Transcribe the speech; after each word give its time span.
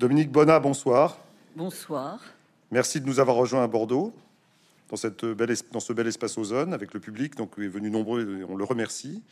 Dominique 0.00 0.32
Bonnat, 0.32 0.58
bonsoir. 0.60 1.18
Bonsoir. 1.54 2.22
Merci 2.70 3.02
de 3.02 3.06
nous 3.06 3.20
avoir 3.20 3.36
rejoints 3.36 3.62
à 3.62 3.66
Bordeaux, 3.66 4.14
dans, 4.88 4.96
cette 4.96 5.26
belle, 5.26 5.54
dans 5.72 5.80
ce 5.80 5.92
bel 5.92 6.06
espace 6.06 6.38
ozone, 6.38 6.72
avec 6.72 6.94
le 6.94 7.00
public, 7.00 7.36
donc 7.36 7.58
est 7.58 7.68
venu 7.68 7.90
nombreux, 7.90 8.42
on 8.48 8.56
le 8.56 8.64
remercie. 8.64 9.22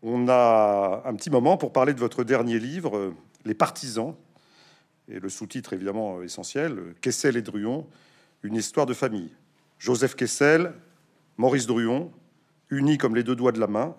On 0.00 0.28
a 0.28 1.02
un 1.04 1.14
petit 1.16 1.28
moment 1.28 1.56
pour 1.56 1.72
parler 1.72 1.92
de 1.92 1.98
votre 1.98 2.22
dernier 2.22 2.60
livre, 2.60 3.14
Les 3.44 3.54
Partisans, 3.54 4.14
et 5.08 5.18
le 5.18 5.28
sous-titre 5.28 5.72
évidemment 5.72 6.22
essentiel, 6.22 6.94
Kessel 7.00 7.36
et 7.36 7.42
Druon, 7.42 7.88
une 8.44 8.54
histoire 8.54 8.86
de 8.86 8.94
famille. 8.94 9.32
Joseph 9.80 10.14
Kessel, 10.14 10.72
Maurice 11.36 11.66
Druon, 11.66 12.12
unis 12.70 12.96
comme 12.96 13.16
les 13.16 13.24
deux 13.24 13.34
doigts 13.34 13.50
de 13.50 13.58
la 13.58 13.66
main. 13.66 13.96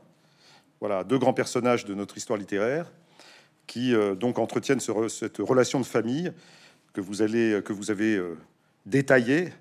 Voilà, 0.80 1.04
deux 1.04 1.18
grands 1.18 1.34
personnages 1.34 1.84
de 1.84 1.96
notre 1.96 2.16
histoire 2.16 2.39
littéraire 2.39 2.89
qui 3.68 3.95
euh, 3.95 4.16
donc 4.16 4.39
entretiennent 4.39 4.80
cette 4.80 5.38
relation 5.38 5.80
de 5.80 5.86
famille 5.86 6.32
que 6.94 7.02
vous, 7.02 7.13
vous 7.70 7.91
avez 7.91 8.16
euh, 8.16 8.38
détaillée 8.86 9.52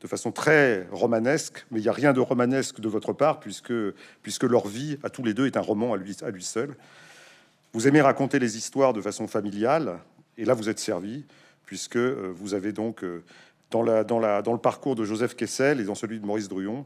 de 0.00 0.06
façon 0.06 0.32
très 0.32 0.86
romanesque, 0.90 1.64
mais 1.70 1.80
il 1.80 1.82
n'y 1.82 1.88
a 1.88 1.92
rien 1.92 2.12
de 2.12 2.20
romanesque 2.20 2.80
de 2.80 2.88
votre 2.88 3.14
part, 3.14 3.40
puisque, 3.40 3.72
puisque 4.22 4.42
leur 4.42 4.68
vie 4.68 4.98
à 5.02 5.08
tous 5.08 5.22
les 5.22 5.32
deux 5.32 5.46
est 5.46 5.56
un 5.56 5.62
roman 5.62 5.94
à 5.94 5.96
lui, 5.96 6.14
seul. 6.40 6.76
Vous 7.72 7.88
aimez 7.88 8.02
raconter 8.02 8.38
les 8.38 8.58
histoires 8.58 8.92
de 8.92 9.00
façon 9.00 9.26
familiale, 9.26 9.98
et 10.36 10.44
là 10.44 10.52
vous 10.52 10.68
êtes 10.68 10.78
servi, 10.78 11.24
puisque 11.64 11.96
euh, 11.96 12.30
vous 12.36 12.52
avez 12.52 12.72
donc, 12.72 13.02
dans 13.70 13.82
le 13.82 14.58
parcours 14.58 14.94
de 14.94 15.04
Joseph 15.04 15.34
Kessel 15.36 15.80
et 15.80 15.84
dans 15.84 15.94
celui 15.94 16.20
de 16.20 16.26
Maurice 16.26 16.48
Druon, 16.48 16.84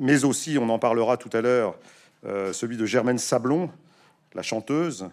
mais 0.00 0.24
aussi, 0.24 0.58
on 0.58 0.68
en 0.68 0.80
parlera 0.80 1.16
tout 1.16 1.30
à 1.32 1.42
l'heure, 1.42 1.78
celui 2.24 2.76
de 2.76 2.86
Germaine 2.86 3.18
Sablon, 3.18 3.70
la 4.34 4.42
chanteuse, 4.42 5.10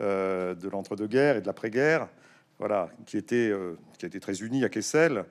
euh, 0.00 0.54
de 0.54 0.68
l'entre-deux-guerres 0.68 1.36
et 1.36 1.40
de 1.40 1.46
l'après-guerre, 1.46 2.08
voilà, 2.58 2.90
qui 3.06 3.16
était, 3.16 3.50
euh, 3.50 3.76
qui 3.98 4.06
été 4.06 4.18
très 4.18 4.42
unie 4.42 4.64
à 4.64 4.68
Kessel, 4.68 5.24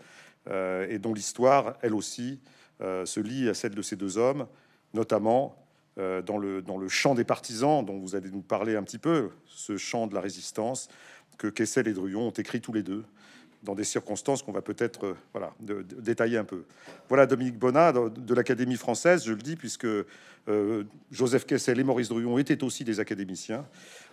euh, 0.50 0.88
et 0.90 1.00
dont 1.00 1.14
l'histoire, 1.14 1.76
elle 1.82 1.94
aussi, 1.94 2.40
se 2.80 3.22
lie 3.22 3.48
à 3.48 3.54
celle 3.54 3.76
de 3.76 3.82
ces 3.82 3.96
deux 3.96 4.18
hommes, 4.18 4.46
notamment 4.94 5.56
dans, 5.96 6.38
le, 6.38 6.62
dans 6.62 6.78
le 6.78 6.90
chant 6.90 7.16
des 7.16 7.24
partisans, 7.24 7.86
dont 7.86 7.98
vous 7.98 8.14
allez 8.14 8.30
nous 8.30 8.42
parler 8.42 8.76
un 8.76 8.84
petit 8.84 8.98
peu, 8.98 9.30
ce 9.46 9.78
chant 9.78 10.06
de 10.06 10.14
la 10.14 10.20
résistance 10.20 10.90
que 11.38 11.48
Kessel 11.48 11.88
et 11.88 11.94
Druon 11.94 12.28
ont 12.28 12.32
écrit 12.32 12.60
tous 12.60 12.74
les 12.74 12.84
deux 12.84 13.06
dans 13.64 13.76
des 13.76 13.84
circonstances 13.84 14.44
qu'on 14.44 14.52
va 14.52 14.62
peut-être 14.62 15.06
euh, 15.06 15.16
voilà, 15.32 15.54
détailler 15.60 16.38
un 16.38 16.44
peu. 16.44 16.66
Voilà 17.10 17.26
Dominique 17.26 17.58
Bonnat 17.58 17.94
de, 17.94 18.34
l'Académie 18.34 18.76
française, 18.76 19.26
je 19.26 19.32
le 19.32 19.42
dis, 19.42 19.56
puisque 19.56 19.86
euh, 19.86 20.84
Joseph 21.12 21.46
Kessel 21.46 21.80
et 21.80 21.84
Maurice 21.84 22.10
Druon 22.10 22.38
étaient 22.38 22.64
aussi 22.64 22.84
des 22.84 23.00
académiciens. 23.00 23.66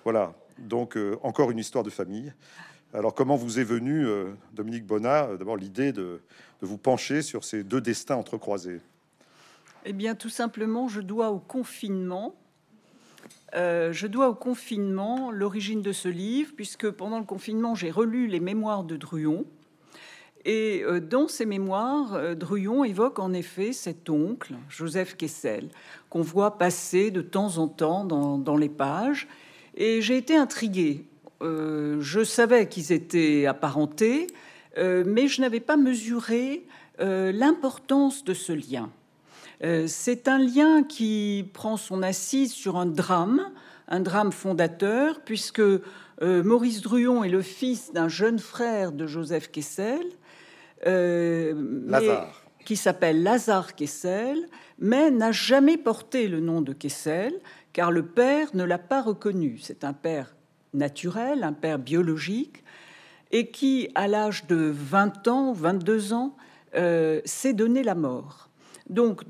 Voilà, 0.05 0.35
donc 0.59 0.97
euh, 0.97 1.19
encore 1.23 1.51
une 1.51 1.59
histoire 1.59 1.85
de 1.85 1.91
famille. 1.91 2.33
Alors 2.93 3.15
comment 3.15 3.37
vous 3.37 3.61
est 3.61 3.65
venu, 3.65 4.05
Dominique 4.53 4.85
Bonnat, 4.85 5.37
d'abord 5.39 5.57
l'idée 5.57 5.93
de, 5.93 6.21
de 6.61 6.67
vous 6.67 6.77
pencher 6.77 7.23
sur 7.23 7.45
ces 7.45 7.63
deux 7.63 7.81
destins 7.81 8.17
entrecroisés? 8.17 8.81
Eh 9.85 9.93
bien, 9.93 10.17
tout 10.17 10.29
simplement, 10.29 10.89
je 10.89 11.01
dois 11.01 11.31
au 11.31 11.39
confinement 11.39 12.35
euh, 13.55 13.93
je 13.93 14.07
dois 14.07 14.29
au 14.29 14.35
confinement 14.35 15.31
l'origine 15.31 15.83
de 15.83 15.93
ce 15.93 16.09
livre, 16.09 16.53
puisque 16.55 16.91
pendant 16.91 17.19
le 17.19 17.25
confinement, 17.25 17.75
j'ai 17.75 17.91
relu 17.91 18.27
les 18.27 18.41
mémoires 18.41 18.85
de 18.85 18.97
Druon. 18.97 19.45
Et 20.45 20.83
euh, 20.85 21.01
dans 21.01 21.29
ces 21.29 21.47
mémoires, 21.47 22.15
euh, 22.15 22.35
Druon 22.35 22.85
évoque 22.85 23.19
en 23.19 23.33
effet 23.33 23.73
cet 23.73 24.09
oncle, 24.09 24.55
Joseph 24.69 25.17
Kessel, 25.17 25.69
qu'on 26.09 26.23
voit 26.23 26.59
passer 26.59 27.11
de 27.11 27.21
temps 27.21 27.59
en 27.59 27.69
temps 27.69 28.05
dans, 28.05 28.57
les 28.57 28.69
pages. 28.69 29.29
Et 29.77 30.01
j'ai 30.01 30.17
été 30.17 30.37
intriguée. 30.37 31.07
je 31.41 32.25
savais 32.25 32.69
qu'ils 32.69 32.93
étaient 32.93 33.47
apparentés, 33.47 34.27
mais 34.77 35.29
je 35.29 35.41
n'avais 35.41 35.61
pas 35.61 35.77
mesuré 35.77 36.67
l'importance 36.99 38.25
de 38.25 38.35
ce 38.35 38.53
lien. 38.53 38.91
Euh, 39.63 39.85
c'est 39.87 40.29
un 40.29 40.39
lien 40.39 40.83
qui 40.83 41.49
prend 41.53 41.77
son 41.77 42.03
assise 42.03 42.53
sur 42.53 42.77
un 42.77 42.87
drame, 42.87 43.51
un 43.89 44.01
drame 44.01 44.33
fondateur, 44.33 45.21
puisque 45.21 45.61
euh, 45.61 45.83
Maurice 46.21 46.81
Druon 46.81 47.25
est 47.25 47.31
le 47.31 47.43
fils 47.43 47.93
d'un 47.93 48.09
jeune 48.09 48.39
frère 48.39 48.93
de 48.93 49.07
Joseph 49.07 49.51
Kessel, 49.51 50.03
euh, 50.87 51.55
qui 52.65 52.77
s'appelle 52.77 53.23
Lazare 53.23 53.75
Kessel, 53.75 54.39
mais 54.79 55.11
n'a 55.11 55.33
jamais 55.33 55.77
porté 55.77 56.27
le 56.27 56.41
nom 56.41 56.63
de 56.63 56.73
Kessel, 56.73 57.35
car 57.75 57.91
le 57.91 58.07
père 58.07 58.49
ne 58.55 58.65
l'a 58.65 58.79
pas 58.79 59.03
reconnu. 59.03 59.59
C'est 59.61 59.85
un 59.85 59.93
père 59.93 60.35
naturel, 60.73 61.45
un 61.45 61.53
père 61.53 61.79
biologique, 61.79 62.65
et 63.31 63.51
qui, 63.51 63.91
à 63.95 64.09
l'âge 64.09 64.47
de 64.47 64.73
20 64.75 65.29
ans, 65.29 65.53
22 65.53 66.15
ans, 66.15 66.37
s'est 67.25 67.53
donné 67.53 67.83
la 67.83 67.95
mort. 67.95 68.50
Donc 68.91 69.23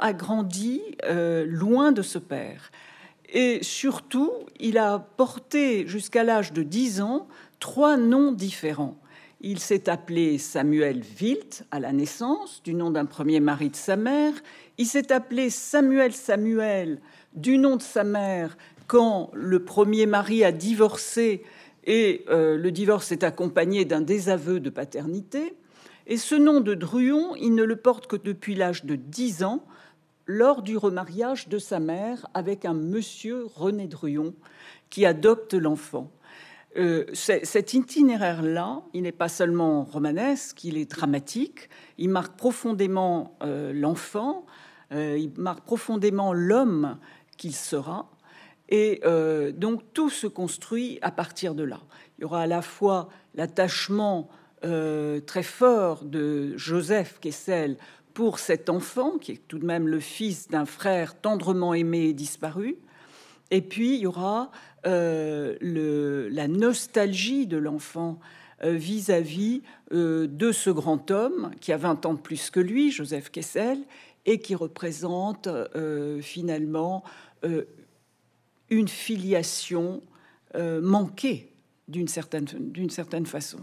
a 0.00 0.12
grandi 0.12 0.82
euh, 1.04 1.46
loin 1.48 1.92
de 1.92 2.02
ce 2.02 2.18
père. 2.18 2.72
Et 3.32 3.60
surtout, 3.62 4.32
il 4.60 4.78
a 4.78 4.98
porté 4.98 5.86
jusqu'à 5.86 6.24
l'âge 6.24 6.52
de 6.52 6.62
10 6.62 7.00
ans 7.00 7.28
trois 7.60 7.96
noms 7.96 8.32
différents. 8.32 8.98
Il 9.40 9.60
s'est 9.60 9.88
appelé 9.88 10.38
Samuel 10.38 11.02
Wilt 11.20 11.64
à 11.70 11.78
la 11.78 11.92
naissance, 11.92 12.62
du 12.64 12.74
nom 12.74 12.90
d'un 12.90 13.04
premier 13.04 13.38
mari 13.38 13.70
de 13.70 13.76
sa 13.76 13.96
mère. 13.96 14.32
Il 14.76 14.86
s'est 14.86 15.12
appelé 15.12 15.50
Samuel 15.50 16.12
Samuel, 16.12 17.00
du 17.34 17.58
nom 17.58 17.76
de 17.76 17.82
sa 17.82 18.02
mère, 18.02 18.56
quand 18.88 19.30
le 19.34 19.64
premier 19.64 20.06
mari 20.06 20.42
a 20.42 20.52
divorcé 20.52 21.44
et 21.84 22.24
euh, 22.28 22.56
le 22.56 22.72
divorce 22.72 23.12
est 23.12 23.22
accompagné 23.22 23.84
d'un 23.84 24.00
désaveu 24.00 24.58
de 24.58 24.70
paternité. 24.70 25.54
Et 26.06 26.16
ce 26.16 26.36
nom 26.36 26.60
de 26.60 26.74
Druon, 26.74 27.34
il 27.36 27.54
ne 27.54 27.64
le 27.64 27.76
porte 27.76 28.06
que 28.06 28.16
depuis 28.16 28.54
l'âge 28.54 28.84
de 28.84 28.94
10 28.94 29.42
ans, 29.42 29.64
lors 30.26 30.62
du 30.62 30.76
remariage 30.76 31.48
de 31.48 31.58
sa 31.58 31.80
mère 31.80 32.26
avec 32.34 32.64
un 32.64 32.74
monsieur 32.74 33.46
René 33.54 33.88
Druon, 33.88 34.34
qui 34.88 35.04
adopte 35.04 35.54
l'enfant. 35.54 36.10
Euh, 36.76 37.06
cet 37.12 37.74
itinéraire-là, 37.74 38.82
il 38.92 39.02
n'est 39.02 39.12
pas 39.12 39.28
seulement 39.28 39.84
romanesque, 39.84 40.62
il 40.62 40.76
est 40.76 40.90
dramatique, 40.90 41.70
il 41.96 42.10
marque 42.10 42.36
profondément 42.36 43.36
euh, 43.42 43.72
l'enfant, 43.72 44.44
euh, 44.92 45.16
il 45.18 45.32
marque 45.40 45.64
profondément 45.64 46.32
l'homme 46.32 46.98
qu'il 47.36 47.54
sera, 47.54 48.10
et 48.68 49.00
donc 49.56 49.82
tout 49.94 50.10
se 50.10 50.26
construit 50.26 50.98
à 51.00 51.12
partir 51.12 51.54
de 51.54 51.62
là. 51.62 51.78
Il 52.18 52.22
y 52.22 52.24
aura 52.24 52.40
à 52.40 52.46
la 52.48 52.62
fois 52.62 53.08
l'attachement 53.36 54.28
euh, 54.64 55.20
très 55.20 55.42
fort 55.42 56.04
de 56.04 56.56
Joseph 56.56 57.18
Kessel 57.20 57.76
pour 58.14 58.38
cet 58.38 58.70
enfant, 58.70 59.18
qui 59.18 59.32
est 59.32 59.42
tout 59.48 59.58
de 59.58 59.66
même 59.66 59.86
le 59.86 60.00
fils 60.00 60.48
d'un 60.48 60.64
frère 60.64 61.20
tendrement 61.20 61.74
aimé 61.74 62.04
et 62.04 62.12
disparu. 62.14 62.76
Et 63.50 63.60
puis, 63.60 63.96
il 63.96 64.00
y 64.00 64.06
aura 64.06 64.50
euh, 64.86 65.56
la 66.30 66.48
nostalgie 66.48 67.46
de 67.46 67.58
l'enfant 67.58 68.18
euh, 68.64 68.72
vis-à-vis 68.72 69.62
de 69.90 70.52
ce 70.52 70.70
grand 70.70 71.10
homme 71.10 71.50
qui 71.60 71.72
a 71.72 71.76
20 71.76 72.06
ans 72.06 72.14
de 72.14 72.20
plus 72.20 72.50
que 72.50 72.60
lui, 72.60 72.90
Joseph 72.90 73.30
Kessel, 73.30 73.78
et 74.24 74.40
qui 74.40 74.54
représente 74.54 75.48
finalement 76.20 77.04
une 78.70 78.88
filiation 78.88 80.02
manquée 80.54 81.52
d'une 81.88 82.08
certaine, 82.08 82.46
certaine 82.90 83.26
façon. 83.26 83.58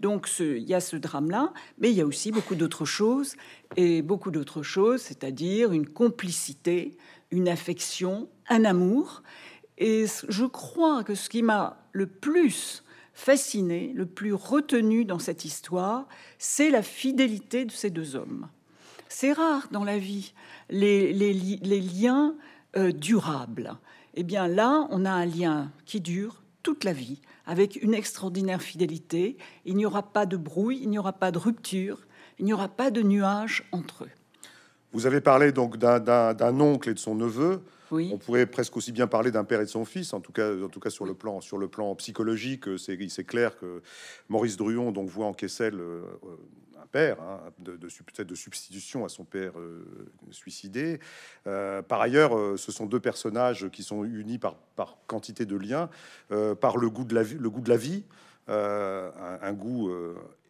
Donc 0.00 0.28
il 0.38 0.62
y 0.62 0.74
a 0.74 0.80
ce 0.80 0.96
drame-là, 0.96 1.52
mais 1.78 1.90
il 1.90 1.96
y 1.96 2.00
a 2.00 2.06
aussi 2.06 2.32
beaucoup 2.32 2.54
d'autres 2.54 2.84
choses, 2.84 3.36
et 3.76 4.02
beaucoup 4.02 4.30
d'autres 4.30 4.62
choses, 4.62 5.02
c'est-à-dire 5.02 5.72
une 5.72 5.86
complicité, 5.86 6.96
une 7.30 7.48
affection, 7.48 8.28
un 8.48 8.64
amour. 8.64 9.22
Et 9.78 10.06
je 10.28 10.44
crois 10.46 11.04
que 11.04 11.14
ce 11.14 11.28
qui 11.28 11.42
m'a 11.42 11.78
le 11.92 12.06
plus 12.06 12.82
fasciné, 13.12 13.92
le 13.94 14.06
plus 14.06 14.32
retenu 14.32 15.04
dans 15.04 15.18
cette 15.18 15.44
histoire, 15.44 16.06
c'est 16.38 16.70
la 16.70 16.82
fidélité 16.82 17.64
de 17.64 17.72
ces 17.72 17.90
deux 17.90 18.16
hommes. 18.16 18.48
C'est 19.08 19.32
rare 19.32 19.68
dans 19.70 19.84
la 19.84 19.98
vie, 19.98 20.34
les, 20.70 21.12
liens 21.12 22.34
euh, 22.76 22.92
durables. 22.92 23.76
Eh 24.14 24.22
bien 24.22 24.48
là, 24.48 24.86
on 24.90 25.04
a 25.04 25.10
un 25.10 25.26
lien 25.26 25.70
qui 25.84 26.00
dure 26.00 26.42
toute 26.66 26.82
la 26.82 26.92
vie, 26.92 27.20
avec 27.46 27.80
une 27.80 27.94
extraordinaire 27.94 28.60
fidélité. 28.60 29.36
Il 29.66 29.76
n'y 29.76 29.86
aura 29.86 30.02
pas 30.02 30.26
de 30.26 30.36
brouille, 30.36 30.80
il 30.82 30.90
n'y 30.90 30.98
aura 30.98 31.12
pas 31.12 31.30
de 31.30 31.38
rupture, 31.38 32.08
il 32.40 32.44
n'y 32.44 32.52
aura 32.52 32.66
pas 32.66 32.90
de 32.90 33.02
nuages 33.02 33.62
entre 33.70 34.02
eux. 34.02 34.10
Vous 34.92 35.06
avez 35.06 35.20
parlé 35.20 35.52
donc 35.52 35.76
d'un 35.76 36.60
oncle 36.60 36.88
et 36.88 36.94
de 36.94 36.98
son 36.98 37.14
neveu. 37.14 37.62
Oui. 37.90 38.10
On 38.12 38.18
pourrait 38.18 38.46
presque 38.46 38.76
aussi 38.76 38.92
bien 38.92 39.06
parler 39.06 39.30
d'un 39.30 39.44
père 39.44 39.60
et 39.60 39.64
de 39.64 39.70
son 39.70 39.84
fils, 39.84 40.12
en 40.12 40.20
tout 40.20 40.32
cas, 40.32 40.52
en 40.62 40.68
tout 40.68 40.80
cas 40.80 40.90
sur 40.90 41.04
le 41.04 41.14
plan, 41.14 41.40
sur 41.40 41.58
le 41.58 41.68
plan 41.68 41.94
psychologique, 41.94 42.64
c'est 42.78 43.24
clair 43.24 43.58
que 43.58 43.82
Maurice 44.28 44.56
Druon 44.56 44.92
donc 44.92 45.08
voit 45.08 45.26
en 45.26 45.32
Kessel 45.32 45.74
euh, 45.78 46.02
père, 46.86 47.20
hein, 47.20 47.40
de, 47.58 47.76
de, 47.76 48.22
de, 48.24 48.34
substitution 48.34 49.04
à 49.04 49.08
son 49.08 49.24
père 49.24 49.58
euh, 49.58 49.84
suicidé. 50.30 50.98
Euh, 51.46 51.82
par 51.82 52.00
ailleurs, 52.00 52.36
euh, 52.36 52.56
ce 52.56 52.72
sont 52.72 52.86
deux 52.86 53.00
personnages 53.00 53.68
qui 53.70 53.82
sont 53.82 54.04
unis 54.04 54.38
par, 54.38 54.56
par 54.76 54.96
quantité 55.06 55.44
de 55.44 55.56
liens, 55.56 55.88
par 56.60 56.76
le 56.76 56.90
goût 56.90 57.04
de 57.04 57.14
la 57.14 57.22
vie, 57.22 57.36
le 57.38 57.50
goût 57.50 57.60
de 57.60 57.68
la 57.68 57.76
vie. 57.76 58.04
un, 58.48 59.52
goût 59.52 59.90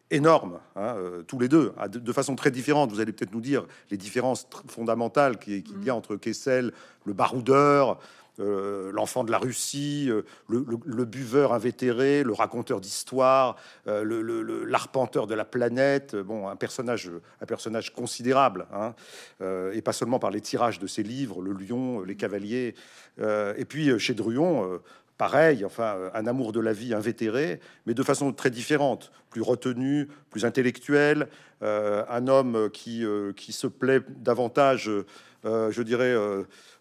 énorme, 0.09 0.59
hein, 0.75 0.95
tous 1.27 1.39
les 1.39 1.47
deux, 1.47 1.73
de, 1.89 2.13
façon 2.13 2.35
très 2.35 2.51
différente. 2.51 2.91
Vous 2.91 2.99
allez 2.99 3.11
peut-être 3.11 3.33
nous 3.33 3.41
dire 3.41 3.65
les 3.91 3.97
différences 3.97 4.47
fondamentales 4.67 5.37
qu'il 5.37 5.63
qui 5.63 5.73
y 5.83 5.89
a 5.89 5.95
entre 5.95 6.15
Kessel, 6.15 6.71
le 7.05 7.13
baroudeur, 7.13 7.99
euh, 8.39 8.91
l'enfant 8.91 9.23
de 9.23 9.31
la 9.31 9.39
Russie, 9.39 10.09
euh, 10.09 10.21
le, 10.47 11.05
buveur 11.05 11.53
invétéré, 11.53 12.23
le 12.23 12.33
raconteur 12.33 12.79
d'histoire, 12.79 13.55
euh, 13.87 14.63
l'arpenteur 14.67 15.25
de 15.25 15.33
la 15.33 15.45
planète. 15.45 16.15
Bon, 16.15 16.47
un 16.47 16.55
personnage, 16.55 17.09
un 17.41 17.45
personnage 17.45 17.93
considérable, 17.93 18.67
hein, 18.71 18.93
et 19.73 19.81
pas 19.81 19.93
seulement 19.93 20.19
par 20.19 20.31
les 20.31 20.41
tirages 20.41 20.79
de 20.79 20.87
ses 20.87 21.03
livres, 21.03 21.41
Le 21.41 21.53
Lion, 21.53 22.01
Les 22.01 22.15
Cavaliers. 22.15 22.75
et 23.19 23.65
puis 23.65 23.97
chez 23.99 24.13
Druon, 24.13 24.79
pareil, 25.17 25.65
enfin, 25.65 26.11
un 26.13 26.27
amour 26.27 26.51
de 26.51 26.59
la 26.59 26.73
vie 26.73 26.93
invétéré, 26.93 27.59
mais 27.85 27.93
de 27.93 28.03
façon 28.03 28.31
très 28.33 28.49
différente, 28.49 29.11
plus 29.29 29.41
retenu, 29.41 30.07
intellectuel, 30.45 31.27
un 31.61 32.27
homme 32.27 32.69
qui, 32.71 33.03
qui 33.35 33.51
se 33.51 33.67
plaît 33.67 34.01
davantage, 34.09 34.91
je 35.43 35.81
dirais, 35.81 36.15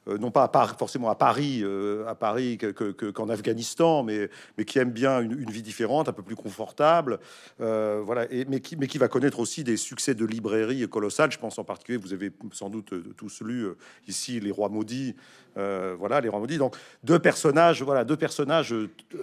euh, 0.08 0.18
non 0.18 0.30
pas 0.30 0.44
à 0.44 0.66
forcément 0.78 1.10
à 1.10 1.14
Paris, 1.14 1.60
euh, 1.62 2.06
à 2.06 2.14
Paris 2.14 2.58
qu'en 3.14 3.28
Afghanistan, 3.28 4.02
mais, 4.02 4.28
mais 4.56 4.64
qui 4.64 4.78
aime 4.78 4.90
bien 4.90 5.20
une, 5.20 5.50
vie 5.50 5.62
différente, 5.62 6.08
un 6.08 6.12
peu 6.12 6.22
plus 6.22 6.36
confortable, 6.36 7.18
euh, 7.60 8.00
voilà, 8.04 8.30
et, 8.32 8.44
mais, 8.44 8.60
qui, 8.60 8.76
mais 8.76 8.86
va 8.96 9.08
connaître 9.08 9.40
aussi 9.40 9.64
des 9.64 9.76
succès 9.76 10.14
de 10.14 10.24
librairie 10.24 10.88
colossales. 10.88 11.32
Je 11.32 11.38
pense 11.38 11.58
en 11.58 11.64
particulier, 11.64 11.98
vous 11.98 12.12
avez 12.12 12.30
sans 12.52 12.70
doute 12.70 12.94
tous 13.16 13.42
lu 13.42 13.66
ici 14.06 14.40
Les 14.40 14.50
Rois 14.50 14.68
Maudits, 14.68 15.16
voilà, 15.54 16.20
Les 16.20 16.28
Rois 16.28 16.40
Maudits. 16.40 16.58
Donc 16.58 16.76
deux 17.02 17.18
personnages, 17.18 17.82
voilà, 17.82 18.04
deux 18.04 18.16
personnages 18.16 18.74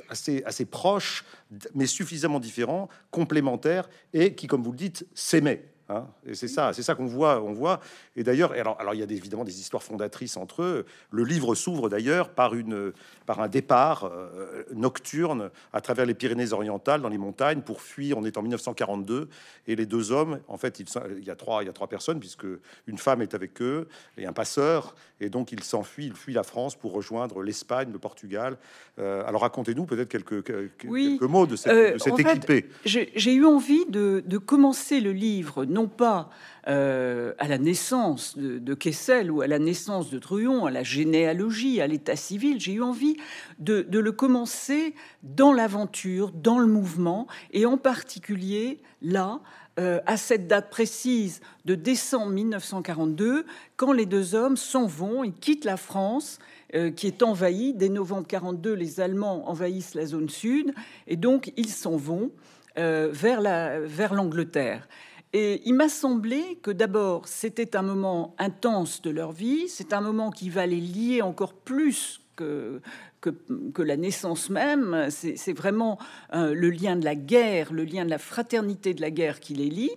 assez, 0.10 0.44
assez 0.46 0.66
proches, 0.66 1.24
mais 1.74 1.86
suffisamment 1.86 2.40
différents, 2.40 2.90
complémentaires, 3.12 3.90
et 4.14 4.36
qui, 4.36 4.48
comme 4.48 4.64
vous 4.64 4.72
le 4.72 4.78
dites, 4.78 5.08
s'aimaient. 5.14 5.73
Hein. 5.90 6.06
et 6.26 6.34
c'est 6.34 6.48
ça, 6.48 6.72
c'est 6.72 6.82
ça 6.82 6.96
qu'on 6.96 7.06
voit, 7.06 7.42
on 7.42 7.54
voit. 7.54 7.80
Et 8.16 8.24
d'ailleurs, 8.24 8.54
alors, 8.54 8.80
alors 8.80 8.94
il 8.94 9.00
y 9.00 9.04
a 9.04 9.06
évidemment 9.06 9.44
des 9.44 9.60
histoires 9.60 9.84
fondatrices 9.84 10.38
entre 10.38 10.62
eux. 10.62 10.86
Le 11.12 11.24
livre 11.24 11.56
s'ouvre 11.56 11.90
d'ailleurs 11.90 12.30
par 12.30 12.56
une, 12.56 12.94
par 13.26 13.42
un 13.42 13.48
départ 13.48 14.06
euh, 14.06 14.64
nocturne 14.74 15.50
à 15.74 15.82
travers 15.82 16.06
les 16.06 16.14
Pyrénées-Orientales 16.14 17.02
dans 17.02 17.10
les 17.10 17.18
montagnes 17.18 17.62
pour 17.62 17.82
fuir. 17.82 18.18
On 18.18 18.24
est 18.24 18.38
en 18.38 18.42
1942 18.42 19.30
et 19.68 19.76
les 19.76 19.86
deux 19.86 20.12
hommes, 20.12 20.40
en 20.48 20.58
fait, 20.58 20.80
il, 20.80 20.86
il 21.18 21.26
y 21.26 21.30
a 21.30 21.36
trois, 21.36 21.64
il 21.64 21.66
y 21.68 21.70
a 21.70 21.74
trois 21.74 21.88
personnes 21.88 22.20
puisque 22.20 22.48
une 22.88 22.98
femme 22.98 23.22
est 23.22 23.34
avec 23.34 23.62
eux 23.62 23.88
et 24.18 24.26
un 24.26 24.34
passeur, 24.34 24.96
et 25.20 25.30
donc 25.30 25.52
ils 25.52 25.64
s'enfuient, 25.64 26.08
ils 26.08 26.16
fuient 26.16 26.34
la 26.34 26.44
France 26.44 26.76
pour 26.76 26.94
rejoindre 26.94 27.42
l'Espagne, 27.42 27.90
le 27.92 28.00
Portugal. 28.00 28.58
Euh, 29.00 29.24
alors 29.26 29.42
racontez-nous 29.42 29.86
peut-être 29.86 30.10
quelques, 30.10 30.44
quelques, 30.44 31.22
mots 31.24 31.48
de, 31.48 31.56
cette, 31.56 31.72
euh, 31.72 31.98
de 31.98 32.22
équipée. 32.22 32.70
J'ai 32.86 33.34
eu 33.34 33.46
envie 33.46 33.86
de, 33.88 34.24
de 34.26 34.38
commencer 34.38 35.00
le 35.00 35.12
livre 35.12 35.66
non 35.74 35.88
pas 35.88 36.30
euh, 36.70 37.34
à 37.40 37.50
la 37.50 37.58
naissance 37.58 38.38
de, 38.38 38.74
Kessel 38.74 39.30
ou 39.30 39.42
à 39.42 39.48
la 39.48 39.60
naissance 39.60 40.10
de 40.10 40.18
Truon, 40.18 40.66
à 40.66 40.72
la 40.72 40.84
généalogie, 40.84 41.82
à 41.82 41.88
l'état 41.88 42.16
civil. 42.16 42.60
J'ai 42.60 42.74
eu 42.74 42.82
envie 42.82 43.18
de, 43.60 43.86
le 43.90 44.12
commencer 44.14 44.96
dans 45.24 45.52
l'aventure, 45.52 46.32
dans 46.32 46.60
le 46.60 46.68
mouvement, 46.68 47.28
et 47.52 47.66
en 47.66 47.78
particulier 47.78 48.80
là, 49.02 49.42
euh, 49.80 50.00
à 50.06 50.16
cette 50.18 50.48
date 50.48 50.70
précise 50.70 51.42
de 51.66 51.76
décembre 51.76 52.32
1942, 52.32 53.46
quand 53.76 53.92
les 53.92 54.06
deux 54.06 54.36
hommes 54.36 54.56
s'en 54.56 54.86
vont, 54.86 55.24
ils 55.24 55.34
quittent 55.34 55.66
la 55.66 55.78
France, 55.78 56.40
euh, 56.76 56.92
qui 56.92 57.08
est 57.08 57.24
envahie. 57.24 57.74
Dès 57.74 57.90
novembre 57.90 58.28
42, 58.28 58.74
les 58.74 59.02
Allemands 59.02 59.50
envahissent 59.50 59.96
la 59.96 60.06
zone 60.06 60.30
sud, 60.30 60.74
et 61.08 61.18
donc 61.18 61.52
ils 61.58 61.70
s'en 61.70 61.98
vont 61.98 62.32
vers 62.76 64.14
l'Angleterre. 64.16 64.88
Et 65.34 65.64
il 65.66 65.74
m'a 65.74 65.90
semblé 65.90 66.60
que 66.62 66.70
d'abord, 66.70 67.28
c'était 67.28 67.76
un 67.76 67.82
moment 67.82 68.36
intense 68.38 69.02
de 69.02 69.10
leur 69.10 69.32
vie, 69.32 69.68
c'est 69.68 69.92
un 69.92 70.02
moment 70.02 70.30
qui 70.30 70.52
va 70.52 70.68
les 70.68 70.80
lier 70.80 71.24
encore 71.24 71.54
plus 71.54 72.22
que, 72.36 72.82
que, 73.20 73.82
la 73.82 73.98
naissance 73.98 74.52
même. 74.52 75.08
C'est 75.10 75.54
vraiment 75.54 75.98
euh, 76.34 76.54
le 76.54 76.70
lien 76.70 76.96
de 76.96 77.06
la 77.06 77.16
guerre, 77.16 77.74
le 77.74 77.84
lien 77.84 78.06
de 78.06 78.10
la 78.12 78.20
fraternité 78.20 78.94
de 78.94 79.02
la 79.02 79.10
guerre 79.10 79.40
qui 79.40 79.56
les 79.56 79.70
lie. 79.70 79.92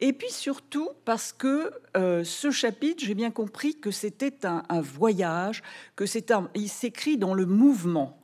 Et 0.00 0.12
puis 0.12 0.30
surtout 0.30 0.90
parce 1.04 1.32
que 1.32 1.72
euh, 1.96 2.22
ce 2.22 2.52
chapitre, 2.52 3.04
j'ai 3.04 3.14
bien 3.14 3.32
compris 3.32 3.74
que 3.80 3.90
c'était 3.90 4.46
un, 4.46 4.80
voyage, 4.80 5.62
que 5.96 6.06
c'est 6.06 6.30
un, 6.30 6.48
il 6.54 6.68
s'écrit 6.68 7.18
dans 7.18 7.34
le 7.34 7.46
mouvement. 7.46 8.20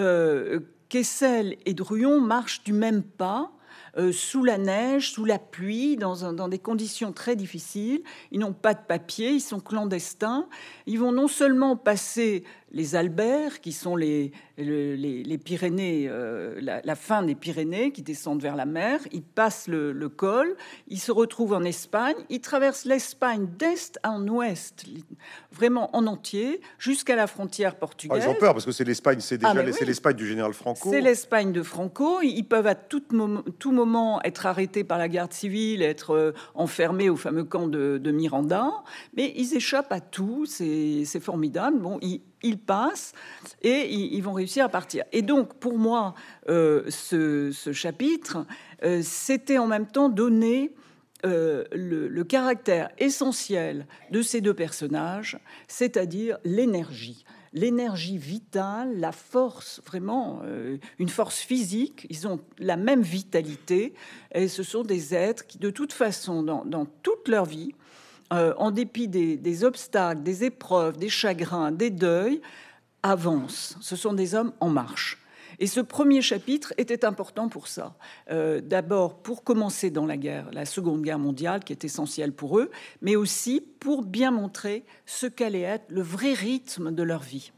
Euh, 0.00 0.58
Kessel 0.88 1.56
et 1.66 1.74
Druon 1.74 2.20
marchent 2.20 2.64
du 2.64 2.72
même 2.72 3.02
pas 3.02 3.52
euh, 3.96 4.12
sous 4.12 4.44
la 4.44 4.58
neige, 4.58 5.12
sous 5.12 5.24
la 5.24 5.38
pluie, 5.38 5.96
dans, 5.96 6.32
dans 6.32 6.48
des 6.48 6.58
conditions 6.58 7.12
très 7.12 7.36
difficiles. 7.36 8.02
Ils 8.32 8.40
n'ont 8.40 8.52
pas 8.52 8.74
de 8.74 8.80
papier, 8.86 9.30
ils 9.30 9.40
sont 9.40 9.60
clandestins. 9.60 10.48
Ils 10.86 10.98
vont 10.98 11.12
non 11.12 11.28
seulement 11.28 11.76
passer 11.76 12.44
les 12.74 12.96
Alberts, 12.96 13.60
qui 13.60 13.72
sont 13.72 13.94
les, 13.94 14.32
les, 14.58 15.38
Pyrénées, 15.38 16.06
euh, 16.08 16.60
la, 16.60 16.96
fin 16.96 17.22
des 17.22 17.36
Pyrénées, 17.36 17.92
qui 17.92 18.02
descendent 18.02 18.42
vers 18.42 18.56
la 18.56 18.66
mer. 18.66 18.98
Ils 19.12 19.22
passent 19.22 19.68
le, 19.68 20.08
col, 20.08 20.56
ils 20.88 20.98
se 20.98 21.12
retrouvent 21.12 21.54
en 21.54 21.62
Espagne, 21.62 22.16
ils 22.28 22.40
traversent 22.40 22.84
l'Espagne 22.84 23.46
d'est 23.58 23.98
en 24.04 24.26
ouest, 24.26 24.86
vraiment 25.52 25.96
en 25.96 26.06
entier, 26.06 26.60
jusqu'à 26.78 27.14
la 27.14 27.28
frontière 27.28 27.76
portugaise. 27.76 28.22
Ah, 28.22 28.26
ils 28.26 28.30
ont 28.30 28.38
peur 28.38 28.52
parce 28.52 28.66
que 28.66 28.72
c'est 28.72 28.84
l'Espagne, 28.84 29.20
c'est 29.20 29.38
déjà 29.38 29.52
ah, 29.56 29.62
l'Espagne 29.62 30.16
du 30.16 30.26
général 30.26 30.52
Franco. 30.52 30.90
C'est 30.90 31.00
l'Espagne 31.00 31.52
de 31.52 31.62
Franco. 31.62 32.20
Ils 32.22 32.42
peuvent 32.42 32.66
à 32.66 32.74
tout 32.74 33.04
moment, 33.12 33.42
tout 33.60 33.72
moment 33.72 34.20
être 34.24 34.46
arrêtés 34.46 34.82
par 34.82 34.98
la 34.98 35.08
garde 35.08 35.32
civile, 35.32 35.80
être 35.80 36.10
euh, 36.10 36.32
enfermés 36.54 37.08
au 37.08 37.16
fameux 37.16 37.44
camp 37.44 37.68
de, 37.68 37.98
de 37.98 38.10
Miranda, 38.10 38.68
mais 39.16 39.32
ils 39.36 39.54
échappent 39.54 39.92
à 39.92 40.00
tout. 40.00 40.44
C'est 40.46 41.20
formidable. 41.20 41.78
Bon, 41.78 41.98
ils 42.02 42.20
ils 42.44 42.58
passent 42.58 43.12
et 43.62 43.92
ils, 43.92 44.20
vont 44.20 44.34
réussir 44.34 44.64
à 44.64 44.68
partir. 44.68 45.04
Et 45.12 45.22
donc, 45.22 45.54
pour 45.54 45.78
moi, 45.78 46.14
euh, 46.48 46.84
ce, 46.88 47.50
chapitre, 47.72 48.46
euh, 48.84 49.00
c'était 49.02 49.58
en 49.58 49.66
même 49.66 49.86
temps 49.86 50.08
donner 50.08 50.72
euh, 51.24 51.64
le, 51.72 52.22
caractère 52.22 52.90
essentiel 52.98 53.86
de 54.10 54.22
ces 54.22 54.40
deux 54.40 54.54
personnages, 54.54 55.38
c'est-à-dire 55.66 56.38
l'énergie. 56.44 57.24
L'énergie 57.54 58.18
vitale, 58.18 58.98
la 58.98 59.12
force, 59.12 59.80
vraiment, 59.86 60.42
une 60.98 61.08
force 61.08 61.38
physique, 61.38 62.04
ils 62.10 62.26
ont 62.26 62.40
la 62.58 62.76
même 62.76 63.02
vitalité, 63.02 63.94
et 64.34 64.48
ce 64.48 64.64
sont 64.64 64.82
des 64.82 65.14
êtres 65.14 65.46
qui, 65.46 65.58
de 65.58 65.70
toute 65.70 65.92
façon, 65.92 66.42
dans, 66.42 66.64
dans 66.64 66.84
toute 66.84 67.28
leur 67.28 67.44
vie, 67.44 67.72
euh, 68.34 68.54
en 68.56 68.70
dépit 68.70 69.08
des, 69.08 69.64
obstacles, 69.64 70.22
des 70.22 70.44
épreuves, 70.44 70.96
des 70.98 71.08
chagrins, 71.08 71.72
des 71.72 71.90
deuils, 71.90 72.40
avancent. 73.02 73.76
Ce 73.80 73.96
sont 73.96 74.12
des 74.12 74.34
hommes 74.34 74.52
en 74.60 74.68
marche. 74.68 75.20
Et 75.60 75.66
ce 75.68 75.80
premier 75.80 76.20
chapitre 76.20 76.74
était 76.78 77.04
important 77.04 77.48
pour 77.48 77.68
ça. 77.68 77.94
Euh, 78.30 78.60
d'abord 78.60 79.22
pour 79.22 79.44
commencer 79.44 79.90
dans 79.90 80.04
la 80.04 80.16
guerre, 80.16 80.50
la 80.52 80.66
Seconde 80.66 81.02
Guerre 81.02 81.20
mondiale, 81.20 81.62
qui 81.62 81.72
est 81.72 81.84
essentielle 81.84 82.32
pour 82.32 82.58
eux, 82.58 82.70
mais 83.02 83.14
aussi 83.14 83.60
pour 83.78 84.02
bien 84.02 84.32
montrer 84.32 84.84
ce 85.06 85.26
qu'allait 85.26 85.60
être 85.60 85.84
le 85.88 86.02
vrai 86.02 86.32
rythme 86.32 86.92
de 86.92 87.02
leur 87.02 87.22
vie. 87.22 87.52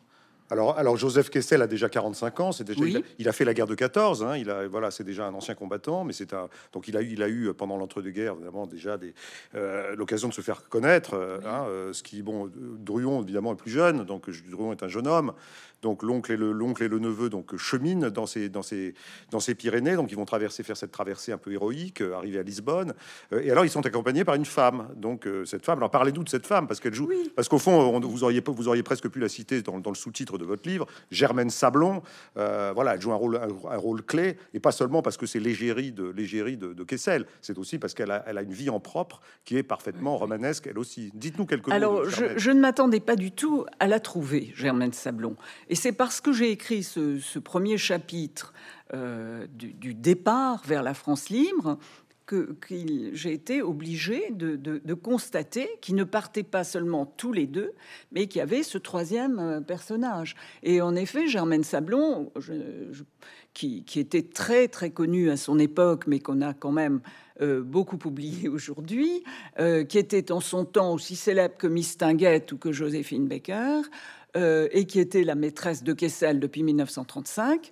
Alors, 0.50 0.78
alors, 0.78 0.96
Joseph 0.96 1.30
Kessel 1.30 1.62
a 1.62 1.66
déjà 1.66 1.88
45 1.88 2.40
ans. 2.40 2.52
C'est 2.52 2.64
déjà, 2.64 2.84
il, 3.18 3.28
a, 3.28 3.32
fait 3.32 3.44
la 3.44 3.54
guerre 3.54 3.66
de 3.66 3.74
14. 3.74 4.22
Hein, 4.22 4.36
il 4.36 4.50
a, 4.50 4.66
voilà, 4.68 4.90
c'est 4.90 5.04
déjà 5.04 5.26
un 5.26 5.34
ancien 5.34 5.54
combattant, 5.54 6.04
mais 6.04 6.12
c'est 6.12 6.32
un. 6.34 6.48
Donc, 6.72 6.88
il 6.88 6.96
a 6.96 7.02
eu, 7.02 7.12
il 7.12 7.22
a 7.22 7.28
eu 7.28 7.52
pendant 7.54 7.76
l'entre-deux-guerres, 7.76 8.34
évidemment, 8.34 8.66
déjà 8.66 8.96
des, 8.96 9.14
euh, 9.54 9.96
l'occasion 9.96 10.28
de 10.28 10.34
se 10.34 10.40
faire 10.40 10.68
connaître. 10.68 11.14
Euh, 11.14 11.38
hein, 11.44 11.66
euh, 11.68 11.92
ce 11.92 12.02
qui, 12.02 12.22
bon, 12.22 12.50
Druon 12.54 13.22
évidemment 13.22 13.52
est 13.52 13.56
plus 13.56 13.70
jeune, 13.70 14.04
donc 14.04 14.30
Druon 14.48 14.72
est 14.72 14.82
un 14.82 14.88
jeune 14.88 15.06
homme. 15.06 15.32
Donc 15.86 16.02
l'oncle 16.02 16.32
et 16.32 16.36
le 16.36 16.50
l'oncle 16.50 16.82
et 16.82 16.88
le 16.88 16.98
neveu 16.98 17.30
donc 17.30 17.56
cheminent 17.56 18.10
dans 18.10 18.26
ces 18.26 18.48
dans 18.48 18.62
ces 18.62 18.94
dans 19.30 19.38
ces 19.40 19.54
Pyrénées. 19.54 19.94
Donc 19.94 20.10
ils 20.10 20.16
vont 20.16 20.24
traverser 20.24 20.64
faire 20.64 20.76
cette 20.76 20.90
traversée 20.90 21.30
un 21.30 21.38
peu 21.38 21.52
héroïque, 21.52 22.00
arriver 22.00 22.40
à 22.40 22.42
Lisbonne. 22.42 22.92
et 23.30 23.50
alors 23.52 23.64
ils 23.64 23.70
sont 23.70 23.86
accompagnés 23.86 24.24
par 24.24 24.34
une 24.34 24.44
femme. 24.44 24.88
Donc 24.96 25.28
cette 25.44 25.64
femme. 25.64 25.78
Alors 25.78 25.90
parlez-nous 25.90 26.24
de 26.24 26.28
cette 26.28 26.46
femme 26.46 26.66
parce 26.66 26.80
qu'elle 26.80 26.94
joue. 26.94 27.08
Parce 27.36 27.48
qu'au 27.48 27.58
fond, 27.58 28.00
vous 28.00 28.24
auriez 28.24 28.42
vous 28.44 28.68
auriez 28.68 28.82
presque 28.82 29.08
pu 29.08 29.20
la 29.20 29.28
citer 29.28 29.62
dans, 29.62 29.78
dans 29.78 29.90
le 29.90 29.96
sous-titre 29.96 30.38
de 30.38 30.44
votre 30.44 30.68
livre, 30.68 30.86
Germaine 31.10 31.50
Sablon. 31.50 32.02
Euh, 32.36 32.72
voilà, 32.74 32.94
elle 32.94 33.00
joue 33.00 33.12
un 33.12 33.16
rôle, 33.16 33.36
un, 33.36 33.76
rôle 33.76 34.02
clé, 34.02 34.36
et 34.54 34.60
pas 34.60 34.72
seulement 34.72 35.02
parce 35.02 35.16
que 35.16 35.26
c'est 35.26 35.38
l'égérie 35.38 35.92
de 35.92 36.08
l'égérie 36.08 36.56
de, 36.56 36.84
Kessel, 36.84 37.26
c'est 37.40 37.58
aussi 37.58 37.78
parce 37.78 37.94
qu'elle 37.94 38.10
a, 38.10 38.24
elle 38.26 38.38
a 38.38 38.42
une 38.42 38.52
vie 38.52 38.70
en 38.70 38.80
propre 38.80 39.20
qui 39.44 39.56
est 39.56 39.62
parfaitement 39.62 40.16
romanesque, 40.16 40.66
elle 40.68 40.78
aussi. 40.78 41.10
Dites-nous 41.14 41.46
quelques 41.46 41.68
mots. 41.68 41.74
Alors, 41.74 42.04
je, 42.08 42.50
ne 42.50 42.60
m'attendais 42.60 43.00
pas 43.00 43.16
du 43.16 43.32
tout 43.32 43.66
à 43.80 43.86
la 43.86 44.00
trouver, 44.00 44.52
Germaine 44.54 44.92
Sablon, 44.92 45.36
et 45.68 45.74
c'est 45.76 45.92
parce 45.92 46.20
que 46.20 46.32
j'ai 46.32 46.50
écrit 46.50 46.82
ce, 46.82 47.38
premier 47.38 47.78
chapitre 47.78 48.52
euh, 48.94 49.46
du, 49.52 49.94
départ 49.94 50.62
vers 50.64 50.82
la 50.82 50.94
France 50.94 51.28
libre 51.28 51.78
que, 52.24 52.56
j'ai 53.12 53.32
été 53.32 53.62
obligé 53.62 54.30
de, 54.30 54.94
constater 54.94 55.68
qu'ils 55.80 55.94
ne 55.94 56.04
partaient 56.04 56.42
pas 56.42 56.64
seulement 56.64 57.06
tous 57.06 57.32
les 57.32 57.46
deux, 57.46 57.72
mais 58.10 58.26
qu'il 58.26 58.40
y 58.40 58.42
avait 58.42 58.62
ce 58.62 58.78
troisième 58.78 59.38
euh, 59.38 59.60
personnage. 59.60 60.34
Et 60.62 60.80
en 60.80 60.96
effet, 60.96 61.28
Germaine 61.28 61.62
Sablon, 61.62 62.32
qui, 63.54 63.84
était 63.96 64.22
très 64.22 64.68
très 64.68 64.90
connu 64.90 65.30
à 65.30 65.36
son 65.36 65.58
époque, 65.58 66.06
mais 66.06 66.18
qu'on 66.18 66.42
a 66.42 66.52
quand 66.52 66.72
même 66.72 67.00
euh, 67.40 67.62
beaucoup 67.62 67.98
oublié 68.04 68.48
aujourd'hui, 68.48 69.22
qui 69.88 69.98
était 69.98 70.32
en 70.32 70.40
son 70.40 70.64
temps 70.64 70.92
aussi 70.92 71.16
célèbre 71.16 71.56
que 71.56 71.66
Miss 71.66 71.96
Tinguette 71.96 72.52
ou 72.52 72.58
que 72.58 72.72
Joséphine 72.72 73.28
Baker, 73.28 73.82
euh, 74.36 74.68
et 74.70 74.86
qui 74.86 75.00
était 75.00 75.24
la 75.24 75.34
maîtresse 75.34 75.82
de 75.82 75.92
Kessel 75.92 76.38
depuis 76.38 76.62
1935, 76.62 77.70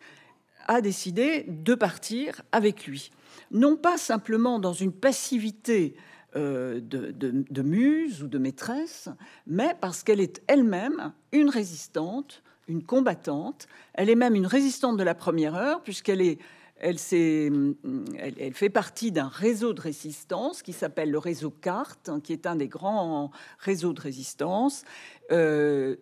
a 0.67 0.81
décidé 0.81 1.45
de 1.47 1.75
partir 1.75 2.43
avec 2.51 2.87
lui. 2.87 3.11
Non 3.51 3.77
pas 3.77 3.99
simplement 3.99 4.59
dans 4.59 4.73
une 4.73 4.93
passivité 4.93 5.95
de, 6.35 6.81
de, 6.81 7.63
muse 7.63 8.25
ou 8.25 8.27
de 8.27 8.39
maîtresse, 8.39 9.09
mais 9.47 9.77
parce 9.81 10.03
qu'elle 10.03 10.19
est 10.19 10.43
elle-même 10.49 11.13
une 11.31 11.49
résistante 11.49 12.43
une 12.69 12.83
combattante. 12.83 13.67
Elle 13.95 14.11
est 14.11 14.15
même 14.15 14.35
une 14.35 14.47
résistante 14.47 14.97
de 14.97 15.03
la 15.03 15.15
première 15.15 15.55
heure, 15.55 15.83
puisqu'elle 15.83 16.21
est, 16.21 16.39
elle, 16.81 16.99
fait 16.99 18.71
partie 18.71 19.13
d'un 19.13 19.29
réseau 19.29 19.73
de 19.73 19.81
résistance 19.81 20.63
qui 20.63 20.73
s'appelle 20.73 21.11
le 21.11 21.19
réseau 21.19 21.51
CART, 21.51 21.97
hein, 22.09 22.21
qui 22.21 22.33
est 22.33 22.47
un 22.47 22.57
des 22.57 22.69
grands 22.69 23.31
réseaux 23.59 23.93
de 23.93 24.01
résistance. 24.01 24.85
Euh, 25.31 25.97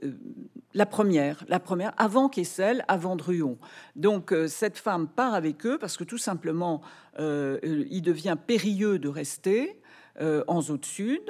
la 0.74 0.86
première, 0.86 1.44
la 1.48 1.60
première, 1.60 1.92
avant 1.98 2.28
Kessel, 2.28 2.84
avant 2.88 3.16
Druon. 3.16 3.58
Donc 3.96 4.32
euh, 4.32 4.48
cette 4.48 4.78
femme 4.78 5.08
part 5.08 5.34
avec 5.34 5.66
eux 5.66 5.78
parce 5.78 5.96
que 5.96 6.04
tout 6.04 6.18
simplement, 6.18 6.80
euh, 7.18 7.58
il 7.62 8.02
devient 8.02 8.36
périlleux 8.44 8.98
de 8.98 9.08
rester 9.08 9.78
en 10.46 10.60
zone 10.60 10.84
sud, 10.84 11.22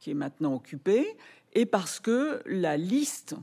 qui 0.00 0.10
est 0.10 0.14
maintenant 0.14 0.54
occupée, 0.54 1.16
et 1.54 1.64
parce 1.64 2.00
que 2.00 2.42
la 2.44 2.76
liste 2.76 3.36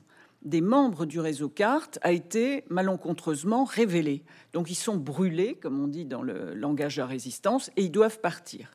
des 0.44 0.62
membres 0.62 1.06
du 1.06 1.20
réseau 1.20 1.50
CART 1.50 1.90
a 2.02 2.12
été 2.12 2.64
malencontreusement 2.70 3.64
révélé. 3.64 4.24
Donc 4.52 4.70
ils 4.70 4.76
sont 4.76 4.98
brûlés, 4.98 5.56
comme 5.56 5.80
on 5.80 5.88
dit 5.88 6.06
dans 6.06 6.22
le 6.22 6.54
langage 6.54 6.98
de 6.98 7.02
la 7.02 7.08
résistance, 7.08 7.72
et 7.78 7.84
ils 7.84 7.92
doivent 7.92 8.20
partir. 8.20 8.72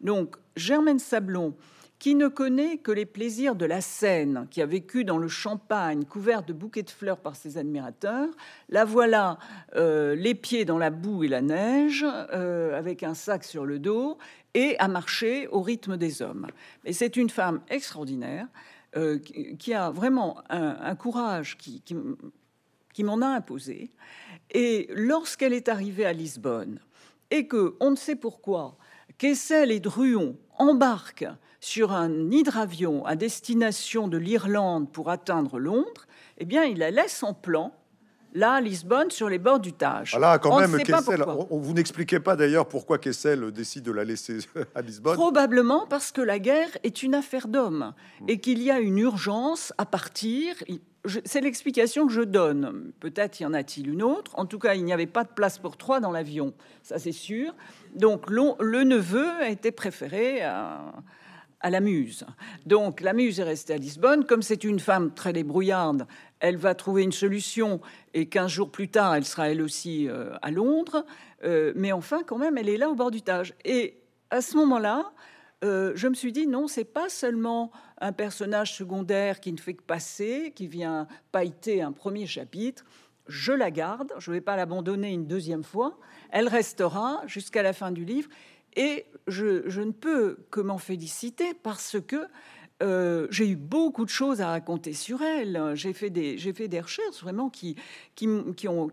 Donc 0.00 0.36
Germaine 0.56 0.98
Sablon, 0.98 1.54
qui 1.98 2.14
ne 2.14 2.28
connaît 2.28 2.78
que 2.78 2.92
les 2.92 3.06
plaisirs 3.06 3.56
de 3.56 3.66
la 3.66 3.80
scène, 3.80 4.46
qui 4.50 4.62
a 4.62 4.66
vécu 4.66 5.04
dans 5.04 5.18
le 5.18 5.26
champagne, 5.26 6.04
couvert 6.04 6.44
de 6.44 6.52
bouquets 6.52 6.84
de 6.84 6.90
fleurs 6.90 7.18
par 7.18 7.34
ses 7.34 7.58
admirateurs, 7.58 8.28
la 8.68 8.84
voilà 8.84 9.38
euh, 9.74 10.14
les 10.14 10.36
pieds 10.36 10.64
dans 10.64 10.78
la 10.78 10.90
boue 10.90 11.24
et 11.24 11.28
la 11.28 11.42
neige, 11.42 12.06
euh, 12.32 12.78
avec 12.78 13.02
un 13.02 13.14
sac 13.14 13.42
sur 13.42 13.66
le 13.66 13.80
dos, 13.80 14.18
et 14.54 14.78
à 14.78 14.86
marcher 14.86 15.48
au 15.48 15.60
rythme 15.60 15.96
des 15.96 16.22
hommes. 16.22 16.46
Mais 16.84 16.92
c'est 16.92 17.16
une 17.16 17.30
femme 17.30 17.60
extraordinaire. 17.68 18.46
Euh, 18.98 19.18
qui 19.58 19.74
a 19.74 19.90
vraiment 19.90 20.42
un, 20.48 20.96
courage 20.96 21.56
qui, 21.56 21.82
qui, 21.82 23.04
m'en 23.04 23.22
a 23.22 23.28
imposé. 23.28 23.92
Et 24.50 24.88
lorsqu'elle 24.92 25.52
est 25.52 25.68
arrivée 25.68 26.04
à 26.04 26.12
Lisbonne, 26.12 26.80
et 27.30 27.46
que, 27.46 27.76
on 27.78 27.92
ne 27.92 27.96
sait 27.96 28.16
pourquoi, 28.16 28.76
Kessel 29.16 29.70
et 29.70 29.78
Druon 29.78 30.36
embarquent 30.58 31.28
sur 31.60 31.92
un 31.92 32.30
hydravion 32.32 33.04
à 33.04 33.14
destination 33.14 34.08
de 34.08 34.16
l'Irlande 34.16 34.90
pour 34.90 35.10
atteindre 35.10 35.60
Londres, 35.60 36.06
eh 36.38 36.44
bien, 36.44 36.64
il 36.64 36.78
la 36.78 36.90
laisse 36.90 37.22
en 37.22 37.34
plan 37.34 37.72
là, 38.34 38.54
à 38.54 38.60
Lisbonne, 38.60 39.10
sur 39.10 39.28
les 39.28 39.38
bords 39.38 39.60
du 39.60 39.72
Tage. 39.72 40.10
Voilà, 40.12 40.38
quand 40.38 40.58
même, 40.58 40.76
Kessel, 40.78 41.24
on, 41.50 41.58
vous 41.58 41.72
n'expliquez 41.72 42.20
pas 42.20 42.36
d'ailleurs 42.36 42.66
pourquoi 42.66 42.98
Kessel 42.98 43.50
décide 43.52 43.84
de 43.84 43.92
la 43.92 44.04
laisser 44.04 44.38
à 44.74 44.82
Lisbonne 44.82 45.14
Probablement 45.14 45.86
parce 45.86 46.12
que 46.12 46.20
la 46.20 46.38
guerre 46.38 46.70
est 46.82 47.02
une 47.02 47.14
affaire 47.14 47.48
d'hommes 47.48 47.94
et 48.26 48.38
qu'il 48.38 48.62
y 48.62 48.70
a 48.70 48.80
une 48.80 48.98
urgence 48.98 49.72
à 49.78 49.86
partir. 49.86 50.54
C'est 51.24 51.40
l'explication 51.40 52.06
que 52.06 52.12
je 52.12 52.22
donne. 52.22 52.92
Peut-être 53.00 53.40
y 53.40 53.46
en 53.46 53.54
a-t-il 53.54 53.88
une 53.88 54.02
autre. 54.02 54.32
En 54.34 54.46
tout 54.46 54.58
cas, 54.58 54.74
il 54.74 54.84
n'y 54.84 54.92
avait 54.92 55.06
pas 55.06 55.24
de 55.24 55.30
place 55.30 55.58
pour 55.58 55.76
trois 55.76 56.00
dans 56.00 56.12
l'avion, 56.12 56.52
ça 56.82 56.98
c'est 56.98 57.12
sûr. 57.12 57.54
Donc 57.94 58.28
le 58.28 58.84
neveu 58.84 59.28
a 59.40 59.48
été 59.48 59.72
préféré 59.72 60.42
à 60.42 60.92
à 61.60 61.70
la 61.70 61.80
Muse. 61.80 62.24
Donc 62.66 63.00
la 63.00 63.12
Muse 63.12 63.40
est 63.40 63.44
restée 63.44 63.74
à 63.74 63.78
Lisbonne. 63.78 64.24
Comme 64.24 64.42
c'est 64.42 64.64
une 64.64 64.78
femme 64.78 65.12
très 65.12 65.32
débrouillarde, 65.32 66.06
elle 66.40 66.56
va 66.56 66.74
trouver 66.74 67.02
une 67.02 67.12
solution 67.12 67.80
et 68.14 68.26
15 68.26 68.50
jours 68.50 68.70
plus 68.70 68.88
tard, 68.88 69.14
elle 69.14 69.24
sera 69.24 69.50
elle 69.50 69.62
aussi 69.62 70.08
euh, 70.08 70.34
à 70.42 70.50
Londres. 70.50 71.04
Euh, 71.44 71.72
mais 71.76 71.92
enfin, 71.92 72.22
quand 72.26 72.38
même, 72.38 72.58
elle 72.58 72.68
est 72.68 72.76
là 72.76 72.90
au 72.90 72.94
bord 72.94 73.10
du 73.10 73.22
Tage. 73.22 73.54
Et 73.64 74.00
à 74.30 74.40
ce 74.40 74.56
moment-là, 74.56 75.12
euh, 75.64 75.92
je 75.94 76.06
me 76.08 76.14
suis 76.14 76.32
dit 76.32 76.46
non, 76.46 76.68
c'est 76.68 76.84
pas 76.84 77.08
seulement 77.08 77.72
un 78.00 78.12
personnage 78.12 78.74
secondaire 78.74 79.40
qui 79.40 79.52
ne 79.52 79.58
fait 79.58 79.74
que 79.74 79.82
passer, 79.82 80.52
qui 80.54 80.68
vient 80.68 81.08
pailleter 81.32 81.82
un 81.82 81.92
premier 81.92 82.26
chapitre. 82.26 82.84
Je 83.26 83.52
la 83.52 83.70
garde, 83.70 84.12
je 84.18 84.30
ne 84.30 84.36
vais 84.36 84.40
pas 84.40 84.56
l'abandonner 84.56 85.12
une 85.12 85.26
deuxième 85.26 85.64
fois. 85.64 85.98
Elle 86.30 86.48
restera 86.48 87.22
jusqu'à 87.26 87.62
la 87.62 87.72
fin 87.72 87.90
du 87.90 88.04
livre. 88.04 88.28
Et 88.76 89.06
je, 89.26 89.80
ne 89.80 89.90
peux 89.90 90.38
que 90.50 90.60
m'en 90.60 90.78
féliciter 90.78 91.52
parce 91.54 91.96
que 92.06 92.26
euh, 92.82 93.26
j'ai 93.30 93.48
eu 93.48 93.56
beaucoup 93.56 94.04
de 94.04 94.10
choses 94.10 94.40
à 94.40 94.48
raconter 94.48 94.92
sur 94.92 95.22
elle. 95.22 95.72
J'ai 95.74 95.92
fait 95.92 96.10
des, 96.10 96.38
j'ai 96.38 96.52
fait 96.52 96.68
des 96.68 96.80
recherches 96.80 97.20
vraiment 97.22 97.48
qui, 97.48 97.76
qui, 98.14 98.28
qui, 98.56 98.68
ont, 98.68 98.90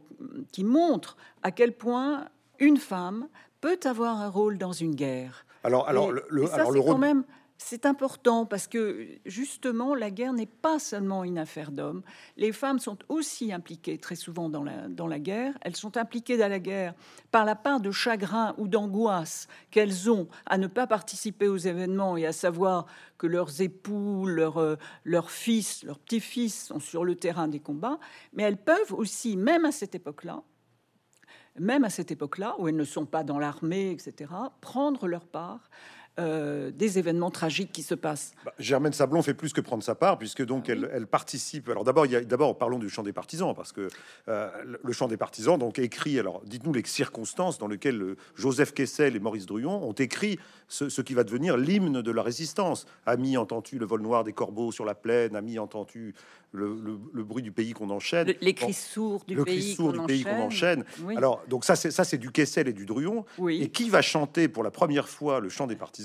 qui 0.51 0.63
montrent 0.63 1.17
à 1.43 1.51
quel 1.51 1.71
point 1.71 2.27
une 2.59 2.77
femme 2.77 3.27
peut 3.61 3.79
avoir 3.83 4.21
un 4.21 4.29
rôle 4.29 4.57
dans 4.57 4.71
une 4.71 4.95
guerre. 4.95 5.45
Alors, 5.63 5.87
alors, 5.87 6.11
le, 6.11 6.53
alors 6.53 6.71
le 6.71 6.79
rôle... 6.79 6.93
quand 6.93 6.99
même 6.99 7.23
c'est 7.57 7.85
important 7.85 8.45
parce 8.45 8.67
que 8.67 9.07
justement, 9.25 9.95
la 9.95 10.11
guerre 10.11 10.33
n'est 10.33 10.45
pas 10.45 10.77
seulement 10.77 11.23
une 11.23 11.37
affaire 11.37 11.71
d'hommes. 11.71 12.03
Les 12.35 12.51
femmes 12.51 12.79
sont 12.79 12.97
aussi 13.07 13.53
impliquées 13.53 13.97
très 13.97 14.15
souvent 14.15 14.49
dans 14.49 14.63
la, 14.63 14.89
dans 14.89 15.07
la 15.07 15.19
guerre. 15.19 15.57
Elles 15.61 15.75
sont 15.75 15.95
impliquées 15.95 16.37
dans 16.37 16.49
la 16.49 16.59
guerre 16.59 16.93
par 17.31 17.45
la 17.45 17.55
part 17.55 17.79
de 17.79 17.91
chagrin 17.91 18.55
ou 18.57 18.67
d'angoisse 18.67 19.47
qu'elles 19.71 20.11
ont 20.11 20.27
à 20.45 20.57
ne 20.57 20.67
pas 20.67 20.85
participer 20.85 21.47
aux 21.47 21.57
événements 21.57 22.17
et 22.17 22.25
à 22.25 22.33
savoir 22.33 22.87
que 23.17 23.27
leurs 23.27 23.61
époux, 23.61 24.25
leurs, 24.25 24.57
euh, 24.57 24.75
leurs 25.05 25.31
fils, 25.31 25.83
leurs 25.83 25.99
petits-fils 25.99 26.65
sont 26.67 26.81
sur 26.81 27.05
le 27.05 27.15
terrain 27.15 27.47
des 27.47 27.61
combats. 27.61 27.99
Mais 28.33 28.43
elles 28.43 28.61
peuvent 28.61 28.93
aussi, 28.93 29.37
même 29.37 29.63
à 29.63 29.71
cette 29.71 29.95
époque-là, 29.95 30.43
même 31.57 31.85
à 31.85 31.89
cette 31.89 32.11
époque-là, 32.11 32.55
où 32.59 32.67
elles 32.67 32.75
ne 32.75 32.83
sont 32.83 33.05
pas 33.05 33.23
dans 33.23 33.39
l'armée, 33.39 33.91
etc., 33.91 34.29
prendre 34.59 35.07
leur 35.07 35.25
part 35.25 35.69
euh, 36.17 36.71
des 36.71 36.97
événements 36.97 37.29
tragiques 37.29 37.73
qui 37.73 37.83
se 37.83 37.93
passent. 37.93 38.33
Bah, 38.45 38.53
Germaine 38.57 38.93
Sablon 38.93 39.21
fait 39.21 39.33
plus 39.33 39.51
que 39.51 39.59
prendre 39.59 39.83
sa 39.83 39.95
part, 39.95 40.17
puisque 40.17 40.45
donc 40.45 40.69
elle, 40.69 40.89
elle, 40.93 41.07
participe. 41.07 41.67
Alors 41.67 41.83
d'abord, 41.83 42.07
d'abord 42.07 42.57
parlons 42.57 42.79
du 42.79 42.89
chant 42.89 43.03
des 43.03 43.11
partisans, 43.11 43.53
parce 43.53 43.73
que 43.73 43.89
euh, 44.29 44.49
le 44.81 44.93
chant 44.93 45.09
des 45.09 45.17
partisans 45.17 45.59
donc 45.59 45.77
écrit. 45.77 46.17
Alors 46.17 46.41
dites-nous 46.45 46.71
les 46.71 46.85
circonstances 46.85 47.57
dans 47.57 47.67
lesquelles 47.67 48.01
euh, 48.01 48.17
Joseph 48.35 48.73
Kessel 48.73 49.17
et 49.17 49.19
Maurice 49.19 49.45
Druon 49.45 49.83
ont 49.83 49.91
écrit 49.91 50.39
ce, 50.69 50.87
ce 50.87 51.01
qui 51.01 51.13
va 51.13 51.25
devenir 51.25 51.57
l'hymne 51.57 52.01
de 52.01 52.11
la 52.11 52.23
résistance. 52.23 52.85
Ami, 53.05 53.35
entends-tu 53.35 53.77
le 53.77 53.85
vol 53.85 54.01
noir 54.01 54.23
des 54.23 54.31
corbeaux 54.31 54.71
sur 54.71 54.85
la 54.85 54.95
plaine? 54.95 55.35
Ami, 55.35 55.59
entends-tu 55.59 56.15
le, 56.55 57.23
bruit 57.23 57.43
du 57.43 57.51
pays 57.51 57.73
qu'on 57.73 57.89
enchaîne? 57.89 58.33
les 58.39 58.53
cris 58.53 58.73
sourds 58.73 59.25
du 59.25 59.35
pays 59.43 59.75
qu'on 59.75 60.41
enchaîne. 60.41 60.83
Alors, 61.15 61.43
donc 61.49 61.65
ça, 61.65 61.75
c'est 61.75 61.91
ça, 61.91 62.03
c'est 62.03 62.17
du 62.17 62.31
Kessel 62.31 62.67
et 62.67 62.73
du 62.73 62.85
Druon. 62.85 63.25
Et 63.49 63.69
qui 63.69 63.89
va 63.89 64.01
chanter 64.01 64.47
pour 64.47 64.63
la 64.63 64.71
première 64.71 65.09
fois 65.09 65.39
le 65.39 65.49
chant 65.49 65.67
des 65.67 65.75
partisans? 65.75 66.04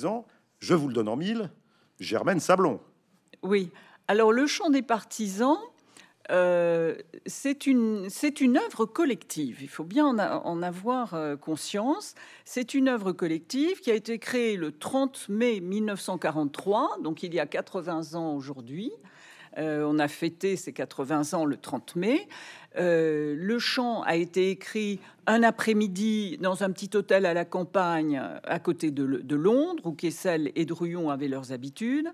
Je 0.58 0.74
vous 0.74 0.88
le 0.88 0.94
donne 0.94 1.08
en 1.08 1.16
mille. 1.16 1.50
Germaine 1.98 2.40
Sablon. 2.40 2.80
Oui. 3.42 3.70
Alors 4.08 4.32
le 4.32 4.46
chant 4.46 4.70
des 4.70 4.82
partisans, 4.82 5.58
euh, 6.30 6.96
c'est 7.26 7.66
une, 7.66 8.08
une 8.40 8.56
œuvre 8.56 8.86
collective. 8.86 9.58
Il 9.62 9.68
faut 9.68 9.84
bien 9.84 10.06
en, 10.06 10.62
avoir 10.62 11.14
euh, 11.14 11.36
conscience. 11.36 12.14
C'est 12.44 12.74
une 12.74 12.88
œuvre 12.88 13.12
collective 13.12 13.80
qui 13.80 13.90
a 13.90 13.94
été 13.94 14.18
créée 14.18 14.56
le 14.56 14.72
30 14.72 15.28
mai 15.28 15.60
1943, 15.60 16.98
donc 17.02 17.22
il 17.22 17.34
y 17.34 17.40
a 17.40 17.46
80 17.46 18.14
ans 18.14 18.34
aujourd'hui. 18.34 18.92
Euh, 19.60 19.84
on 19.86 19.98
a 19.98 20.08
fêté 20.08 20.56
ses 20.56 20.72
80 20.72 21.34
ans 21.34 21.44
le 21.44 21.56
30 21.56 21.96
mai. 21.96 22.28
Euh, 22.76 23.34
le 23.36 23.58
chant 23.58 24.02
a 24.02 24.16
été 24.16 24.50
écrit 24.50 25.00
un 25.26 25.42
après-midi 25.42 26.38
dans 26.38 26.62
un 26.62 26.70
petit 26.70 26.90
hôtel 26.96 27.26
à 27.26 27.34
la 27.34 27.44
campagne 27.44 28.20
à 28.44 28.58
côté 28.58 28.90
de, 28.90 29.34
Londres, 29.34 29.86
où 29.86 29.92
Kessel 29.92 30.50
et 30.54 30.64
Druon 30.64 31.10
avaient 31.10 31.28
leurs 31.28 31.52
habitudes. 31.52 32.08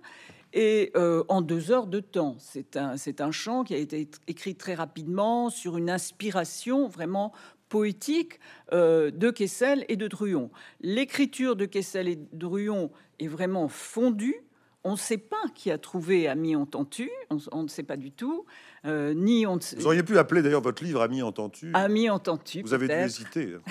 Et 0.52 0.90
euh, 0.96 1.22
en 1.28 1.42
deux 1.42 1.70
heures 1.70 1.86
de 1.86 2.00
temps, 2.00 2.36
c'est 2.38 2.76
un, 2.76 2.94
un 3.18 3.30
chant 3.30 3.62
qui 3.62 3.74
a 3.74 3.78
été 3.78 4.08
écrit 4.26 4.54
très 4.54 4.74
rapidement 4.74 5.50
sur 5.50 5.76
une 5.76 5.90
inspiration 5.90 6.88
vraiment 6.88 7.32
poétique 7.68 8.38
de 8.72 9.30
Kessel 9.30 9.84
et 9.88 9.96
de 9.96 10.06
Druon. 10.06 10.50
L'écriture 10.80 11.56
de 11.56 11.64
Kessel 11.64 12.08
et 12.08 12.18
Druon 12.32 12.90
est 13.18 13.26
vraiment 13.26 13.68
fondue 13.68 14.45
on 14.86 14.92
ne 14.92 14.96
sait 14.96 15.18
pas 15.18 15.42
qui 15.54 15.72
a 15.72 15.78
trouvé 15.78 16.28
Ami 16.28 16.54
Entendu, 16.54 17.10
on, 17.30 17.38
on 17.50 17.64
ne 17.64 17.68
sait 17.68 17.82
pas 17.82 17.96
du 17.96 18.12
tout. 18.12 18.46
Euh, 18.84 19.14
ni 19.14 19.46
on 19.46 19.58
Vous 19.76 19.86
auriez 19.86 20.04
pu 20.04 20.16
appeler 20.16 20.42
d'ailleurs 20.42 20.60
votre 20.60 20.84
livre 20.84 21.02
Ami 21.02 21.20
Entendu. 21.20 21.72
Ami 21.74 22.08
Entendu. 22.08 22.62
Vous 22.62 22.72
avez 22.72 22.86
dû 22.86 22.94
hésiter. 22.94 23.56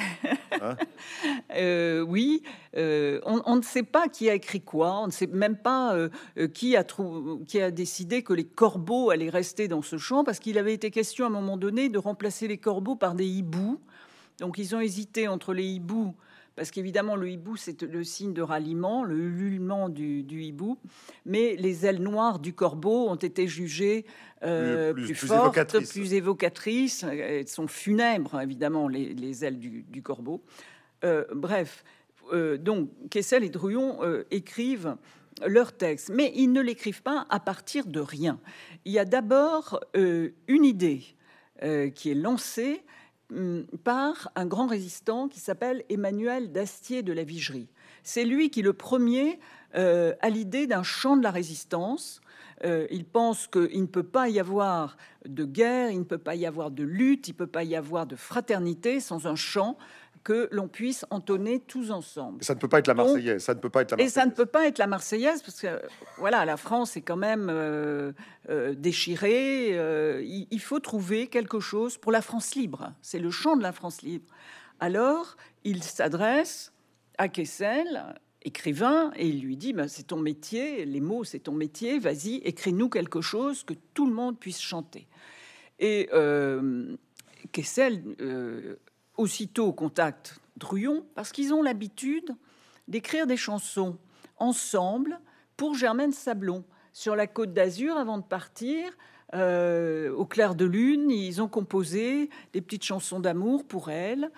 Hein 0.62 0.78
euh, 1.54 2.00
oui, 2.00 2.42
euh, 2.78 3.20
on, 3.26 3.58
ne 3.58 3.62
sait 3.62 3.84
pas 3.84 4.08
qui 4.08 4.30
a 4.30 4.34
écrit 4.34 4.62
quoi, 4.62 5.02
on 5.02 5.08
ne 5.08 5.12
sait 5.12 5.28
même 5.28 5.58
pas 5.58 5.94
qui, 6.54 6.78
a 6.78 6.86
qui 7.46 7.62
a 7.62 7.72
décidé 7.72 8.24
que 8.24 8.32
les 8.32 8.46
corbeaux 8.46 9.10
allaient 9.10 9.30
rester 9.30 9.68
dans 9.68 9.82
ce 9.82 9.98
champ, 9.98 10.24
parce 10.24 10.40
qu'il 10.40 10.58
avait 10.58 10.74
été 10.74 10.92
question 10.92 11.26
à 11.26 11.28
un 11.28 11.32
moment 11.32 11.58
donné 11.58 11.90
de 11.90 11.98
remplacer 11.98 12.48
les 12.48 12.58
corbeaux 12.58 12.96
par 12.96 13.16
des 13.16 13.26
hiboux 13.26 13.82
Donc 14.40 14.58
ils 14.58 14.74
ont 14.78 14.80
hésité 14.80 15.28
entre 15.28 15.54
les 15.54 15.66
hiboux 15.66 16.16
parce 16.56 16.72
qu'évidemment 16.72 17.16
le 17.16 17.30
hibou 17.30 17.58
c'est 17.58 17.82
le 17.82 18.04
signe 18.04 18.34
de 18.34 18.42
ralliement, 18.42 19.04
le 19.04 19.18
ululement 19.18 19.90
du, 19.90 20.26
hibou, 20.30 20.78
mais 21.26 21.56
les 21.58 21.86
ailes 21.86 22.02
noires 22.02 22.40
du 22.40 22.54
corbeau 22.54 23.10
ont 23.10 23.16
été 23.16 23.48
jugées 23.48 24.06
euh, 24.44 24.94
plus, 24.94 25.16
fortes, 25.16 25.86
plus 25.90 26.14
évocatrices, 26.14 27.04
elles 27.04 27.48
sont 27.48 27.68
funèbres 27.68 28.40
évidemment 28.42 28.88
les, 28.88 29.46
ailes 29.46 29.60
du, 29.60 30.02
corbeau. 30.02 30.44
Euh, 31.04 31.26
bref, 31.34 31.84
euh, 32.34 32.58
donc 32.58 32.90
Kessel 33.10 33.44
et 33.44 33.50
Druon 33.50 34.00
écrivent 34.32 34.96
leur 35.46 35.74
texte, 35.74 36.12
mais 36.14 36.32
ils 36.36 36.52
ne 36.52 36.62
l'écrivent 36.62 37.04
pas 37.04 37.28
à 37.30 37.40
partir 37.40 37.86
de 37.86 38.00
rien. 38.00 38.40
Il 38.86 38.94
y 38.94 39.00
a 39.00 39.06
d'abord 39.06 39.82
une 39.94 40.66
idée 40.66 41.04
qui 41.96 42.12
est 42.12 42.16
lancée 42.16 42.82
par 43.84 44.32
un 44.36 44.46
grand 44.46 44.68
résistant 44.68 45.28
qui 45.28 45.40
s'appelle 45.40 45.84
Emmanuel 45.90 46.52
Dastier 46.52 47.04
de 47.04 47.12
la 47.12 47.24
Vigerie. 47.24 47.70
C'est 48.04 48.24
lui 48.24 48.50
qui, 48.50 48.62
le 48.62 48.74
premier, 48.74 49.40
euh, 49.76 50.14
a 50.22 50.30
l'idée 50.30 50.68
d'un 50.68 50.84
champ 50.84 51.18
de 51.18 51.24
la 51.24 51.32
résistance. 51.32 52.22
Euh, 52.64 52.88
il 52.92 53.04
pense 53.04 53.48
qu'il 53.48 53.82
ne 53.82 53.88
peut 53.88 54.04
pas 54.04 54.30
y 54.30 54.40
avoir 54.40 54.96
de 55.26 55.44
guerre, 55.44 55.90
il 55.90 56.00
ne 56.00 56.04
peut 56.04 56.18
pas 56.18 56.36
y 56.36 56.46
avoir 56.46 56.72
de 56.72 56.84
lutte, 56.84 57.28
il 57.28 57.32
ne 57.32 57.38
peut 57.38 57.48
pas 57.48 57.64
y 57.64 57.76
avoir 57.76 58.06
de 58.06 58.16
fraternité 58.16 59.00
sans 59.00 59.28
un 59.28 59.36
champ 59.36 59.78
que 60.26 60.50
l'on 60.52 60.68
puisse 60.68 61.06
entonner 61.12 61.60
tous 61.60 61.92
ensemble. 61.92 62.44
ça 62.44 62.56
ne 62.56 62.60
peut 62.60 62.68
pas 62.68 62.80
être 62.80 62.88
la 62.88 62.96
Marseillaise. 62.96 63.44
ça 63.44 63.54
ne 63.54 63.60
peut 63.60 63.70
pas 63.70 63.84
être 63.84 63.92
la 63.96 64.04
Et 64.04 64.10
ça 64.10 64.26
ne 64.26 64.32
peut 64.32 64.48
pas 64.48 64.68
être 64.68 64.80
la 64.80 64.88
Marseillaise 64.88 65.44
parce 65.44 65.62
que 65.62 65.80
voilà, 66.18 66.44
la 66.46 66.58
France 66.58 66.98
est 66.98 67.04
quand 67.04 67.16
même 67.16 67.48
euh, 67.52 68.12
euh, 68.50 68.74
déchirée. 68.74 69.78
Euh, 69.78 70.24
il, 70.26 70.60
faut 70.60 70.80
trouver 70.80 71.28
quelque 71.28 71.60
chose 71.60 72.00
pour 72.00 72.12
la 72.12 72.24
France 72.24 72.56
libre. 72.56 72.92
C'est 73.04 73.20
le 73.20 73.30
chant 73.30 73.56
de 73.56 73.62
la 73.62 73.72
France 73.72 74.02
libre. 74.02 74.26
Alors, 74.80 75.38
il 75.64 75.84
s'adresse 75.84 76.74
à 77.20 77.30
Kessel, 77.30 78.16
écrivain, 78.42 79.12
et 79.16 79.28
il 79.28 79.42
lui 79.42 79.58
dit 79.58 79.74
ben, 79.74 79.88
C'est 79.88 80.08
ton 80.08 80.18
métier, 80.18 80.86
les 80.86 81.02
mots, 81.02 81.24
c'est 81.24 81.40
ton 81.40 81.54
métier, 81.54 82.00
vas-y, 82.00 82.38
écris-nous 82.38 82.90
quelque 82.90 83.22
chose 83.22 83.64
que 83.64 83.76
tout 83.94 84.08
le 84.08 84.14
monde 84.14 84.40
puisse 84.40 84.60
chanter. 84.60 85.08
Et 85.78 86.10
Kessel 87.52 88.02
aussitôt 89.18 89.74
contact 89.74 90.40
Druyon 90.58 91.06
parce 91.16 91.32
qu'ils 91.32 91.54
ont 91.54 91.62
l'habitude 91.62 92.36
d'écrire 92.88 93.28
des 93.28 93.38
chansons 93.38 93.98
ensemble 94.38 95.20
pour 95.58 95.76
Germaine 95.76 96.12
Sablon 96.12 96.64
sur 96.94 97.16
la 97.16 97.28
côte 97.28 97.54
d'Azur 97.54 97.98
avant 97.98 98.18
de 98.18 98.24
partir. 98.24 98.92
Euh, 99.34 100.12
au 100.14 100.26
clair 100.26 100.56
de 100.56 100.66
lune, 100.66 101.10
ils 101.10 101.42
ont 101.42 101.48
composé 101.48 102.30
des 102.54 102.62
petites 102.62 102.84
chansons 102.84 103.20
d'amour 103.20 103.66
pour 103.66 103.90
elle. 103.90 104.32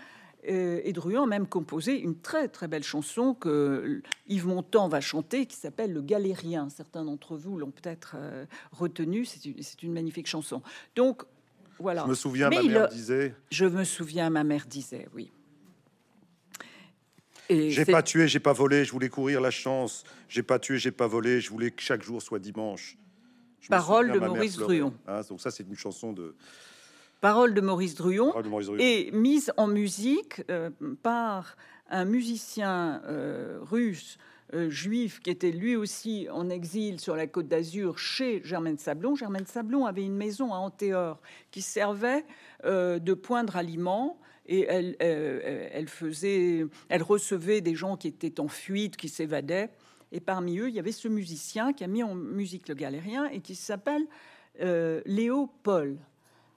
Euh, 0.49 0.79
et 0.83 0.93
Druyon 0.93 1.23
a 1.23 1.27
même 1.27 1.47
composé 1.47 1.99
une 1.99 2.19
très 2.19 2.47
très 2.47 2.67
belle 2.67 2.83
chanson 2.83 3.33
que 3.33 4.01
Yves 4.27 4.47
Montand 4.47 4.87
va 4.87 5.01
chanter 5.01 5.45
qui 5.45 5.57
s'appelle 5.57 5.91
Le 5.91 6.01
Galérien. 6.01 6.69
Certains 6.69 7.03
d'entre 7.03 7.35
vous 7.35 7.57
l'ont 7.57 7.71
peut-être 7.71 8.15
euh, 8.17 8.45
retenu. 8.71 9.25
C'est 9.25 9.45
une, 9.45 9.55
une, 9.83 9.93
magnifique 9.93 10.27
chanson. 10.27 10.61
Donc 10.95 11.23
je 11.79 12.07
me 12.07 12.13
souviens, 12.13 12.49
ma 12.49 12.63
mère 12.63 12.87
disait. 12.89 13.33
Je 13.51 13.65
me 13.65 13.83
souviens, 13.83 14.29
ma 14.29 14.43
mère 14.43 14.65
disait, 14.65 15.07
oui. 15.13 15.31
J'ai 17.49 17.85
pas 17.85 18.03
tué, 18.03 18.27
j'ai 18.27 18.39
pas 18.39 18.53
volé, 18.53 18.83
je 18.83 18.91
voulais 18.91 19.09
courir 19.09 19.39
la 19.39 19.51
chance. 19.51 20.03
J'ai 20.27 20.43
pas 20.43 20.59
tué, 20.59 20.77
j'ai 20.77 20.91
pas 20.91 21.07
volé, 21.07 21.39
je 21.39 21.49
voulais 21.49 21.71
que 21.71 21.81
chaque 21.81 22.03
jour 22.03 22.21
soit 22.21 22.39
dimanche. 22.39 22.97
Parole 23.69 24.11
de 24.11 24.19
Maurice 24.19 24.57
Druon. 24.57 24.93
Ah, 25.05 25.21
donc 25.23 25.41
ça, 25.41 25.51
c'est 25.51 25.63
une 25.63 25.75
chanson 25.75 26.13
de. 26.13 26.35
Parole 27.21 27.53
de 27.53 27.61
Maurice 27.61 27.95
Druon, 27.95 28.31
et 28.77 29.09
mise 29.11 29.51
en 29.57 29.67
musique 29.67 30.43
euh, 30.51 30.69
par 31.01 31.57
un 31.89 32.05
musicien 32.05 33.01
euh, 33.05 33.57
russe 33.61 34.19
euh, 34.53 34.69
juif 34.69 35.19
qui 35.19 35.29
était 35.29 35.51
lui 35.51 35.75
aussi 35.75 36.27
en 36.31 36.49
exil 36.49 37.01
sur 37.01 37.17
la 37.17 37.27
côte 37.27 37.49
d'Azur 37.49 37.99
chez 37.99 38.41
Germaine 38.45 38.77
Sablon. 38.77 39.13
Germaine 39.13 39.45
Sablon 39.45 39.85
avait 39.85 40.05
une 40.05 40.15
maison 40.15 40.53
à 40.53 40.57
Antéor 40.57 41.19
qui 41.51 41.61
servait 41.61 42.23
euh, 42.63 42.97
de 42.97 43.13
point 43.13 43.43
de 43.43 43.51
ralliement 43.51 44.17
et 44.45 44.61
elle, 44.69 44.95
euh, 45.01 45.67
elle, 45.73 45.89
faisait, 45.89 46.65
elle 46.87 47.03
recevait 47.03 47.59
des 47.59 47.75
gens 47.75 47.97
qui 47.97 48.07
étaient 48.07 48.39
en 48.39 48.47
fuite, 48.47 48.95
qui 48.95 49.09
s'évadaient. 49.09 49.69
Et 50.13 50.21
parmi 50.21 50.59
eux, 50.59 50.69
il 50.69 50.75
y 50.75 50.79
avait 50.79 50.93
ce 50.93 51.09
musicien 51.09 51.73
qui 51.73 51.83
a 51.83 51.87
mis 51.87 52.01
en 52.01 52.15
musique 52.15 52.69
le 52.69 52.75
galérien 52.75 53.25
et 53.25 53.41
qui 53.41 53.55
s'appelle 53.55 54.07
Léo 55.05 55.51
Paul, 55.63 55.97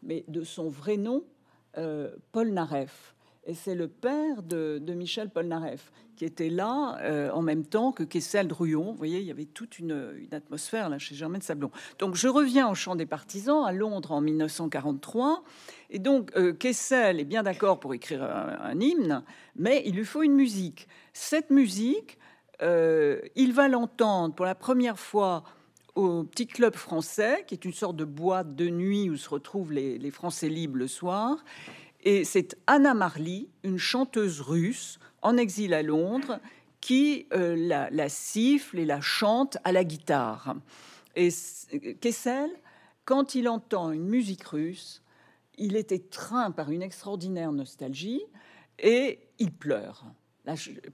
mais 0.05 0.25
de 0.29 0.45
son 0.45 0.69
vrai 0.69 0.97
nom, 0.97 1.25
Paul 1.75 2.51
Naref. 2.51 3.15
Et 3.51 3.55
c'est 3.55 3.75
le 3.75 3.89
père 3.89 4.45
de, 4.45 4.81
Michel 4.95 5.29
Polnareff 5.29 5.91
qui 6.15 6.25
était 6.25 6.51
là 6.51 6.99
euh, 7.01 7.33
en 7.33 7.43
même 7.43 7.65
temps 7.65 7.91
que 7.91 8.05
Kessel 8.05 8.47
Druyon. 8.47 8.93
Vous 8.93 8.97
voyez, 8.97 9.19
il 9.19 9.27
y 9.27 9.31
avait 9.33 9.45
toute 9.45 9.81
une, 9.81 10.29
atmosphère 10.31 10.89
là 10.89 11.01
chez 11.01 11.17
Germaine 11.17 11.43
Sablon. 11.43 11.73
Donc 11.99 12.15
je 12.15 12.29
reviens 12.29 12.71
au 12.71 12.77
chant 12.77 12.95
des 12.95 13.07
partisans 13.07 13.65
à 13.65 13.73
Londres 13.73 14.13
en 14.13 14.21
1943. 14.21 15.43
Et 15.91 15.99
donc 15.99 16.31
euh, 16.37 16.53
Kessel 16.53 17.19
est 17.19 17.25
bien 17.25 17.43
d'accord 17.43 17.81
pour 17.81 17.93
écrire 17.93 18.23
un, 18.23 18.79
hymne, 18.79 19.25
mais 19.57 19.83
il 19.85 19.97
lui 19.97 20.05
faut 20.05 20.23
une 20.23 20.37
musique. 20.37 20.87
Cette 21.13 21.51
musique, 21.51 22.19
euh, 22.63 23.21
il 23.35 23.53
va 23.53 23.67
l'entendre 23.67 24.33
pour 24.33 24.47
la 24.47 24.55
première 24.55 24.97
fois 24.97 25.43
au 25.97 26.23
Petit 26.23 26.47
Club 26.47 26.77
français, 26.77 27.45
qui 27.49 27.55
est 27.55 27.65
une 27.65 27.73
sorte 27.73 27.97
de 27.97 28.05
boîte 28.05 28.55
de 28.55 28.69
nuit 28.69 29.11
où 29.11 29.17
se 29.17 29.29
retrouvent 29.29 29.73
les 29.73 30.11
Français 30.13 30.49
libres 30.49 30.79
le 30.79 30.87
soir. 30.87 31.45
Et 32.03 32.25
c'est 32.25 32.57
Anna 32.67 32.95
Marley, 32.95 33.49
une 33.63 33.79
chanteuse 33.79 34.41
russe 34.41 34.99
en 35.23 35.37
exil 35.37 35.75
à 35.75 35.83
Londres, 35.83 36.41
qui 36.81 37.27
euh, 37.35 37.57
la, 37.91 38.09
siffle 38.09 38.79
et 38.79 38.87
la 38.87 39.01
chante 39.01 39.59
à 39.65 39.73
la 39.73 39.85
guitare. 39.85 40.57
Et 41.15 41.29
Kessel, 42.01 42.51
quand 43.05 43.35
il 43.35 43.49
entend 43.49 43.91
une 43.91 44.09
musique 44.09 44.45
russe, 44.45 45.03
il 45.59 45.77
est 45.77 45.93
étreint 45.93 46.51
par 46.51 46.71
une 46.71 46.83
extraordinaire 46.83 47.53
nostalgie 47.53 48.23
et 48.79 49.19
il 49.39 49.53
pleure. 49.53 50.07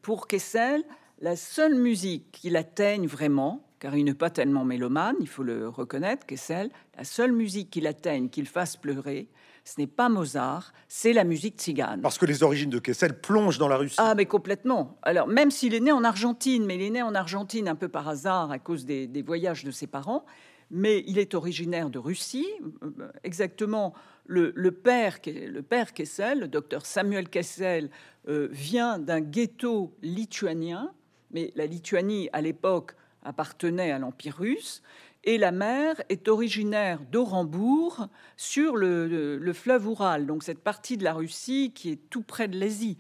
Pour 0.03 0.27
Kessel, 0.27 0.85
la 1.21 1.37
seule 1.37 1.77
musique 1.77 2.33
qui 2.33 2.51
l'atteigne 2.51 3.07
vraiment, 3.07 3.65
car 3.79 3.97
il 3.97 4.05
n'est 4.05 4.15
pas 4.15 4.31
tellement 4.31 4.65
mélomane, 4.65 5.17
il 5.21 5.29
faut 5.29 5.45
le 5.45 5.69
reconnaître, 5.69 6.27
Kessel, 6.27 6.71
la 6.97 7.05
seule 7.05 7.33
musique 7.33 7.71
qui 7.71 7.81
l'atteigne, 7.81 8.29
qu'il 8.29 8.47
fasse 8.47 8.77
pleurer, 8.77 9.29
ce 9.67 9.81
n'est 9.81 9.89
pas 9.89 10.09
Mozart, 10.09 10.73
c'est 10.87 11.13
la 11.13 11.25
musique 11.25 11.59
tzigane. 11.59 12.01
Parce 12.01 12.19
que 12.19 12.25
les 12.25 12.45
origines 12.45 12.71
de 12.71 12.79
Kessel 12.79 13.21
plongent 13.21 13.59
dans 13.59 13.67
la 13.67 13.77
Russie. 13.77 13.97
Ah, 13.99 14.15
mais 14.15 14.27
complètement. 14.27 14.97
Alors, 15.03 15.27
même 15.27 15.51
s'il 15.51 15.75
est 15.75 15.81
né 15.81 15.91
en 15.91 16.05
Argentine, 16.05 16.65
mais 16.65 16.77
il 16.77 16.83
est 16.83 16.91
né 16.91 17.03
en 17.03 17.17
Argentine 17.17 17.67
un 17.67 17.75
peu 17.75 17.89
par 17.89 18.09
hasard 18.09 18.53
à 18.53 18.61
cause 18.61 18.87
des, 18.87 19.23
voyages 19.27 19.65
de 19.65 19.73
ses 19.73 19.89
parents, 19.89 20.25
mais 20.71 21.03
il 21.09 21.19
est 21.19 21.35
originaire 21.35 21.91
de 21.91 21.99
Russie. 21.99 22.47
Euh, 22.83 23.11
exactement, 23.25 23.93
le, 24.27 24.53
père, 24.71 25.19
le 25.27 25.61
père 25.63 25.93
Kessel, 25.93 26.41
le 26.41 26.49
docteur 26.49 26.87
Samuel 26.87 27.29
Kessel, 27.29 27.91
euh, 28.29 28.49
vient 28.53 29.01
d'un 29.01 29.21
ghetto 29.21 29.97
lituanien, 30.01 30.93
mais 31.33 31.53
la 31.57 31.67
Lituanie, 31.67 32.29
à 32.33 32.41
l'époque, 32.41 32.93
appartenait 33.25 33.91
à 33.91 33.99
l'Empire 33.99 34.37
russe 34.39 34.83
et 35.27 35.39
la 35.39 35.51
mère 35.51 36.01
est 36.09 36.29
originaire 36.29 37.01
d'Orenbourg 37.11 38.09
sur 38.37 38.77
le, 38.77 39.53
fleuve 39.53 39.89
Oural, 39.89 40.25
donc 40.25 40.45
cette 40.45 40.61
partie 40.61 40.97
de 40.97 41.05
la 41.05 41.13
Russie 41.13 41.73
qui 41.75 41.91
est 41.91 42.09
tout 42.09 42.23
près 42.23 42.47
de 42.47 42.59
l'Asie. 42.59 42.97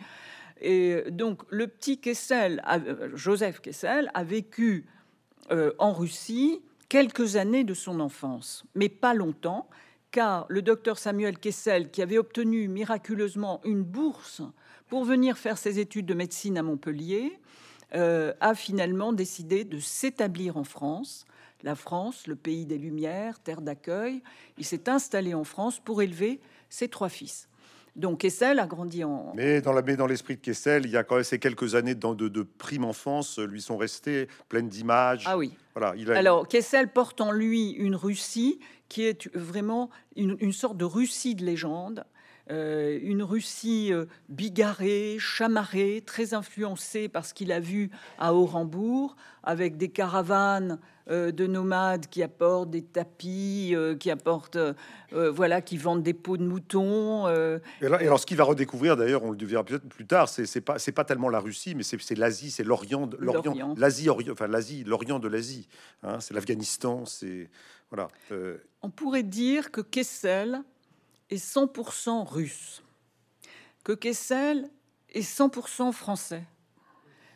Et 0.61 1.05
donc 1.11 1.43
le 1.51 1.69
petit 1.69 1.99
Kessel, 2.01 2.62
Joseph 3.15 3.61
Kessel, 3.61 4.11
a 4.12 4.25
vécu 4.25 4.87
euh, 5.53 5.73
en 5.79 5.93
Russie 5.93 6.61
quelques 6.89 7.37
années 7.37 7.62
de 7.62 7.75
son 7.75 8.01
enfance, 8.01 8.65
mais 8.75 8.89
pas 8.89 9.15
longtemps, 9.15 9.69
car 10.11 10.47
le 10.49 10.62
docteur 10.62 10.99
Samuel 10.99 11.39
Kessel, 11.39 11.91
qui 11.91 12.03
avait 12.03 12.19
obtenu 12.19 12.67
miraculeusement 12.67 13.61
une 13.65 13.83
bourse 13.83 14.43
pour 14.89 15.05
venir 15.05 15.39
faire 15.39 15.59
ses 15.59 15.79
études 15.79 16.07
de 16.07 16.15
médecine 16.15 16.59
à 16.59 16.62
Montpellier, 16.62 17.39
euh, 17.95 18.33
a 18.41 18.55
finalement 18.55 19.12
décidé 19.12 19.65
de 19.65 19.79
s'établir 19.79 20.57
en 20.57 20.65
France 20.65 21.25
la 21.62 21.75
France, 21.75 22.27
le 22.27 22.37
pays 22.37 22.66
des 22.66 22.79
Lumières, 22.79 23.38
terre 23.40 23.61
d'accueil. 23.61 24.23
Il 24.59 24.64
s'est 24.64 24.88
installé 24.88 25.35
en 25.35 25.45
France 25.45 25.81
pour 25.81 26.03
élever 26.03 26.40
ses 26.69 26.88
trois 26.88 27.09
fils. 27.09 27.49
Donc 27.97 28.19
Kessel 28.21 28.59
a 28.59 28.66
grandi 28.66 29.05
en. 29.05 29.33
Mais 29.35 29.62
dans 29.62 29.73
dans 29.73 30.07
l'esprit 30.07 30.37
de 30.37 30.40
Kessel, 30.40 30.85
il 30.85 30.90
y 30.90 30.99
a 30.99 31.03
quand 31.03 31.14
même 31.14 31.25
ces 31.25 31.38
quelques 31.38 31.75
années 31.75 31.95
de, 31.95 32.29
de, 32.29 32.42
prime 32.42 32.85
enfance 32.85 33.38
lui 33.38 33.62
sont 33.62 33.79
restées 33.79 34.29
pleines 34.51 34.69
d'images. 34.69 35.25
Ah 35.27 35.38
oui. 35.38 35.57
Voilà. 35.75 35.95
Il 35.97 36.11
Alors 36.12 36.47
Kessel 36.47 36.92
porte 36.92 37.23
en 37.23 37.33
lui 37.33 37.71
une 37.71 37.97
Russie 37.97 38.61
qui 38.88 39.05
est 39.05 39.35
vraiment 39.35 39.90
une, 40.14 40.53
sorte 40.53 40.77
de 40.77 40.85
Russie 40.85 41.35
de 41.35 41.45
légende. 41.45 42.05
Euh, 42.50 42.98
une 43.02 43.24
Russie 43.24 43.92
euh, 43.92 44.04
bigarrée, 44.28 45.16
chamarrée, 45.18 46.02
très 46.06 46.32
influencée 46.32 47.09
par 47.09 47.26
ce 47.26 47.35
qu'il 47.35 47.50
a 47.50 47.59
vu 47.59 47.90
à 48.20 48.35
Orenbourg, 48.35 49.16
avec 49.42 49.76
des 49.76 49.88
caravanes 49.88 50.78
euh, 51.11 51.32
de 51.32 51.48
nomades 51.48 52.06
qui 52.06 52.22
apportent 52.22 52.70
des 52.70 52.82
tapis, 52.82 53.74
qui 53.98 54.11
apportent, 54.11 54.59
voilà, 55.11 55.61
qui 55.61 55.76
vendent 55.76 56.04
des 56.04 56.14
peaux 56.14 56.37
de 56.37 56.44
moutons. 56.44 57.28
Et, 57.28 57.87
alors, 57.87 58.20
ce 58.20 58.26
qu'il 58.26 58.37
va 58.37 58.44
redécouvrir, 58.44 58.96
d'ailleurs, 58.96 59.24
on 59.24 59.32
le 59.32 59.46
verra 59.46 59.64
peut-être 59.64 59.88
plus 59.88 60.06
tard, 60.06 60.28
c'est 60.28 60.61
pas, 60.61 60.78
c'est 60.78 60.92
pas 60.92 61.04
tellement 61.04 61.28
la 61.28 61.40
Russie, 61.40 61.74
mais 61.74 61.82
c'est 61.82 62.16
l'Asie, 62.16 62.50
c'est 62.50 62.64
l'Orient, 62.64 63.11
l'Orient, 63.18 63.74
l'Asie, 63.76 64.09
enfin 64.09 64.46
l'Asie, 64.46 64.85
l'Orient 64.85 65.18
de 65.18 65.28
l'Asie. 65.28 65.68
Hein, 66.04 66.20
c'est 66.20 66.35
l'Afghanistan, 66.35 67.06
c'est 67.06 67.50
voilà. 67.90 68.09
On 68.82 68.90
pourrait 68.90 69.22
dire 69.22 69.70
que 69.70 69.80
Kessel 69.80 70.62
est 71.31 71.37
100% 71.37 72.27
russe, 72.27 72.83
que 73.85 73.93
Kessel 73.93 74.71
est 75.11 75.21
100% 75.21 75.93
français, 75.93 76.45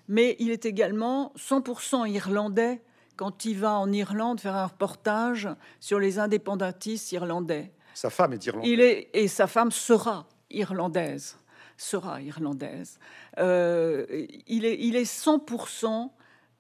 mais 0.09 0.37
il 0.39 0.51
est 0.51 0.67
également 0.67 1.33
100% 1.37 2.11
irlandais 2.11 2.83
quand 3.17 3.45
il 3.45 3.59
va 3.59 3.75
en 3.75 3.93
Irlande 3.93 4.41
faire 4.41 4.57
un 4.57 4.67
reportage 4.67 5.47
sur 5.79 6.01
les 6.01 6.19
indépendantistes 6.19 7.13
irlandais. 7.13 7.71
Sa 7.95 8.09
femme 8.09 8.33
est 8.33 8.47
irlandaise. 8.47 8.71
Il 8.71 8.81
est, 8.81 9.11
et 9.13 9.29
sa 9.29 9.47
femme 9.47 9.71
sera 9.71 10.27
irlandaise. 10.49 11.37
Sera 11.77 12.23
irlandaise. 12.23 12.99
Euh, 13.39 14.07
il, 14.47 14.65
est, 14.65 14.79
il 14.81 14.97
est 14.97 15.05
100% 15.05 16.11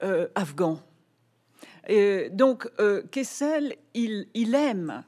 euh, 0.03 0.29
afghan. 0.35 0.79
Et 1.89 2.29
donc, 2.31 2.69
euh, 2.79 3.03
Kessel, 3.11 3.75
il, 3.95 4.29
il 4.35 4.55
aime 4.55 5.03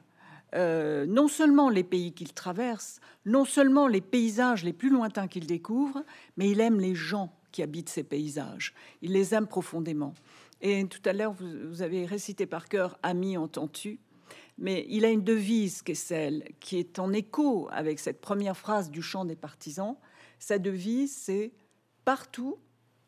euh, 0.55 1.05
non 1.05 1.27
seulement 1.27 1.69
les 1.69 1.83
pays 1.83 2.13
qu'il 2.13 2.33
traverse, 2.33 2.99
non 3.25 3.45
seulement 3.45 3.87
les 3.87 4.01
paysages 4.01 4.63
les 4.63 4.73
plus 4.73 4.89
lointains 4.89 5.27
qu'il 5.27 5.47
découvre, 5.47 6.03
mais 6.37 6.49
il 6.49 6.59
aime 6.59 6.79
les 6.79 6.95
gens 6.95 7.33
qui 7.51 7.63
habitent 7.63 7.89
ces 7.89 8.03
paysages. 8.03 8.73
Il 9.01 9.13
les 9.13 9.33
aime 9.33 9.47
profondément. 9.47 10.13
Et 10.61 10.85
tout 10.87 11.01
à 11.05 11.13
l'heure, 11.13 11.33
vous, 11.33 11.81
avez 11.81 12.05
récité 12.05 12.45
par 12.45 12.69
cœur 12.69 12.97
Ami, 13.03 13.37
entends-tu? 13.37 13.99
Mais 14.57 14.85
il 14.89 15.03
a 15.03 15.09
une 15.09 15.23
devise 15.23 15.81
qui 15.81 15.93
est 15.93 15.95
celle 15.95 16.43
qui 16.59 16.77
est 16.77 16.99
en 16.99 17.11
écho 17.11 17.67
avec 17.71 17.99
cette 17.99 18.21
première 18.21 18.55
phrase 18.55 18.91
du 18.91 19.01
chant 19.01 19.25
des 19.25 19.35
partisans. 19.35 19.97
Sa 20.39 20.59
devise, 20.59 21.15
c'est 21.15 21.51
partout 22.05 22.59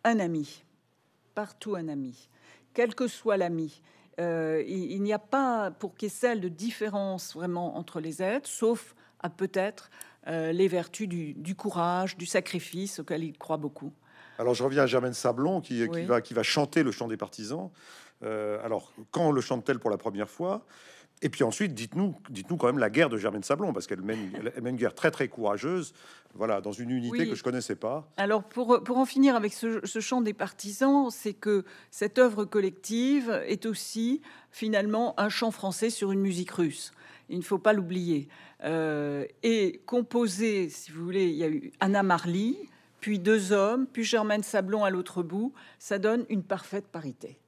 un 0.04 0.20
ami. 0.20 0.64
Partout 1.36 1.76
un 1.76 1.88
ami. 1.88 2.30
Quel 2.74 2.96
que 2.96 3.08
soit 3.08 3.38
l'ami. 3.38 3.82
Euh, 4.20 4.64
il, 4.66 5.02
n'y 5.02 5.14
a 5.14 5.20
pas 5.20 5.72
pour 5.72 5.96
Kessel 5.96 6.40
de 6.40 6.48
différence 6.48 7.34
vraiment 7.34 7.78
entre 7.78 8.00
les 8.00 8.22
êtres, 8.22 8.50
sauf 8.50 8.96
à 9.20 9.30
peut-être 9.30 9.90
euh, 10.28 10.52
les 10.52 10.68
vertus 10.68 11.08
du, 11.08 11.56
courage, 11.56 12.16
du 12.16 12.26
sacrifice 12.26 13.00
auquel 13.00 13.24
il 13.24 13.38
croit 13.38 13.58
beaucoup. 13.58 13.92
Alors 14.40 14.54
je 14.54 14.64
reviens 14.64 14.84
à 14.84 14.86
Germaine 14.86 15.14
Sablon 15.14 15.62
qui, 15.62 15.86
va, 16.06 16.22
qui 16.22 16.34
va 16.34 16.44
chanter 16.44 16.84
le 16.84 16.92
chant 16.92 17.08
des 17.08 17.18
partisans. 17.18 17.70
Euh, 18.24 18.64
alors 18.64 18.94
quand 19.12 19.32
le 19.32 19.42
chante-t-elle 19.42 19.80
pour 19.80 19.90
la 19.90 19.98
première 19.98 20.30
fois? 20.30 20.66
Et 21.22 21.30
puis 21.30 21.44
ensuite, 21.44 21.74
dites-nous, 21.74 22.16
dites-nous 22.30 22.58
quand 22.58 22.68
même 22.68 22.78
la 22.78 22.90
guerre 22.90 23.10
de 23.10 23.18
Germaine 23.18 23.44
Sablon, 23.44 23.74
parce 23.74 23.88
qu'elle 23.88 24.02
mène, 24.02 24.32
elle 24.34 24.62
mène 24.62 24.74
une 24.76 24.80
guerre 24.80 24.94
très 24.94 25.12
très 25.12 25.28
courageuse, 25.28 25.94
voilà, 26.34 26.60
dans 26.62 26.74
une 26.74 26.90
unité 26.90 27.28
que 27.28 27.36
je 27.36 27.44
connaissais 27.44 27.76
pas. 27.76 28.12
Alors 28.18 28.44
pour, 28.44 28.84
pour 28.84 28.98
en 28.98 29.06
finir 29.06 29.36
avec 29.36 29.54
ce, 29.54 29.80
ce 29.86 30.00
chant 30.00 30.22
des 30.22 30.34
partisans, 30.34 31.10
c'est 31.10 31.34
que 31.34 31.64
cette 31.90 32.20
œuvre 32.20 32.46
collective 32.46 33.42
est 33.48 33.66
aussi 33.66 34.22
finalement 34.52 35.18
un 35.20 35.30
chant 35.30 35.52
français 35.52 35.90
sur 35.90 36.12
une 36.12 36.20
musique 36.20 36.52
russe. 36.52 36.92
Il 37.30 37.38
ne 37.38 37.44
faut 37.44 37.58
pas 37.58 37.74
l'oublier. 37.74 38.28
Euh, 38.64 39.26
et 39.42 39.82
composé, 39.86 40.70
si 40.70 40.92
vous 40.92 41.04
voulez, 41.04 41.26
il 41.26 41.36
y 41.36 41.44
a 41.44 41.50
eu 41.50 41.72
Anna 41.80 42.04
Marly, 42.04 42.58
puis 43.00 43.20
deux 43.20 43.52
hommes, 43.52 43.88
puis 43.88 44.04
Germaine 44.04 44.44
Sablon 44.44 44.84
à 44.84 44.90
l'autre 44.90 45.24
bout. 45.24 45.54
Ça 45.80 45.98
donne 45.98 46.26
une 46.30 46.44
parfaite 46.44 46.88
parité. 46.88 47.40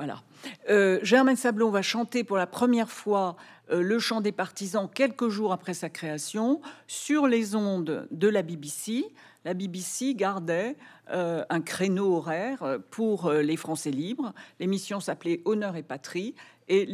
Voilà. 0.00 0.22
Euh, 0.70 0.98
Germaine 1.02 1.36
Sablon 1.36 1.68
va 1.68 1.82
chanter 1.82 2.24
pour 2.24 2.38
la 2.38 2.46
première 2.46 2.90
fois 2.90 3.36
euh, 3.70 3.82
le 3.82 3.98
chant 3.98 4.22
des 4.22 4.32
partisans 4.32 4.88
quelques 4.88 5.28
jours 5.28 5.52
après 5.52 5.74
sa 5.74 5.90
création 5.90 6.62
sur 6.86 7.26
les 7.26 7.54
ondes 7.54 8.08
de 8.10 8.28
la 8.28 8.40
BBC. 8.40 9.04
La 9.44 9.52
BBC 9.52 10.14
gardait 10.14 10.78
euh, 11.10 11.44
un 11.50 11.60
créneau 11.60 12.16
horaire 12.16 12.78
pour 12.90 13.30
les 13.30 13.56
Français 13.56 13.90
libres. 13.90 14.32
L'émission 14.58 15.00
s'appelait 15.00 15.42
Honneur 15.44 15.76
et 15.76 15.82
Patrie 15.82 16.34
et 16.68 16.86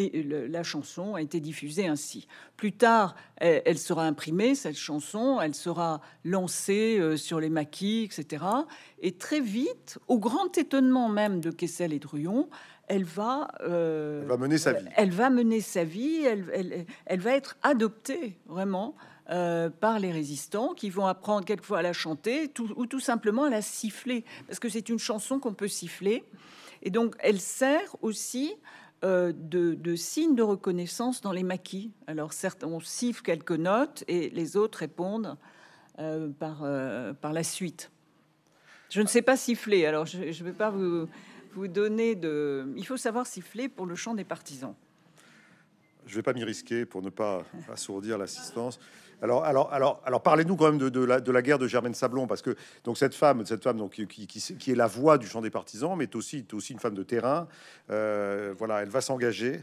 la 0.48 0.62
chanson 0.62 1.14
a 1.14 1.22
été 1.22 1.38
diffusée 1.38 1.86
ainsi. 1.86 2.26
Plus 2.56 2.72
tard, 2.72 3.14
elle, 3.36 3.76
sera 3.76 4.06
imprimée, 4.06 4.54
cette 4.54 4.78
chanson, 4.78 5.38
elle 5.38 5.54
sera 5.54 6.00
lancée 6.24 7.18
sur 7.18 7.40
les 7.40 7.50
maquis, 7.50 8.04
etc. 8.04 8.42
Et 9.02 9.12
très 9.12 9.40
vite, 9.40 9.98
au 10.08 10.18
grand 10.18 10.56
étonnement 10.56 11.10
même 11.10 11.40
de 11.40 11.50
Kessel 11.50 11.92
et 11.92 11.98
Druon, 11.98 12.48
elle 12.88 13.04
va, 13.04 13.48
euh, 13.62 14.22
elle 14.22 14.28
va 14.28 14.36
mener 14.36 14.58
sa 14.58 14.72
vie. 14.72 14.86
Elle 14.96 15.10
va 15.10 15.30
mener 15.30 15.60
sa 15.60 15.84
vie, 15.84 16.24
elle, 16.24 17.20
va 17.20 17.32
être 17.32 17.56
adoptée 17.62 18.38
vraiment 18.46 18.94
euh, 19.30 19.70
par 19.70 19.98
les 19.98 20.12
résistants 20.12 20.72
qui 20.74 20.90
vont 20.90 21.06
apprendre 21.06 21.44
quelquefois 21.44 21.78
à 21.78 21.82
la 21.82 21.92
chanter 21.92 22.50
ou 22.76 22.86
tout 22.86 23.00
simplement 23.00 23.44
à 23.44 23.50
la 23.50 23.62
siffler, 23.62 24.24
parce 24.46 24.60
que 24.60 24.68
c'est 24.68 24.88
une 24.88 24.98
chanson 24.98 25.40
qu'on 25.40 25.54
peut 25.54 25.68
siffler. 25.68 26.24
Et 26.82 26.90
donc 26.90 27.16
elle 27.18 27.40
sert 27.40 27.96
aussi 28.02 28.54
euh, 29.04 29.32
de, 29.34 29.74
de, 29.74 29.96
signe 29.96 30.36
de 30.36 30.42
reconnaissance 30.42 31.20
dans 31.20 31.32
les 31.32 31.42
maquis. 31.42 31.90
Alors 32.06 32.32
certes, 32.32 32.62
on 32.62 32.78
siffle 32.78 33.22
quelques 33.22 33.52
notes 33.52 34.04
et 34.06 34.30
les 34.30 34.56
autres 34.56 34.78
répondent 34.78 35.36
par, 36.38 36.62
par 37.22 37.32
la 37.32 37.42
suite. 37.42 37.90
Je 38.90 39.00
ne 39.00 39.06
sais 39.06 39.22
pas 39.22 39.38
siffler, 39.38 39.86
alors 39.86 40.04
je 40.04 40.18
ne 40.18 40.44
vais 40.44 40.52
pas 40.52 40.68
vous 40.68 41.08
de. 41.64 42.66
Il 42.76 42.86
faut 42.86 42.96
savoir 42.96 43.26
siffler 43.26 43.68
pour 43.68 43.86
le 43.86 43.94
chant 43.94 44.14
des 44.14 44.24
partisans. 44.24 44.74
Je 46.06 46.12
ne 46.12 46.16
vais 46.16 46.22
pas 46.22 46.32
m'y 46.32 46.44
risquer 46.44 46.86
pour 46.86 47.02
ne 47.02 47.10
pas 47.10 47.42
assourdir 47.72 48.18
l'assistance. 48.18 48.78
Alors, 49.22 49.44
alors, 49.44 49.72
alors, 49.72 50.02
alors 50.04 50.22
parlez-nous 50.22 50.56
quand 50.56 50.70
même 50.70 50.78
de, 50.78 51.04
la, 51.04 51.20
de, 51.20 51.32
la, 51.32 51.40
guerre 51.40 51.58
de 51.58 51.66
Germaine 51.66 51.94
Sablon, 51.94 52.26
parce 52.26 52.42
que 52.42 52.54
donc 52.84 52.98
cette 52.98 53.14
femme, 53.14 53.46
cette 53.46 53.62
femme 53.62 53.78
donc, 53.78 53.92
qui, 53.92 54.70
est 54.70 54.74
la 54.74 54.86
voix 54.86 55.16
du 55.16 55.26
chant 55.26 55.40
des 55.40 55.50
partisans, 55.50 55.96
mais 55.96 56.04
est 56.04 56.14
aussi, 56.14 56.38
est 56.38 56.52
aussi 56.52 56.74
une 56.74 56.78
femme 56.78 56.94
de 56.94 57.02
terrain. 57.02 57.48
Euh, 57.90 58.54
voilà, 58.58 58.82
elle 58.82 58.90
va 58.90 59.00
s'engager 59.00 59.62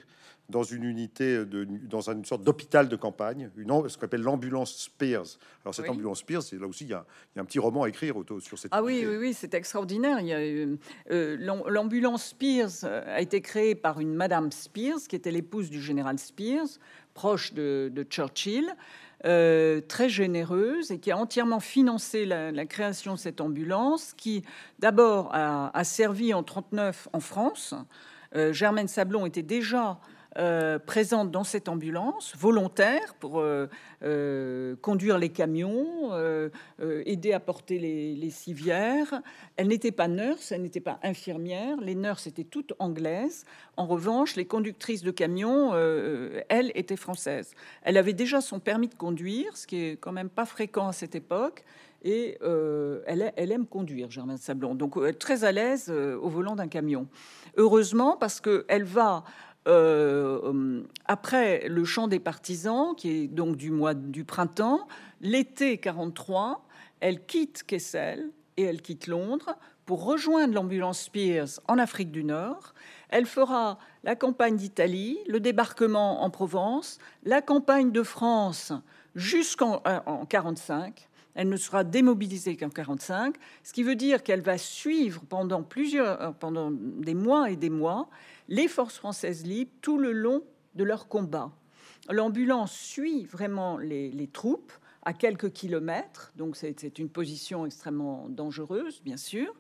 dans 0.50 0.64
une 0.64 0.84
unité, 0.84 1.46
de, 1.46 1.66
dans 1.88 2.10
une 2.10 2.26
sorte 2.26 2.44
d'hôpital 2.44 2.90
de 2.90 2.96
campagne, 2.96 3.50
une, 3.56 3.90
ce 3.90 3.98
qu'on 3.98 4.06
appelle 4.06 4.22
l'ambulance 4.22 4.76
Spears. 4.76 5.38
Alors 5.64 5.74
cette 5.74 5.90
ambulance 5.90 6.20
Spears, 6.20 6.44
c'est 6.44 6.60
là 6.60 6.68
aussi 6.68 6.84
il 6.84 6.90
y, 6.90 6.94
a, 6.94 7.06
un 7.38 7.46
petit 7.46 7.60
roman 7.60 7.84
à 7.84 7.90
écrire 7.90 8.16
sur 8.40 8.60
cette. 8.60 8.72
Ah 8.74 8.84
oui, 8.84 9.06
oui, 9.08 9.16
oui, 9.18 9.34
c'est 9.34 9.54
extraordinaire. 9.54 10.18
A 10.18 11.12
euh, 11.12 11.58
l'ambulance 11.70 12.28
Spears 12.28 12.84
a 12.84 13.22
été 13.22 13.42
créée 13.42 13.76
par 13.76 14.00
une 14.00 14.14
Madame 14.14 14.52
Spears, 14.52 15.00
qui 15.08 15.16
était 15.16 15.32
l'épouse 15.32 15.70
du 15.70 15.82
général 15.82 16.20
Spears, 16.20 16.68
proche 17.14 17.54
de, 17.54 18.06
Churchill. 18.10 18.76
Euh, 19.26 19.80
très 19.80 20.10
généreuse 20.10 20.92
et 20.92 21.00
qui 21.00 21.10
a 21.10 21.18
entièrement 21.18 21.62
financé 21.62 22.26
la, 22.26 22.66
création 22.66 23.14
de 23.14 23.18
cette 23.18 23.40
ambulance, 23.40 24.12
qui 24.18 24.44
d'abord 24.80 25.30
a, 25.32 25.84
servi 25.86 26.34
en 26.34 26.44
39 26.44 27.08
en 27.14 27.22
France. 27.22 27.74
Euh, 28.36 28.52
Germaine 28.52 28.90
Sablon 28.90 29.26
était 29.26 29.42
déjà 29.42 29.98
euh, 30.38 30.80
présente 30.80 31.30
dans 31.30 31.44
cette 31.44 31.70
ambulance, 31.70 32.34
volontaire 32.36 33.14
pour 33.20 33.40
euh, 33.40 33.68
euh, 34.02 34.76
conduire 34.82 35.20
les 35.20 35.30
camions, 35.30 36.12
aider 37.06 37.34
à 37.34 37.40
porter 37.40 37.78
les, 37.78 38.30
civières. 38.32 39.22
Elle 39.58 39.68
n'était 39.68 39.92
pas 39.92 40.08
nurse, 40.08 40.52
elle 40.52 40.64
n'était 40.64 40.80
pas 40.80 41.00
infirmière. 41.04 41.78
Les 41.82 41.94
nurses 41.94 42.26
étaient 42.26 42.44
toutes 42.44 42.74
anglaises. 42.80 43.46
En 43.78 43.86
revanche, 43.86 44.36
les 44.36 44.46
conductrices 44.46 45.04
de 45.04 45.12
camions, 45.12 45.76
elle, 46.50 46.72
était 46.74 46.96
française. 46.96 47.52
Elle 47.84 47.98
avait 47.98 48.14
déjà 48.14 48.42
son 48.42 48.60
permis 48.60 48.88
de 48.88 48.96
conduire, 48.96 49.56
ce 49.56 49.68
qui 49.68 49.78
est 49.84 49.98
quand 49.98 50.12
même 50.12 50.30
pas 50.30 50.46
fréquent 50.46 50.88
à 50.88 50.94
cette 50.94 51.16
époque. 51.16 51.64
Et 52.04 52.38
elle, 52.42 53.32
elle, 53.36 53.52
aime 53.52 53.68
conduire, 53.68 54.10
Germaine 54.10 54.38
Sablon. 54.38 54.74
Donc, 54.74 54.98
très 55.20 55.44
à 55.44 55.52
l'aise 55.52 55.90
au 55.90 56.30
volant 56.30 56.56
d'un 56.56 56.68
camion. 56.68 57.08
Heureusement, 57.56 58.18
parce 58.18 58.42
qu'elle 58.42 58.84
va 58.84 59.24
euh, 59.68 60.84
après 61.06 61.68
le 61.68 61.86
chant 61.86 62.08
des 62.08 62.20
partisans, 62.20 62.96
qui 62.96 63.10
est 63.10 63.28
donc 63.28 63.56
du 63.56 63.72
mois 63.72 63.94
du 63.94 64.24
printemps, 64.24 64.88
l'été 65.22 65.78
43, 65.78 66.66
elle 67.00 67.26
quitte 67.26 67.64
Kessel 67.64 68.32
et 68.58 68.64
elle 68.64 68.82
quitte 68.82 69.08
Londres 69.08 69.58
pour 69.86 70.06
rejoindre 70.06 70.54
l'ambulance 70.54 71.02
Spears 71.02 71.60
en 71.68 71.78
Afrique 71.78 72.12
du 72.12 72.24
Nord. 72.24 72.74
Elle 73.10 73.26
fera 73.26 73.78
la 74.04 74.16
campagne 74.16 74.56
d'Italie, 74.58 75.20
le 75.28 75.40
débarquement 75.40 76.24
en 76.24 76.30
Provence, 76.30 77.00
la 77.24 77.42
campagne 77.42 77.92
de 77.92 78.04
France 78.04 78.74
jusqu'en 79.16 79.82
45. 80.30 81.08
Elle 81.36 81.50
ne 81.50 81.58
sera 81.58 81.84
démobilisée 81.84 82.56
qu'en 82.56 82.70
45, 82.70 83.36
ce 83.64 83.74
qui 83.74 83.84
veut 83.84 83.96
dire 83.96 84.24
qu'elle 84.24 84.42
va 84.42 84.58
suivre 84.58 85.24
pendant 85.28 85.64
plusieurs, 85.64 86.36
pendant 86.36 86.70
des 86.72 87.16
mois 87.16 87.50
et 87.50 87.56
des 87.56 87.72
mois, 87.72 88.08
les 88.48 88.68
forces 88.68 88.98
françaises 88.98 89.46
libres 89.46 89.72
tout 89.82 89.98
le 89.98 90.12
long 90.12 90.44
de 90.76 90.84
leur 90.84 91.08
combat. 91.08 91.52
L'ambulance 92.10 92.74
suit 92.74 93.26
vraiment 93.26 93.78
les, 93.78 94.30
troupes 94.32 94.74
à 95.04 95.14
quelques 95.14 95.52
kilomètres, 95.52 96.34
donc 96.36 96.56
c'est 96.58 97.00
une 97.00 97.10
position 97.10 97.66
extrêmement 97.66 98.28
dangereuse, 98.30 99.02
bien 99.04 99.18
sûr. 99.18 99.54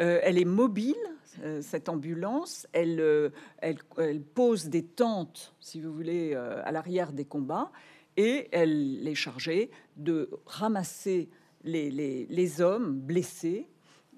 Euh, 0.00 0.20
elle 0.22 0.38
est 0.38 0.44
mobile, 0.44 0.94
euh, 1.42 1.62
cette 1.62 1.88
ambulance. 1.88 2.66
Elle, 2.72 3.32
elle, 3.58 4.22
pose 4.34 4.66
des 4.66 4.84
tentes, 4.84 5.54
si 5.60 5.80
vous 5.80 5.92
voulez, 5.92 6.34
à 6.34 6.72
l'arrière 6.72 7.12
des 7.12 7.24
combats, 7.24 7.70
et 8.16 8.48
elle 8.52 9.06
est 9.06 9.14
chargée 9.14 9.70
de 9.96 10.30
ramasser 10.46 11.28
les 11.64 12.60
hommes 12.60 12.98
blessés 12.98 13.68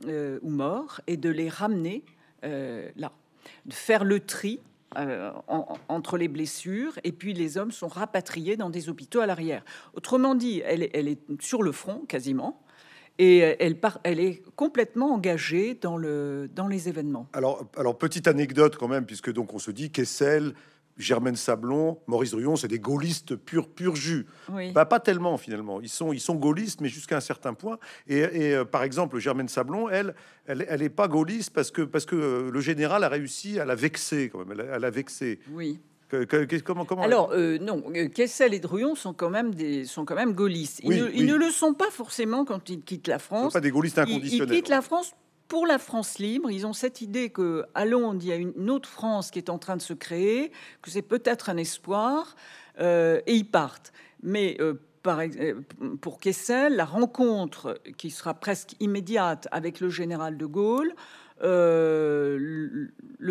ou 0.07 0.51
morts 0.51 1.01
et 1.07 1.17
de 1.17 1.29
les 1.29 1.49
ramener 1.49 2.05
là, 2.43 3.13
de 3.67 3.75
faire 3.75 4.05
le 4.05 4.21
tri 4.21 4.61
euh, 4.97 5.31
entre 5.89 6.17
les 6.17 6.29
blessures, 6.29 6.99
et 7.05 7.13
puis 7.13 7.35
les 7.35 7.59
hommes 7.59 7.73
sont 7.73 7.89
rapatriés 7.89 8.57
dans 8.57 8.71
des 8.71 8.89
hôpitaux 8.89 9.21
à 9.21 9.27
l'arrière. 9.27 9.63
Autrement 9.95 10.35
dit, 10.35 10.63
elle, 10.65 10.83
est 10.83 11.19
sur 11.41 11.63
le 11.63 11.73
front 11.73 12.05
quasiment, 12.09 12.63
et 13.19 13.39
elle, 13.39 13.79
elle 14.05 14.21
est 14.21 14.43
complètement 14.57 15.13
engagée 15.13 15.75
dans, 15.75 15.97
le, 15.97 16.49
dans 16.55 16.69
les 16.69 16.89
événements. 16.89 17.27
Alors, 17.35 17.67
alors, 17.77 17.99
petite 17.99 18.29
anecdote 18.29 18.77
quand 18.77 18.89
même, 18.89 19.05
puisque 19.05 19.31
donc 19.33 19.53
on 19.53 19.59
se 19.59 19.71
dit 19.71 19.91
Kessel, 19.91 20.55
Germaine 20.99 21.37
Sablon, 21.37 21.99
Maurice 22.07 22.33
Druon, 22.33 22.57
c'est 22.57 22.69
des 22.69 22.81
gaullistes 22.81 23.37
pur, 23.37 23.69
pur 23.69 23.95
jus. 23.95 24.27
Bah, 24.75 24.85
pas 24.85 25.01
tellement 25.01 25.39
finalement. 25.39 25.81
Ils 25.81 25.89
sont, 25.89 26.13
ils 26.13 26.21
sont 26.21 26.35
gaullistes, 26.35 26.81
mais 26.81 26.89
jusqu'à 26.89 27.17
un 27.17 27.21
certain 27.21 27.55
point. 27.55 27.79
Et, 28.09 28.23
euh, 28.25 28.65
par 28.65 28.83
exemple, 28.83 29.19
Germaine 29.19 29.49
Sablon, 29.49 29.89
elle, 29.89 30.15
elle, 30.47 30.67
elle 30.69 30.83
est 30.83 30.89
pas 30.89 31.07
gaulliste 31.07 31.51
parce 31.51 31.71
que, 31.71 31.83
parce 31.83 32.05
que 32.05 32.17
euh, 32.17 32.51
le 32.51 32.61
général 32.61 33.05
a 33.05 33.09
réussi 33.09 33.61
à 33.61 33.65
la 33.65 33.77
vexer 33.77 34.29
quand 34.29 34.45
même. 34.45 34.61
Elle, 34.73 34.85
a 34.85 34.91
vexé. 34.91 35.39
Oui. 35.53 35.79
comment, 36.65 36.85
comment 36.85 37.03
Alors 37.03 37.31
euh, 37.33 37.59
non, 37.59 37.85
Kessel 38.13 38.55
et 38.55 38.61
Druon 38.61 38.97
sont 38.97 39.15
quand 39.15 39.31
même 39.31 39.55
des 39.55 39.85
sont 39.85 40.05
quand 40.05 40.17
même 40.17 40.33
gaullistes. 40.33 40.81
Ils, 40.83 40.91
ne, 40.91 41.11
ils, 41.15 41.27
ne, 41.27 41.37
le 41.37 41.51
sont 41.51 41.75
pas 41.75 41.91
forcément 41.91 42.45
quand 42.45 42.69
ils 42.69 42.83
quittent 42.83 43.09
la 43.09 43.21
France. 43.21 43.53
Pas 43.53 43.61
des 43.61 43.71
gaullistes 43.71 43.99
inconditionnels. 43.99 44.49
Ils, 44.51 44.57
quittent 44.57 44.69
la 44.69 44.83
France 44.83 45.15
pour 45.49 45.67
la 45.67 45.79
France 45.79 46.19
libre, 46.19 46.51
ils 46.51 46.67
ont 46.67 46.75
cette 46.75 47.01
idée 47.01 47.31
que 47.31 47.65
à 47.75 47.87
Londres, 47.87 48.21
il 48.23 48.29
y 48.29 48.33
a 48.33 48.37
une 48.37 48.71
autre 48.71 48.89
France 48.89 49.31
qui 49.31 49.39
est 49.39 49.51
en 49.51 49.59
train 49.59 49.77
de 49.77 49.83
se 49.83 49.95
créer, 49.95 50.53
que 50.83 50.91
c'est 50.91 51.03
peut-être 51.03 51.49
un 51.49 51.57
espoir, 51.57 52.37
euh, 52.81 53.21
et 53.27 53.35
ils 53.35 53.49
partent. 53.51 53.93
Mais 54.23 54.57
euh, 54.61 54.75
euh, 55.07 55.55
pour 56.03 56.21
Kessel, 56.21 56.77
la 56.77 56.85
rencontre 56.85 57.81
qui 57.97 58.11
sera 58.11 58.35
presque 58.35 58.75
immédiate 58.79 59.49
avec 59.51 59.81
le 59.81 59.89
général 59.89 60.37
de 60.37 60.47
Gaulle 60.47 60.95
le 61.41 62.89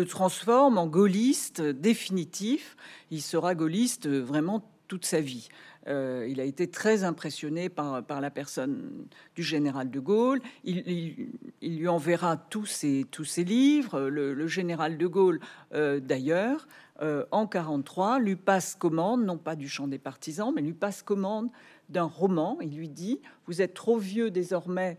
transforme 0.08 0.78
en 0.78 0.86
gaulliste 0.86 1.60
définitif. 1.60 2.74
Il 3.10 3.20
sera 3.20 3.54
gaulliste 3.54 4.08
vraiment 4.08 4.66
toute 4.88 5.04
sa 5.04 5.20
vie. 5.20 5.50
Euh, 5.88 6.26
il 6.28 6.40
a 6.40 6.44
été 6.44 6.68
très 6.68 7.04
impressionné 7.04 7.68
par, 7.68 8.02
la 8.20 8.30
personne 8.30 9.06
du 9.34 9.42
général 9.42 9.90
de 9.90 10.00
Gaulle. 10.00 10.40
Il, 10.64 11.30
lui 11.62 11.88
enverra 11.88 12.36
tous 12.36 12.66
ses, 12.66 13.06
tous 13.10 13.24
ses 13.24 13.44
livres. 13.44 14.00
Le, 14.00 14.46
général 14.46 14.98
de 14.98 15.06
Gaulle, 15.06 15.40
euh, 15.74 16.00
d'ailleurs, 16.00 16.68
euh, 17.00 17.24
en 17.30 17.46
43, 17.46 18.18
lui 18.18 18.36
passe 18.36 18.74
commande, 18.74 19.24
non 19.24 19.38
pas 19.38 19.56
du 19.56 19.68
chant 19.68 19.88
des 19.88 19.98
partisans, 19.98 20.52
mais 20.54 20.62
lui 20.62 20.74
passe 20.74 21.02
commande 21.02 21.48
d'un 21.88 22.04
roman. 22.04 22.58
Il 22.60 22.76
lui 22.76 22.88
dit 22.88 23.20
Vous 23.46 23.62
êtes 23.62 23.74
trop 23.74 23.98
vieux 23.98 24.30
désormais 24.30 24.98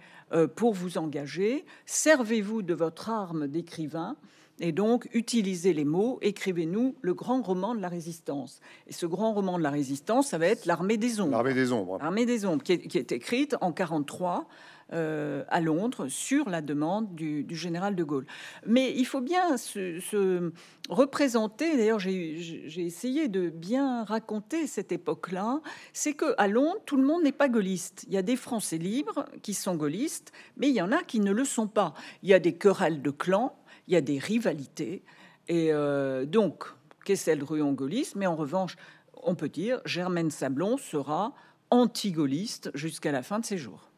pour 0.55 0.73
vous 0.73 0.97
engager, 0.97 1.65
servez-vous 1.85 2.61
de 2.61 2.73
votre 2.73 3.09
arme 3.09 3.47
d'écrivain 3.47 4.15
et 4.59 4.71
donc, 4.71 5.07
utilisez 5.13 5.73
les 5.73 5.85
mots, 5.85 6.19
écrivez-nous 6.21 6.95
le 7.01 7.13
grand 7.13 7.41
roman 7.41 7.75
de 7.75 7.81
la 7.81 7.87
résistance. 7.87 8.59
Et 8.87 8.93
ce 8.93 9.05
grand 9.05 9.33
roman 9.33 9.57
de 9.57 9.63
la 9.63 9.69
résistance, 9.69 10.27
ça 10.27 10.37
va 10.37 10.47
être 10.47 10.65
L'Armée 10.65 10.97
des 10.97 11.21
Ombres. 11.21 11.31
L'Armée 11.31 11.53
des 11.53 11.71
Ombres. 11.71 11.97
L'Armée 12.01 12.25
des 12.25 12.45
Ombres, 12.45 12.63
qui 12.63 12.73
est, 12.73 13.11
écrite 13.11 13.55
en 13.61 13.71
43 13.71 14.47
euh, 14.91 15.43
à 15.47 15.61
Londres 15.61 16.07
sur 16.07 16.49
la 16.49 16.61
demande 16.61 17.13
du, 17.15 17.45
général 17.51 17.95
de 17.95 18.03
Gaulle. 18.03 18.25
Mais 18.65 18.93
il 18.97 19.05
faut 19.05 19.21
bien 19.21 19.55
se, 19.55 20.51
représenter, 20.89 21.77
d'ailleurs 21.77 21.99
j'ai 21.99 22.65
essayé 22.77 23.27
de 23.27 23.49
bien 23.49 24.03
raconter 24.03 24.65
cette 24.65 24.91
époque-là, 24.91 25.61
c'est 25.93 26.13
que 26.13 26.33
à 26.37 26.47
Londres, 26.47 26.81
tout 26.85 26.97
le 26.97 27.03
monde 27.03 27.23
n'est 27.23 27.31
pas 27.31 27.47
gaulliste. 27.47 28.05
Il 28.07 28.13
y 28.13 28.17
a 28.17 28.23
des 28.23 28.35
Français 28.35 28.77
libres 28.77 29.25
qui 29.43 29.53
sont 29.53 29.75
gaullistes, 29.75 30.33
mais 30.57 30.69
il 30.69 30.75
y 30.75 30.81
en 30.81 30.91
a 30.91 31.03
qui 31.03 31.19
ne 31.19 31.31
le 31.31 31.45
sont 31.45 31.67
pas. 31.67 31.93
Il 32.23 32.29
y 32.29 32.33
a 32.33 32.39
des 32.39 32.55
querelles 32.55 33.03
de 33.03 33.11
clans, 33.11 33.55
il 33.89 33.93
y 33.93 33.95
a 33.97 34.01
des 34.01 34.19
rivalités. 34.19 35.01
Et 35.47 35.73
euh, 35.73 36.25
donc, 36.25 36.63
Kessel 37.03 37.43
Ruon 37.43 37.73
gaulliste, 37.73 38.15
mais 38.15 38.27
en 38.27 38.35
revanche, 38.35 38.77
on 39.23 39.35
peut 39.35 39.49
dire 39.49 39.81
Germaine 39.83 40.31
Sablon 40.31 40.77
sera 40.77 41.33
anti-gaulliste 41.71 42.71
jusqu'à 42.75 43.11
la 43.11 43.23
fin 43.23 43.39
de 43.39 43.45
ses 43.45 43.57
jours. 43.57 43.89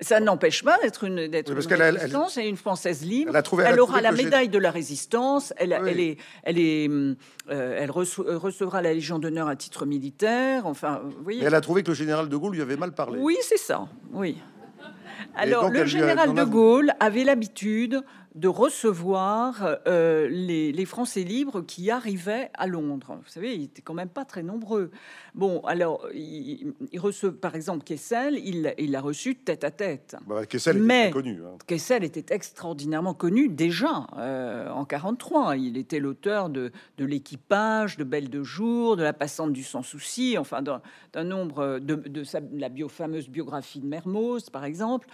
Ça 0.00 0.20
n'empêche 0.20 0.62
pas 0.62 0.78
d'être 0.80 1.04
une 1.04 1.26
d'être 1.26 1.52
résistance 1.52 2.36
et 2.38 2.46
une 2.48 2.56
française 2.56 3.04
libre. 3.04 3.32
Elle, 3.66 3.80
aura 3.80 4.00
la 4.00 4.12
médaille 4.12 4.48
de 4.48 4.58
la 4.58 4.70
résistance. 4.70 5.52
Elle, 5.56 5.72
elle 5.72 5.98
est, 5.98 6.16
elle 6.44 6.58
est, 6.58 6.88
euh, 6.88 7.76
elle 7.76 7.90
recevra 7.90 8.80
la 8.80 8.94
Légion 8.94 9.18
d'honneur 9.18 9.48
à 9.48 9.56
titre 9.56 9.86
militaire. 9.86 10.66
Enfin, 10.66 11.02
voyez. 11.24 11.42
elle 11.42 11.54
a 11.54 11.60
trouvé 11.60 11.82
que 11.82 11.88
le 11.88 11.94
général 11.94 12.28
de 12.28 12.36
Gaulle 12.36 12.54
lui 12.54 12.62
avait 12.62 12.76
mal 12.76 12.92
parlé. 12.92 13.18
Oui, 13.20 13.36
c'est 13.42 13.58
ça. 13.58 13.88
Oui. 14.12 14.38
Alors, 15.34 15.68
le 15.68 15.84
général 15.84 16.32
de 16.32 16.44
Gaulle 16.44 16.92
avait 17.00 17.24
l'habitude 17.24 18.02
de 18.38 18.48
recevoir 18.48 19.78
euh, 19.86 20.28
les, 20.28 20.84
Français 20.84 21.22
libres 21.22 21.60
qui 21.60 21.90
arrivaient 21.90 22.50
à 22.54 22.66
Londres. 22.66 23.18
Vous 23.22 23.28
savez, 23.28 23.54
ils 23.54 23.64
étaient 23.64 23.82
quand 23.82 23.94
même 23.94 24.08
pas 24.08 24.24
très 24.24 24.42
nombreux. 24.42 24.90
Bon, 25.34 25.60
alors, 25.66 26.06
il, 26.14 26.72
il 26.92 27.32
par 27.32 27.56
exemple, 27.56 27.84
Kessel, 27.84 28.38
il 28.38 28.90
l'a 28.90 29.00
reçu 29.00 29.34
tête 29.34 29.64
à 29.64 29.70
tête. 29.70 30.16
Bah, 30.26 30.46
Kessel 30.46 30.80
Mais 30.80 31.10
connu. 31.10 31.40
Hein. 31.44 31.58
Kessel 31.66 32.04
était 32.04 32.32
extraordinairement 32.32 33.12
connu 33.12 33.48
déjà 33.48 34.06
euh, 34.16 34.70
en 34.70 34.84
43. 34.84 35.56
Il 35.56 35.76
était 35.76 35.98
l'auteur 35.98 36.48
de, 36.48 36.70
l'équipage, 36.98 37.96
de 37.96 38.04
Belle 38.04 38.30
de 38.30 38.44
jour, 38.44 38.96
de 38.96 39.02
La 39.02 39.12
passante 39.12 39.52
du 39.52 39.64
sans 39.64 39.82
souci, 39.82 40.38
enfin 40.38 40.62
d'un 40.62 41.24
nombre 41.24 41.80
de, 41.80 41.96
de 41.96 42.22
la 42.52 42.68
bio, 42.68 42.88
fameuse 42.88 43.28
biographie 43.28 43.80
de 43.80 43.86
Mermoz, 43.86 44.48
par 44.48 44.64
exemple. 44.64 45.08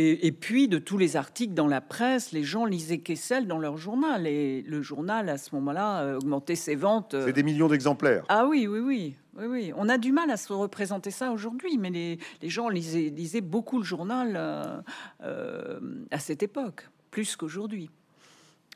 Et, 0.00 0.30
puis 0.30 0.68
de 0.68 0.78
tous 0.78 0.96
les 0.96 1.16
articles 1.16 1.54
dans 1.54 1.66
la 1.66 1.80
presse, 1.80 2.30
les 2.30 2.44
gens 2.44 2.64
lisaient 2.64 2.98
Kessel 2.98 3.48
dans 3.48 3.58
leur 3.58 3.76
journal. 3.78 4.28
Et 4.28 4.62
le 4.62 4.80
journal, 4.80 5.28
à 5.28 5.38
ce 5.38 5.52
moment-là, 5.56 6.02
euh, 6.02 6.16
augmentait 6.18 6.54
ses 6.54 6.76
ventes. 6.76 7.16
C'est 7.24 7.32
des 7.32 7.42
millions 7.42 7.66
d'exemplaires. 7.66 8.24
Ah 8.28 8.46
oui, 8.46 8.68
oui, 8.68 8.78
oui. 8.78 9.16
Oui, 9.36 9.46
oui, 9.46 9.72
on 9.76 9.88
a 9.88 9.98
du 9.98 10.12
mal 10.12 10.30
à 10.30 10.36
se 10.36 10.52
représenter 10.52 11.10
ça 11.10 11.32
aujourd'hui, 11.32 11.78
mais 11.78 11.90
les, 11.90 12.18
gens 12.48 12.68
lisaient, 12.68 13.10
lisaient, 13.10 13.40
beaucoup 13.40 13.78
le 13.78 13.84
journal 13.84 14.34
euh, 14.36 14.80
euh, 15.24 15.80
à 16.12 16.20
cette 16.20 16.44
époque, 16.44 16.88
plus 17.10 17.34
qu'aujourd'hui. 17.34 17.90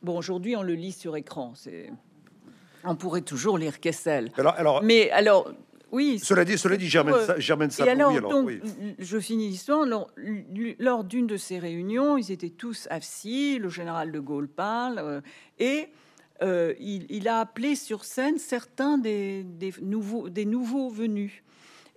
Bon, 0.03 0.19
aujourd'hui, 0.19 0.57
on 0.57 0.63
le 0.63 0.75
lit 0.75 0.93
sur 0.93 1.17
écran. 1.17 1.53
C'est, 1.55 1.91
on 2.83 2.97
pourrait 2.97 3.23
toujours 3.23 3.59
lire 3.59 3.79
Kessel. 3.79 4.33
Alors, 4.37 4.55
alors, 4.55 4.83
mais 4.83 5.11
alors, 5.11 5.53
oui. 5.93 6.19
Cela 6.19 6.47
dit, 6.47 6.57
cela 6.57 6.79
dit, 6.79 6.89
Germaine, 6.89 7.15
Germaine 7.37 7.71
Et 7.79 7.89
alors, 7.89 8.19
donc, 8.19 8.51
je 8.99 9.19
finis 9.21 9.49
l'histoire. 9.49 9.85
Lors, 9.87 11.05
d'une 11.05 11.27
de 11.27 11.37
ces 11.37 11.59
réunions, 11.59 12.17
ils 12.17 12.33
étaient 12.33 12.51
tous 12.51 12.89
assis. 12.91 13.59
Le 13.59 13.69
général 13.69 14.11
de 14.11 14.19
Gaulle 14.19 14.49
parle 14.49 14.99
euh, 14.99 15.21
et 15.59 15.89
euh, 16.43 16.73
il, 16.81 17.29
a 17.29 17.41
appelé 17.41 17.77
sur 17.77 18.05
scène 18.07 18.39
certains 18.39 18.97
des, 18.97 19.45
nouveaux, 19.83 20.31
des 20.31 20.47
nouveaux 20.47 20.89
venus. 20.89 21.43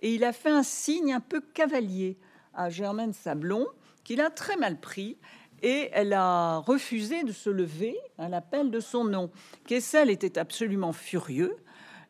Et 0.02 0.14
il 0.14 0.24
a 0.24 0.34
fait 0.34 0.50
un 0.50 0.62
signe 0.62 1.14
un 1.14 1.20
peu 1.20 1.40
cavalier 1.40 2.18
à 2.52 2.68
Germaine 2.68 3.14
Sablon, 3.14 3.66
qu'il 4.04 4.20
a 4.20 4.28
très 4.28 4.56
mal 4.56 4.78
pris. 4.78 5.16
Et 5.62 5.88
elle 5.92 6.12
a 6.12 6.58
refusé 6.58 7.24
de 7.24 7.32
se 7.32 7.48
lever 7.48 7.96
à 8.18 8.28
l'appel 8.28 8.70
de 8.70 8.78
son 8.78 9.04
nom. 9.04 9.30
Kessel 9.66 10.10
était 10.10 10.38
absolument 10.38 10.92
furieux 10.92 11.56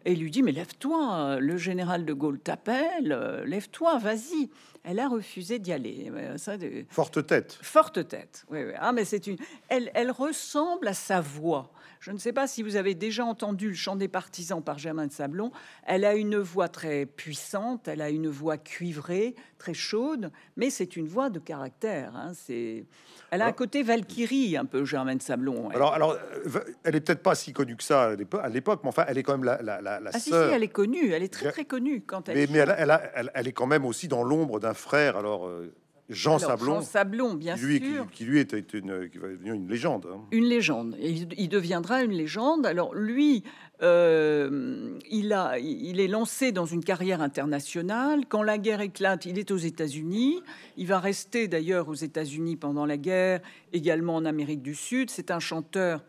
et 0.07 0.15
lui 0.15 0.31
dit 0.31 0.43
Mais 0.43 0.53
lève-toi, 0.53 1.39
le 1.41 1.57
général 1.59 2.07
de 2.07 2.13
Gaulle 2.15 2.39
t'appelle, 2.39 3.13
euh, 3.13 3.45
lève-toi, 3.45 3.99
vas-y. 3.99 4.49
Elle 4.85 5.01
a 5.01 5.09
refusé 5.09 5.59
d'y 5.59 5.73
aller. 5.73 6.13
Ça, 6.37 6.53
Forte 6.89 7.27
tête. 7.27 7.59
Forte 7.61 8.07
tête. 8.07 8.47
Oui, 8.51 8.61
oui. 8.65 8.73
Ah, 8.79 8.93
mais 8.93 9.05
c'est 9.05 9.27
une. 9.27 9.37
Elle, 9.69 9.91
elle 9.95 10.13
ressemble 10.13 10.87
à 10.87 10.95
sa 10.95 11.21
voix. 11.21 11.73
Je 12.07 12.13
ne 12.13 12.19
sais 12.19 12.33
pas 12.33 12.47
si 12.47 12.63
vous 12.63 12.77
avez 12.77 12.95
déjà 12.95 13.25
entendu 13.25 13.67
le 13.67 13.75
chant 13.75 13.97
des 13.97 14.07
partisans 14.07 14.63
par 14.63 14.79
Germain 14.79 15.09
de 15.09 15.13
Sablon. 15.13 15.51
Elle 15.85 16.05
a 16.05 16.15
une 16.15 16.37
voix 16.37 16.69
très 16.69 17.05
puissante, 17.05 17.89
elle 17.89 18.01
a 18.01 18.11
une 18.11 18.29
voix 18.29 18.59
cuivrée, 18.59 19.35
très 19.59 19.75
chaude, 19.75 20.31
mais 20.57 20.71
c'est 20.71 20.95
une 20.95 21.09
voix 21.09 21.31
de 21.31 21.41
caractère. 21.41 22.15
Hein. 22.15 22.31
C'est, 22.33 22.87
elle 23.33 23.43
a 23.43 23.47
un 23.47 23.53
côté 23.53 23.83
Valkyrie, 23.83 24.57
un 24.57 24.67
peu 24.67 24.85
Germaine 24.85 25.19
Sablon. 25.19 25.69
Alors, 25.71 25.95
alors, 25.95 26.13
euh, 26.13 26.61
elle 26.85 26.95
est 26.95 27.01
peut-être 27.01 27.25
pas 27.25 27.35
si 27.35 27.53
connue 27.53 27.75
que 27.75 27.83
ça 27.83 28.13
à 28.41 28.49
l'époque, 28.51 28.83
mais 28.85 28.89
enfin, 28.89 29.05
elle 29.09 29.19
est 29.19 29.25
quand 29.25 29.37
même 29.37 29.43
la, 29.43 29.61
la, 29.61 29.81
la, 29.81 30.01
ah, 30.05 30.21
si, 30.21 30.31
si, 30.31 30.33
elle 30.33 30.63
est 30.63 30.69
connue, 30.69 31.11
elle 31.11 31.25
est 31.25 31.33
très 31.33 31.51
très 31.51 31.65
connue 31.65 32.03
quand 32.03 32.29
elle. 32.29 32.37
Mais, 32.37 32.47
mais 32.49 32.59
elle, 32.59 33.01
elle, 33.17 33.33
elle, 33.35 33.49
est 33.49 33.53
quand 33.53 33.67
même 33.67 33.85
aussi 33.85 34.07
dans 34.07 34.23
l'ombre 34.23 34.61
d'un 34.61 34.75
frère. 34.75 35.17
Alors. 35.17 35.49
Euh, 35.49 35.75
Jean 36.09 36.39
Sablon, 36.39 36.75
Jean 36.77 36.83
Sablon, 36.83 37.35
bien 37.35 37.57
lui, 37.57 37.79
sûr, 37.79 38.07
qui, 38.13 38.25
lui 38.25 38.39
était 38.39 38.61
une, 38.61 39.09
qui 39.11 39.19
va 39.19 39.29
devenir 39.29 39.55
une 39.55 39.69
légende. 39.69 40.07
Hein. 40.13 40.21
Une 40.31 40.45
légende. 40.45 40.97
Il, 41.01 41.29
il, 41.37 41.49
deviendra 41.49 42.03
une 42.03 42.13
légende. 42.13 42.65
Alors 42.65 42.95
lui, 42.95 43.43
Euh, 43.83 44.99
il, 45.11 45.35
a, 45.35 45.59
il 45.59 46.01
est 46.01 46.09
lancé 46.09 46.51
dans 46.51 46.65
une 46.65 46.83
carrière 46.83 47.21
internationale. 47.21 48.25
Quand 48.27 48.43
la 48.43 48.57
guerre 48.57 48.81
éclate, 48.81 49.27
il 49.27 49.39
est 49.39 49.51
aux 49.51 49.59
États-Unis. 49.59 50.41
Il 50.79 50.87
va 50.87 50.99
rester 50.99 51.47
d'ailleurs 51.47 51.89
aux 51.89 51.95
États-Unis 51.95 52.57
pendant 52.57 52.87
la 52.87 52.97
guerre, 52.97 53.41
également 53.75 54.15
en 54.17 54.25
Amérique 54.25 54.63
du 54.63 54.75
Sud. 54.75 55.11
C'est 55.11 55.31
un 55.31 55.41
chanteur. 55.41 56.03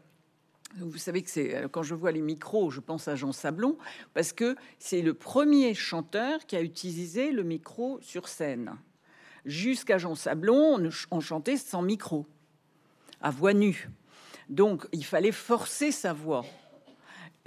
Vous 0.78 0.98
savez 0.98 1.24
que 1.24 1.30
c'est 1.30 1.66
quand 1.72 1.84
je 1.84 1.96
vois 1.96 2.12
les 2.12 2.22
micros, 2.22 2.72
je 2.72 2.80
pense 2.80 3.08
à 3.08 3.16
Jean 3.16 3.32
Sablon 3.32 3.78
parce 4.14 4.32
que 4.32 4.56
c'est 4.80 5.02
le 5.02 5.14
premier 5.14 5.74
chanteur 5.74 6.46
qui 6.46 6.56
a 6.56 6.62
utilisé 6.62 7.32
le 7.32 7.44
micro 7.44 8.00
sur 8.02 8.28
scène. 8.28 8.78
Jusqu'à 9.48 9.98
Jean 9.98 10.14
Sablon, 10.14 10.90
on 11.10 11.20
chantait 11.20 11.58
sans 11.58 11.82
micro, 11.82 12.28
à 13.22 13.32
voix 13.32 13.54
nue. 13.54 13.90
Donc 14.50 14.88
il 14.92 15.04
fallait 15.04 15.32
forcer 15.32 15.92
sa 15.92 16.14
voix. 16.14 16.46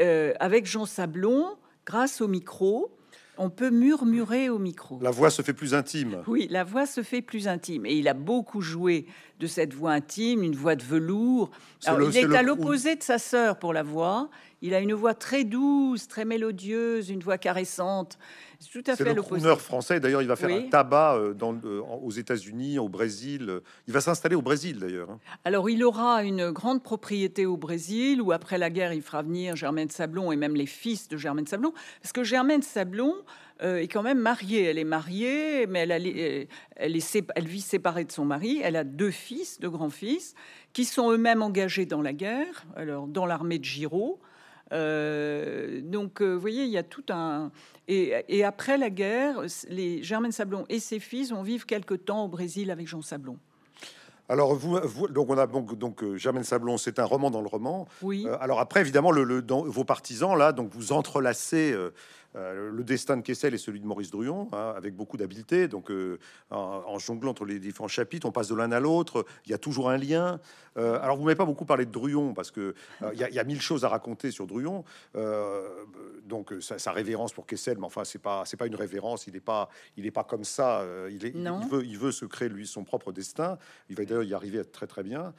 Euh, 0.01 0.33
avec 0.41 0.67
Jean 0.67 0.87
Sablon, 0.87 1.57
grâce 1.85 2.21
au 2.21 2.29
micro, 2.29 2.91
on 3.37 3.49
peut 3.49 3.71
murmurer 3.71 4.51
au 4.51 4.59
micro. 4.59 4.99
La 5.01 5.11
voix 5.11 5.31
se 5.31 5.41
fait 5.41 5.55
plus 5.55 5.75
intime. 5.75 6.23
Oui, 6.27 6.47
la 6.51 6.65
voix 6.65 6.85
se 6.85 7.03
fait 7.03 7.23
plus 7.23 7.49
intime. 7.49 7.87
Et 7.87 7.95
il 7.95 8.07
a 8.09 8.15
beaucoup 8.15 8.61
joué 8.61 9.07
de 9.39 9.47
cette 9.47 9.73
voix 9.73 9.93
intime, 9.93 10.43
une 10.43 10.55
voix 10.55 10.77
de 10.77 10.83
velours. 10.83 11.51
il 11.87 12.17
est, 12.17 12.35
à 12.35 12.43
l'opposé 12.43 12.97
de 12.97 13.03
sa 13.03 13.19
sœur 13.19 13.59
pour 13.59 13.73
la 13.73 13.83
voix. 13.83 14.29
Il 14.63 14.75
a 14.75 14.81
une 14.81 14.93
voix 14.93 15.15
très 15.15 15.45
douce, 15.45 16.07
très 16.07 16.25
mélodieuse, 16.25 17.11
une 17.11 17.21
voix 17.21 17.39
caressante. 17.39 18.19
C'est 18.59 18.71
tout 18.71 18.91
à 18.91 18.95
fait 18.95 19.15
le 19.15 19.23
crooner 19.23 19.57
français. 19.57 20.01
D'ailleurs, 20.01 20.21
il 20.21 20.29
va 20.29 20.37
faire 20.37 20.51
un 20.51 20.69
tabac 20.69 21.17
euh, 21.17 21.33
dans, 21.33 21.59
aux 22.03 22.11
États-Unis, 22.11 22.79
au 22.79 22.91
Brésil. 22.91 23.61
Il 23.87 23.95
va 23.95 24.03
s'installer 24.03 24.35
au 24.35 24.43
Brésil, 24.43 24.79
d'ailleurs. 24.79 25.11
Hein. 25.11 25.19
Alors, 25.45 25.71
il 25.71 25.83
aura 25.83 26.25
une 26.25 26.51
grande 26.51 26.83
propriété 26.83 27.47
au 27.47 27.57
Brésil, 27.57 28.21
où 28.21 28.33
après 28.33 28.59
la 28.59 28.69
guerre, 28.69 28.93
il 28.93 29.01
fera 29.01 29.23
venir 29.23 29.57
Germaine 29.57 29.89
Sablon 29.89 30.31
et 30.31 30.37
même 30.37 30.55
les 30.55 30.67
fils 30.67 31.09
de 31.09 31.17
Germaine 31.17 31.47
Sablon, 31.47 31.73
parce 32.03 32.13
que 32.13 32.23
Germaine 32.23 32.61
Sablon 32.61 33.15
euh, 33.63 33.79
est 33.79 33.89
quand 33.89 34.03
même 34.03 34.19
mariée. 34.19 34.65
Elle 34.65 34.79
est 34.79 34.85
mariée, 34.85 35.67
mais 35.67 35.81
elle, 35.81 35.93
elle, 35.93 36.07
est, 36.07 36.49
elle 36.77 37.49
vit 37.49 37.63
séparée 37.63 38.05
de 38.05 38.13
son 38.13 38.27
mari. 38.27 38.61
Elle 38.63 38.77
a 38.77 38.85
deux 38.85 39.11
fils, 39.11 39.59
deux 39.59 39.71
grands-fils, 39.71 40.35
qui 40.75 40.85
sont 40.85 41.11
eux-mêmes 41.11 41.41
engagés 41.41 41.87
dans 41.87 42.03
la 42.03 42.13
guerre, 42.13 42.67
alors 42.77 43.07
dans 43.07 43.25
l'armée 43.25 43.59
de 43.59 43.65
Giraud. 43.65 44.21
Euh, 44.73 45.81
donc, 45.83 46.23
vous 46.23 46.41
voyez, 46.41 46.65
il 46.65 46.71
y 46.71 46.79
a 46.79 46.83
tout 46.83 47.05
un. 47.11 47.51
Et, 47.89 48.45
après 48.45 48.79
la 48.79 48.91
guerre, 48.91 49.43
les 49.69 50.03
Germaine 50.03 50.33
Sablon 50.33 50.65
et 50.69 50.79
ses 50.79 51.01
fils 51.01 51.31
vont 51.31 51.43
vivre 51.43 51.67
quelque 51.67 51.95
temps 51.95 52.25
au 52.25 52.29
Brésil 52.29 52.71
avec 52.71 52.87
Jean 52.87 53.03
Sablon. 53.03 53.39
Alors, 54.31 54.55
vous, 54.55 55.09
donc 55.09 55.29
on 55.29 55.37
a 55.37 55.49
donc, 55.49 55.77
donc 55.77 56.05
euh, 56.05 56.17
Germaine 56.17 56.45
Sablon, 56.45 56.79
c'est 56.79 57.01
un 57.01 57.05
roman 57.05 57.33
dans 57.33 57.41
le 57.41 57.49
roman. 57.49 57.89
Oui. 58.01 58.27
Euh, 58.29 58.37
alors 58.41 58.61
après, 58.61 58.81
évidemment, 58.81 59.11
le, 59.11 59.43
dans 59.43 59.65
vos 59.65 59.83
partisans 59.83 60.39
là, 60.39 60.53
donc 60.53 60.71
vous 60.73 60.93
entrelacez 60.93 61.73
euh, 61.73 61.93
le 62.35 62.83
destin 62.85 63.17
de 63.17 63.23
Kessel 63.23 63.55
est 63.55 63.59
celui 63.59 63.81
de 63.81 63.87
Maurice 63.87 64.11
Druon, 64.11 64.49
hein, 64.53 64.75
avec 64.77 64.95
beaucoup 64.95 65.17
d'habileté. 65.17 65.69
Donc, 65.69 65.91
euh, 65.91 66.19
en, 66.51 66.99
jonglant 66.99 67.31
entre 67.31 67.45
les 67.45 67.59
différents 67.59 67.89
chapitres, 67.89 68.27
on 68.27 68.33
passe 68.33 68.49
de 68.49 68.55
l'un 68.55 68.73
à 68.73 68.81
l'autre. 68.81 69.25
Il 69.47 69.51
y 69.51 69.55
a 69.55 69.59
toujours 69.59 69.91
un 69.91 69.97
lien. 69.97 70.41
Euh, 70.77 71.01
alors, 71.03 71.17
vous 71.17 71.25
m'avez 71.25 71.37
pas 71.37 71.45
beaucoup 71.45 71.65
parlé 71.65 71.87
de 71.87 71.91
Druon 71.91 72.35
parce 72.35 72.51
que 72.51 72.75
il 73.13 73.19
y, 73.19 73.39
a 73.39 73.45
mille 73.45 73.61
choses 73.61 73.85
à 73.85 73.89
raconter 73.89 74.31
sur 74.31 74.47
Druon. 74.47 74.85
donc, 76.25 76.55
sa, 76.61 76.93
révérence 76.93 77.33
pour 77.33 77.47
Kessel, 77.47 77.79
mais 77.79 77.87
enfin, 77.87 78.05
c'est 78.05 78.21
pas 78.21 78.45
c'est 78.45 78.57
pas 78.57 78.67
une 78.67 78.77
révérence. 78.77 79.27
Il 79.27 79.35
n'est 79.35 79.41
pas 79.41 79.69
il 79.97 80.07
est 80.07 80.11
pas 80.11 80.25
comme 80.25 80.45
ça. 80.45 80.85
il, 81.11 81.25
est, 81.27 81.33
il, 81.35 81.69
veut 81.69 81.85
il 81.85 81.99
veut 81.99 82.13
se 82.13 82.25
créer 82.25 82.49
lui 82.49 82.67
son 82.67 82.85
propre 82.85 83.13
destin. 83.13 83.59
Il 83.89 83.97
va 83.97 84.05
d'ailleurs 84.05 84.25
y 84.25 84.35
arriver 84.35 84.65
très 84.65 84.87
très 84.87 85.03
bien. 85.03 85.33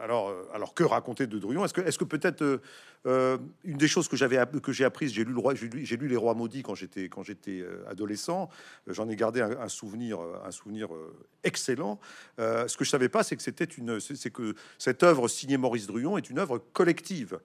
alors 0.00 0.34
alors 0.52 0.74
que 0.74 0.84
raconter 0.84 1.26
de 1.26 1.38
Druon? 1.38 1.64
Est-ce 1.64 1.74
que 1.74 1.80
est-ce 1.80 1.98
que 1.98 2.04
peut-être 2.04 2.60
une 3.06 3.78
des 3.78 3.88
choses 3.88 4.08
que 4.08 4.16
j'avais 4.16 4.38
que 4.62 4.72
j'ai 4.72 4.84
apprise, 4.84 5.12
j'ai 5.12 5.24
lu 5.24 5.32
le 5.32 5.38
roi, 5.38 5.54
j'ai 5.54 5.68
j'ai 5.84 5.96
lu 5.96 6.08
Les 6.08 6.16
Rois 6.16 6.34
maudits 6.34 6.62
quand 6.62 6.74
j'étais 6.74 7.08
quand 7.08 7.22
j'étais 7.22 7.60
euh, 7.60 7.84
adolescent. 7.88 8.48
Euh, 8.88 8.92
j'en 8.92 9.08
ai 9.08 9.16
gardé 9.16 9.40
un, 9.40 9.68
souvenir 9.68 10.18
un 10.44 10.50
souvenir 10.50 10.94
euh, 10.94 11.14
excellent. 11.44 11.98
ce 12.38 12.76
que 12.76 12.84
je 12.84 12.90
savais 12.90 13.08
pas, 13.08 13.22
c'est 13.22 13.36
que 13.36 13.42
c'était 13.42 13.64
une 13.64 14.00
c'est 14.00 14.30
que 14.30 14.54
cette 14.78 15.02
œuvre 15.02 15.28
signée 15.28 15.56
Maurice 15.56 15.86
Druon 15.86 16.18
est 16.18 16.30
une 16.30 16.38
œuvre 16.38 16.58
collective. 16.72 17.38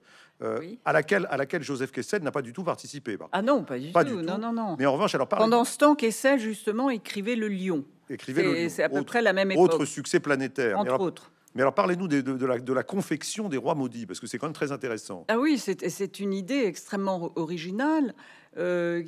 à 0.84 0.92
laquelle 0.92 1.26
à 1.30 1.36
laquelle 1.36 1.62
Joseph 1.62 1.92
Kessel 1.92 2.22
n'a 2.22 2.32
pas 2.32 2.42
du 2.42 2.52
tout 2.52 2.64
participé. 2.64 3.16
Ah 3.32 3.42
non, 3.42 3.64
pas 3.64 3.78
du, 3.78 3.92
tout. 3.92 4.22
Non, 4.22 4.38
non, 4.38 4.52
non. 4.52 4.76
Mais 4.78 4.86
en 4.86 4.92
revanche, 4.92 5.14
alors 5.14 5.28
pendant 5.28 5.64
ce 5.64 5.78
temps, 5.78 5.94
Kessel 5.94 6.38
justement 6.38 6.90
écrivait 6.90 7.36
le 7.36 7.48
Lion. 7.48 7.84
Écrivait 8.10 8.68
C'est 8.68 8.82
à 8.82 8.88
peu 8.88 9.02
près 9.02 9.22
la 9.22 9.32
même 9.32 9.50
époque. 9.50 9.64
Autre 9.64 9.84
succès 9.84 10.20
planétaire. 10.20 10.78
Entre 10.78 11.00
autres. 11.00 11.30
Mais 11.54 11.62
alors 11.62 11.74
parlez-nous 11.74 12.08
de, 12.08 12.72
la, 12.72 12.82
confection 12.82 13.48
des 13.48 13.56
rois 13.56 13.76
maudits, 13.76 14.06
parce 14.06 14.18
que 14.18 14.26
c'est 14.26 14.38
quand 14.38 14.46
même 14.46 14.54
très 14.54 14.72
intéressant. 14.72 15.24
Ah 15.28 15.38
oui, 15.38 15.58
c'est 15.58 16.20
une 16.20 16.32
idée 16.32 16.64
extrêmement 16.64 17.32
originale 17.36 18.14
euh, 18.56 19.04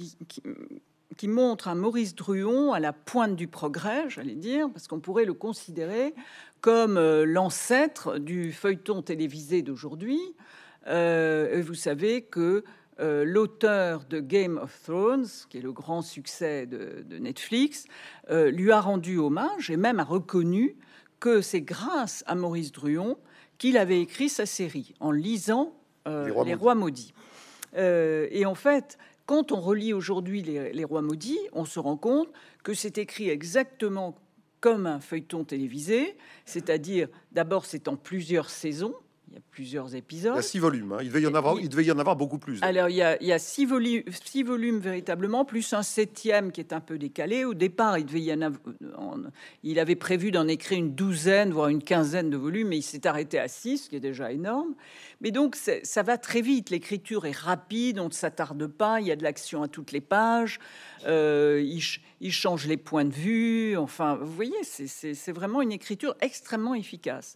qui, 1.16 1.28
montre 1.28 1.66
un 1.66 1.74
Maurice 1.74 2.14
Druon 2.14 2.72
à 2.72 2.78
la 2.78 2.92
pointe 2.92 3.34
du 3.34 3.48
progrès, 3.48 4.08
j'allais 4.08 4.36
dire, 4.36 4.68
parce 4.72 4.86
qu'on 4.86 5.00
pourrait 5.00 5.24
le 5.24 5.34
considérer 5.34 6.14
comme 6.60 6.98
euh, 6.98 7.24
l'ancêtre 7.24 8.18
du 8.18 8.52
feuilleton 8.52 9.02
télévisé 9.02 9.62
d'aujourd'hui. 9.62 10.20
Euh, 10.86 11.62
vous 11.66 11.74
savez 11.74 12.22
que 12.22 12.62
l'auteur 12.98 14.04
de 14.08 14.20
Game 14.20 14.56
of 14.56 14.80
Thrones, 14.84 15.26
qui 15.50 15.58
est 15.58 15.60
le 15.60 15.72
grand 15.72 16.00
succès 16.00 16.64
de 16.64 17.18
Netflix, 17.18 17.84
lui 18.30 18.72
a 18.72 18.80
rendu 18.80 19.18
hommage 19.18 19.68
et 19.68 19.76
même 19.76 20.00
a 20.00 20.04
reconnu 20.04 20.78
que 21.20 21.40
c'est 21.40 21.60
grâce 21.60 22.22
à 22.26 22.34
Maurice 22.34 22.72
Druon 22.72 23.16
qu'il 23.58 23.76
avait 23.78 24.00
écrit 24.00 24.28
sa 24.28 24.46
série 24.46 24.94
en 25.00 25.10
lisant 25.10 25.74
euh, 26.06 26.26
Les 26.44 26.54
Rois, 26.54 26.74
maudits. 26.74 27.12
Euh, 27.76 28.28
et 28.30 28.46
en 28.46 28.54
fait, 28.54 28.98
quand 29.24 29.50
on 29.52 29.60
relit 29.60 29.92
aujourd'hui 29.92 30.42
les, 30.42 30.72
les, 30.72 30.84
Rois 30.84 31.02
maudits, 31.02 31.38
on 31.52 31.64
se 31.64 31.78
rend 31.78 31.96
compte 31.96 32.28
que 32.62 32.74
c'est 32.74 32.98
écrit 32.98 33.28
exactement 33.28 34.16
comme 34.60 34.86
un 34.86 35.00
feuilleton 35.00 35.44
télévisé, 35.44 36.16
c'est-à-dire 36.44 37.08
d'abord 37.32 37.66
c'est 37.66 37.88
en 37.88 37.96
plusieurs 37.96 38.50
saisons, 38.50 38.94
il 39.28 39.34
y 39.34 39.38
a 39.38 39.40
plusieurs 39.50 39.94
épisodes. 39.96 40.34
Il 40.34 40.36
y 40.36 40.38
a 40.38 40.42
six 40.42 40.58
volumes. 40.60 40.92
Hein. 40.92 40.98
Il, 41.02 41.08
devait 41.08 41.22
y 41.22 41.26
en 41.26 41.34
avoir, 41.34 41.58
il, 41.58 41.68
devait 41.68 41.84
y 41.84 41.90
en 41.90 41.98
avoir 41.98 42.14
beaucoup 42.14 42.38
plus. 42.38 42.62
Alors, 42.62 42.88
il 42.88 42.96
y, 42.96 43.02
a, 43.02 43.20
il 43.20 43.26
y 43.26 43.32
a 43.32 43.38
six, 43.38 43.64
volumes, 43.64 44.04
six 44.24 44.44
volumes 44.44 44.78
véritablement, 44.78 45.44
plus 45.44 45.72
un 45.72 45.82
septième 45.82 46.52
qui 46.52 46.60
est 46.60 46.72
un 46.72 46.80
peu 46.80 46.96
décalé. 46.96 47.44
Au 47.44 47.54
départ, 47.54 47.98
il, 47.98 48.06
devait 48.06 48.22
y 48.22 48.32
en 48.32 48.40
avoir, 48.42 48.60
il 49.64 49.80
avait 49.80 49.96
prévu 49.96 50.30
d'en 50.30 50.46
écrire 50.46 50.78
une 50.78 50.94
douzaine, 50.94 51.52
voire 51.52 51.68
une 51.68 51.82
quinzaine 51.82 52.30
de 52.30 52.36
volumes, 52.36 52.68
mais 52.68 52.78
il 52.78 52.82
s'est 52.82 53.06
arrêté 53.06 53.38
à 53.38 53.48
six, 53.48 53.78
ce 53.78 53.88
qui 53.88 53.96
est 53.96 54.00
déjà 54.00 54.30
énorme. 54.30 54.74
Mais 55.20 55.32
donc, 55.32 55.56
ça 55.56 56.02
va 56.02 56.18
très 56.18 56.40
vite. 56.40 56.70
L'écriture 56.70 57.26
est 57.26 57.36
rapide, 57.36 57.98
on 57.98 58.06
ne 58.06 58.12
s'attarde 58.12 58.66
pas, 58.68 59.00
il 59.00 59.08
y 59.08 59.10
a 59.10 59.16
de 59.16 59.24
l'action 59.24 59.62
à 59.62 59.68
toutes 59.68 59.90
les 59.90 60.00
pages. 60.00 60.60
Euh, 61.06 61.60
il, 61.64 61.82
il, 62.20 62.32
change 62.32 62.66
les 62.66 62.76
points 62.76 63.04
de 63.04 63.12
vue. 63.12 63.76
Enfin, 63.76 64.16
vous 64.16 64.32
voyez, 64.32 64.62
c'est 64.62 65.32
vraiment 65.32 65.62
une 65.62 65.72
écriture 65.72 66.14
extrêmement 66.20 66.74
efficace. 66.74 67.34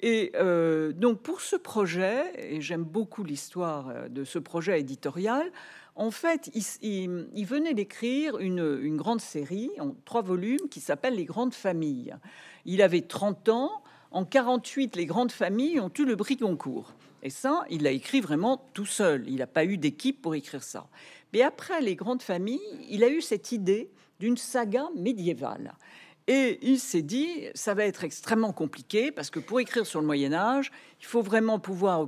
Et 0.00 0.32
euh, 0.36 0.92
donc 0.92 1.20
pour 1.22 1.40
ce 1.40 1.56
projet, 1.56 2.32
et 2.36 2.60
j'aime 2.60 2.84
beaucoup 2.84 3.24
l'histoire 3.24 3.88
euh, 3.88 4.08
de 4.08 4.24
ce 4.24 4.38
projet 4.38 4.80
éditorial, 4.80 5.50
en 5.96 6.12
fait, 6.12 6.48
il, 6.82 7.44
venait 7.44 7.74
d'écrire 7.74 8.38
une, 8.38 8.78
une, 8.82 8.96
grande 8.96 9.20
série 9.20 9.70
en 9.80 9.96
trois 10.04 10.22
volumes 10.22 10.68
qui 10.70 10.78
s'appelle 10.78 11.16
Les 11.16 11.24
Grandes 11.24 11.54
Familles. 11.54 12.14
Il 12.66 12.82
avait 12.82 13.00
30 13.00 13.48
ans. 13.48 13.82
En 14.12 14.24
48, 14.24 14.94
les 14.94 15.06
grandes 15.06 15.32
familles 15.32 15.80
ont 15.80 15.90
eu 15.98 16.04
le 16.04 16.16
prix 16.16 16.36
Goncourt. 16.36 16.94
Et 17.24 17.30
ça, 17.30 17.64
il 17.68 17.82
l'a 17.82 17.90
écrit 17.90 18.20
vraiment 18.20 18.64
tout 18.74 18.86
seul. 18.86 19.24
Il 19.28 19.36
n'a 19.36 19.48
pas 19.48 19.64
eu 19.64 19.76
d'équipe 19.76 20.22
pour 20.22 20.36
écrire 20.36 20.62
ça. 20.62 20.86
Mais 21.32 21.42
après 21.42 21.80
les 21.80 21.96
grandes 21.96 22.22
familles, 22.22 22.86
il 22.88 23.02
a 23.02 23.08
eu 23.08 23.20
cette 23.20 23.50
idée 23.50 23.90
d'une 24.20 24.36
saga 24.36 24.88
médiévale. 24.96 25.74
Et 26.30 26.58
il 26.60 26.78
s'est 26.78 27.00
dit, 27.00 27.46
ça 27.54 27.72
va 27.72 27.86
être 27.86 28.04
extrêmement 28.04 28.52
compliqué 28.52 29.10
parce 29.10 29.30
que 29.30 29.40
pour 29.40 29.60
écrire 29.60 29.86
sur 29.86 29.98
le 29.98 30.06
Moyen 30.06 30.34
Âge, 30.34 30.70
il 31.00 31.06
faut 31.06 31.22
vraiment 31.22 31.58
pouvoir 31.58 32.06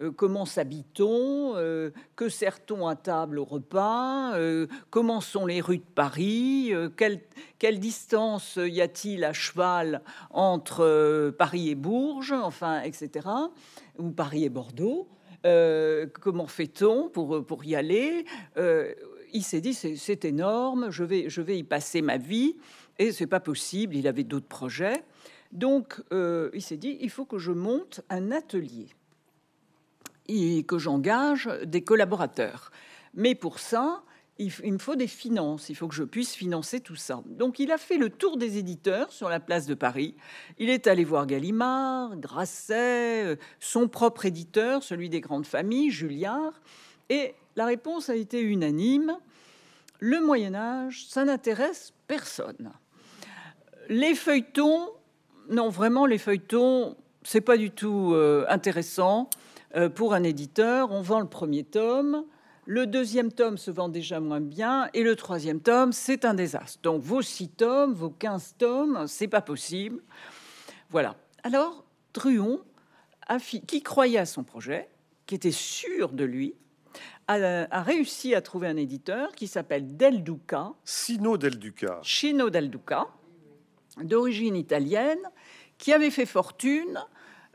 euh, 0.00 0.10
comment 0.10 0.46
s'habitons, 0.46 1.54
euh, 1.56 1.90
que 2.16 2.30
sert-on 2.30 2.88
à 2.88 2.96
table 2.96 3.38
au 3.38 3.44
repas, 3.44 4.34
euh, 4.36 4.68
comment 4.88 5.20
sont 5.20 5.44
les 5.44 5.60
rues 5.60 5.78
de 5.78 5.92
Paris, 5.94 6.72
quelle, 6.96 7.20
quelle, 7.58 7.78
distance 7.78 8.58
y 8.58 8.80
a-t-il 8.80 9.22
à 9.22 9.34
cheval 9.34 10.00
entre 10.30 11.28
Paris 11.36 11.68
et 11.68 11.74
Bourges, 11.74 12.32
enfin, 12.32 12.80
etc., 12.80 13.28
ou 13.98 14.10
Paris 14.12 14.44
et 14.44 14.48
Bordeaux. 14.48 15.08
comment 15.42 16.46
fait-on 16.46 17.10
pour, 17.10 17.44
pour 17.44 17.66
y 17.66 17.76
aller 17.76 18.24
Il 19.34 19.42
s'est 19.42 19.60
dit, 19.60 19.74
c'est 19.74 20.24
énorme, 20.24 20.90
je 20.90 21.04
vais, 21.04 21.28
je 21.28 21.42
vais 21.42 21.58
y 21.58 21.64
passer 21.64 22.00
ma 22.00 22.16
vie. 22.16 22.56
Et 22.98 23.12
c'est 23.12 23.26
pas 23.26 23.40
possible, 23.40 23.96
il 23.96 24.08
avait 24.08 24.24
d'autres 24.24 24.48
projets. 24.48 25.04
Donc, 25.52 26.02
euh, 26.12 26.50
il 26.52 26.62
s'est 26.62 26.76
dit, 26.76 26.98
il 27.00 27.10
faut 27.10 27.24
que 27.24 27.38
je 27.38 27.52
monte 27.52 28.00
un 28.10 28.32
atelier 28.32 28.88
et 30.26 30.62
que 30.64 30.78
j'engage 30.78 31.48
des 31.64 31.82
collaborateurs. 31.82 32.70
Mais 33.14 33.34
pour 33.34 33.58
ça, 33.58 34.02
il, 34.38 34.72
me 34.72 34.78
faut 34.78 34.94
des 34.94 35.08
finances, 35.08 35.68
il 35.68 35.74
faut 35.74 35.88
que 35.88 35.94
je 35.94 36.04
puisse 36.04 36.34
financer 36.34 36.80
tout 36.80 36.94
ça. 36.96 37.22
Donc 37.26 37.58
il 37.58 37.72
a 37.72 37.78
fait 37.78 37.96
le 37.96 38.08
tour 38.08 38.36
des 38.36 38.56
éditeurs 38.58 39.12
sur 39.12 39.28
la 39.28 39.40
place 39.40 39.66
de 39.66 39.74
Paris. 39.74 40.14
Il 40.58 40.70
est 40.70 40.86
allé 40.86 41.04
voir 41.04 41.26
Gallimard, 41.26 42.16
Grasset, 42.16 43.24
euh, 43.24 43.36
son 43.58 43.88
propre 43.88 44.26
éditeur, 44.26 44.82
celui 44.82 45.08
des 45.08 45.20
grandes 45.20 45.46
familles, 45.46 45.90
Julliard, 45.90 46.52
et 47.08 47.34
la 47.56 47.66
réponse 47.66 48.10
a 48.10 48.14
été 48.14 48.40
unanime. 48.40 49.16
Le 49.98 50.20
Moyen 50.20 50.54
Âge, 50.54 51.06
ça 51.08 51.24
n'intéresse 51.24 51.92
personne. 52.06 52.70
Les 53.88 54.14
feuilletons, 54.14 54.88
non 55.50 55.68
vraiment 55.68 56.06
les 56.06 56.18
feuilletons, 56.18 56.96
c'est 57.22 57.40
pas 57.40 57.56
du 57.56 57.70
tout 57.70 58.12
euh, 58.12 58.44
intéressant 58.48 59.28
euh, 59.74 59.88
pour 59.88 60.14
un 60.14 60.22
éditeur. 60.22 60.92
On 60.92 61.02
vend 61.02 61.20
le 61.20 61.28
premier 61.28 61.64
tome 61.64 62.24
le 62.70 62.86
deuxième 62.86 63.32
tome 63.32 63.56
se 63.56 63.70
vend 63.70 63.88
déjà 63.88 64.20
moins 64.20 64.42
bien 64.42 64.90
et 64.92 65.02
le 65.02 65.16
troisième 65.16 65.58
tome, 65.58 65.92
c'est 65.92 66.26
un 66.26 66.34
désastre. 66.34 66.78
Donc 66.82 67.00
vos 67.00 67.22
six 67.22 67.48
tomes, 67.48 67.94
vos 67.94 68.10
15 68.10 68.56
tomes, 68.58 69.06
c'est 69.06 69.26
pas 69.26 69.40
possible. 69.40 70.02
Voilà. 70.90 71.16
Alors, 71.44 71.82
Druon, 72.12 72.60
qui 73.66 73.82
croyait 73.82 74.18
à 74.18 74.26
son 74.26 74.44
projet, 74.44 74.90
qui 75.24 75.34
était 75.34 75.50
sûr 75.50 76.10
de 76.10 76.24
lui, 76.24 76.56
a, 77.26 77.80
réussi 77.80 78.34
à 78.34 78.42
trouver 78.42 78.68
un 78.68 78.76
éditeur 78.76 79.32
qui 79.34 79.46
s'appelle 79.46 79.96
Del 79.96 80.22
Duca. 80.22 80.72
Sino 80.84 81.38
Del 81.38 81.58
Duca. 81.58 82.00
Chino 82.02 82.50
Del 82.50 82.68
Duca, 82.68 83.06
d'origine 84.02 84.56
italienne, 84.56 85.18
qui 85.78 85.92
avait 85.92 86.10
fait 86.10 86.26
fortune 86.26 86.98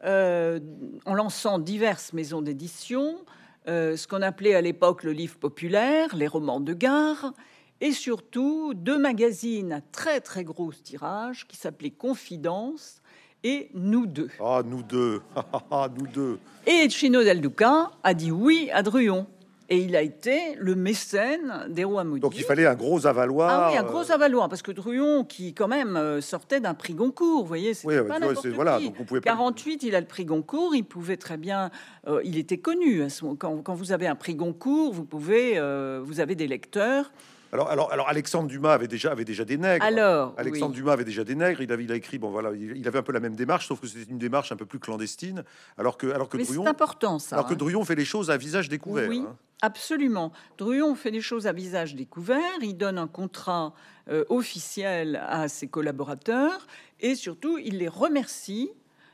euh, 0.03 0.59
en 1.05 1.13
lançant 1.13 1.59
diverses 1.59 2.13
maisons 2.13 2.41
d'édition, 2.41 3.23
euh, 3.67 3.95
ce 3.95 4.07
qu'on 4.07 4.21
appelait 4.21 4.55
à 4.55 4.61
l'époque 4.61 5.03
le 5.03 5.13
livre 5.13 5.37
populaire, 5.37 6.15
les 6.15 6.27
romans 6.27 6.59
de 6.59 6.73
gare, 6.73 7.33
et 7.79 7.91
surtout 7.91 8.73
deux 8.73 8.97
magazines 8.97 9.73
à 9.73 9.81
très 9.81 10.19
très 10.19 10.43
gros 10.43 10.71
tirage 10.71 11.47
qui 11.47 11.55
s'appelaient 11.55 11.91
Confidence 11.91 13.01
et 13.43 13.69
Nous 13.73 14.05
deux. 14.05 14.29
Ah, 14.39 14.61
nous 14.65 14.83
deux, 14.83 15.21
ah, 15.71 15.89
nous 15.97 16.07
deux. 16.07 16.39
Et 16.65 16.89
Chino 16.89 17.23
Del 17.23 17.41
Duca 17.41 17.91
a 18.03 18.13
dit 18.13 18.31
oui 18.31 18.69
à 18.73 18.83
Druon. 18.83 19.27
Et 19.69 19.77
il 19.77 19.95
a 19.95 20.01
été 20.01 20.55
le 20.57 20.75
mécène 20.75 21.67
des 21.69 21.83
rois 21.83 22.03
maudits. 22.03 22.21
Donc 22.21 22.37
il 22.37 22.43
fallait 22.43 22.65
un 22.65 22.75
gros 22.75 23.07
avaloir. 23.07 23.49
Ah 23.49 23.69
oui, 23.71 23.77
un 23.77 23.83
gros 23.83 24.09
euh, 24.09 24.13
avaloir, 24.13 24.49
parce 24.49 24.61
que 24.61 24.71
Druon, 24.71 25.23
qui 25.23 25.53
quand 25.53 25.67
même 25.67 25.95
euh, 25.95 26.21
sortait 26.21 26.59
d'un 26.59 26.73
prix 26.73 26.93
Goncourt, 26.93 27.41
vous 27.41 27.47
voyez, 27.47 27.73
c'est 27.73 27.87
pas 28.07 28.19
n'importe 28.19 28.45
voilà, 28.47 28.79
donc 28.79 28.95
on 28.99 29.03
pouvait 29.03 29.21
48, 29.21 29.83
il 29.83 29.95
a 29.95 30.01
le 30.01 30.05
prix 30.05 30.25
Goncourt, 30.25 30.75
il 30.75 30.83
pouvait 30.83 31.17
très 31.17 31.37
bien, 31.37 31.71
euh, 32.07 32.21
il 32.23 32.37
était 32.37 32.57
connu. 32.57 33.03
Quand, 33.39 33.57
quand, 33.57 33.73
vous 33.73 33.91
avez 33.91 34.07
un 34.07 34.15
prix 34.15 34.35
Goncourt, 34.35 34.93
vous 34.93 35.05
pouvez, 35.05 35.59
vous 36.03 36.19
avez 36.19 36.35
des 36.35 36.47
lecteurs. 36.47 37.11
Alors, 37.53 37.69
alors, 37.69 37.93
alors, 37.93 38.09
Alexandre 38.09 38.47
Dumas 38.47 38.73
avait 38.73 38.87
déjà, 38.87 39.11
avait 39.11 39.25
déjà 39.25 39.45
des 39.45 39.57
nègres. 39.57 39.85
Alors, 39.85 40.33
Alexandre 40.37 40.73
Dumas 40.73 40.93
avait 40.93 41.05
déjà 41.05 41.23
des 41.23 41.35
nègres. 41.35 41.61
Il 41.61 41.71
avait, 41.71 41.83
il 41.83 41.91
a 41.91 41.95
écrit, 41.95 42.17
bon 42.17 42.31
voilà, 42.31 42.51
il, 42.55 42.87
avait 42.87 42.97
un 42.97 43.03
peu 43.03 43.11
la 43.11 43.19
même 43.19 43.35
démarche, 43.35 43.67
sauf 43.67 43.79
que 43.79 43.85
c'était 43.85 44.09
une 44.09 44.17
démarche 44.17 44.51
un 44.51 44.55
peu 44.55 44.65
plus 44.65 44.79
clandestine. 44.79 45.43
Alors 45.77 45.95
que, 45.97 46.07
alors 46.07 46.29
que 46.29 46.43
c'est 46.43 46.67
important 46.67 47.19
ça. 47.19 47.35
Alors 47.35 47.47
que 47.47 47.53
hein. 47.53 47.57
Druon 47.57 47.85
fait 47.85 47.93
les 47.93 48.05
choses 48.05 48.31
à 48.31 48.37
visage 48.37 48.69
découvert. 48.69 49.07
Oui, 49.07 49.23
hein. 49.27 49.37
absolument. 49.61 50.31
Druon 50.57 50.95
fait 50.95 51.11
les 51.11 51.21
choses 51.21 51.45
à 51.45 51.53
visage 51.53 51.93
découvert. 51.93 52.41
Il 52.63 52.75
donne 52.75 52.97
un 52.97 53.07
contrat 53.07 53.75
euh, 54.09 54.25
officiel 54.29 55.21
à 55.27 55.47
ses 55.47 55.67
collaborateurs 55.67 56.65
et 57.01 57.13
surtout, 57.13 57.59
il 57.59 57.77
les 57.77 57.87
remercie. 57.87 58.71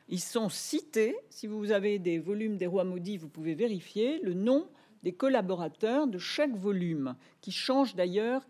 Ils 0.07 0.21
sont 0.21 0.47
cités. 0.47 1.17
Si 1.29 1.45
vous 1.45 1.73
avez 1.73 1.99
des 1.99 2.19
volumes 2.19 2.55
des 2.55 2.67
rois 2.67 2.85
maudits, 2.85 3.17
vous 3.17 3.27
pouvez 3.27 3.53
vérifier 3.53 4.21
le 4.23 4.33
nom 4.33 4.69
des 5.03 5.13
collaborateurs 5.13 6.07
de 6.07 6.17
chaque 6.17 6.55
volume, 6.55 7.15
qui 7.41 7.51
changent 7.51 7.95
d'ailleurs 7.95 8.43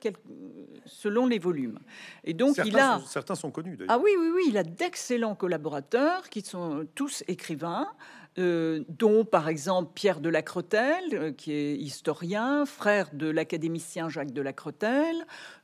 selon 0.85 1.27
les 1.27 1.39
volumes. 1.39 1.79
Et 2.23 2.33
donc 2.33 2.55
certains 2.55 2.69
il 2.69 2.79
a 2.79 2.99
sont, 2.99 3.05
certains 3.05 3.35
sont 3.35 3.51
connus. 3.51 3.77
Ah 3.87 3.99
oui, 3.99 4.11
oui, 4.19 4.29
oui, 4.33 4.41
il 4.47 4.57
a 4.57 4.63
d'excellents 4.63 5.35
collaborateurs 5.35 6.29
qui 6.29 6.41
sont 6.41 6.87
tous 6.95 7.23
écrivains. 7.27 7.87
Euh, 8.37 8.85
dont 8.87 9.25
par 9.25 9.49
exemple 9.49 9.91
Pierre 9.95 10.21
de 10.21 10.29
la 10.29 10.43
euh, 11.13 11.31
qui 11.31 11.51
est 11.51 11.75
historien, 11.75 12.65
frère 12.65 13.09
de 13.11 13.27
l'académicien 13.27 14.07
Jacques 14.07 14.31
de 14.31 14.41
la 14.41 14.53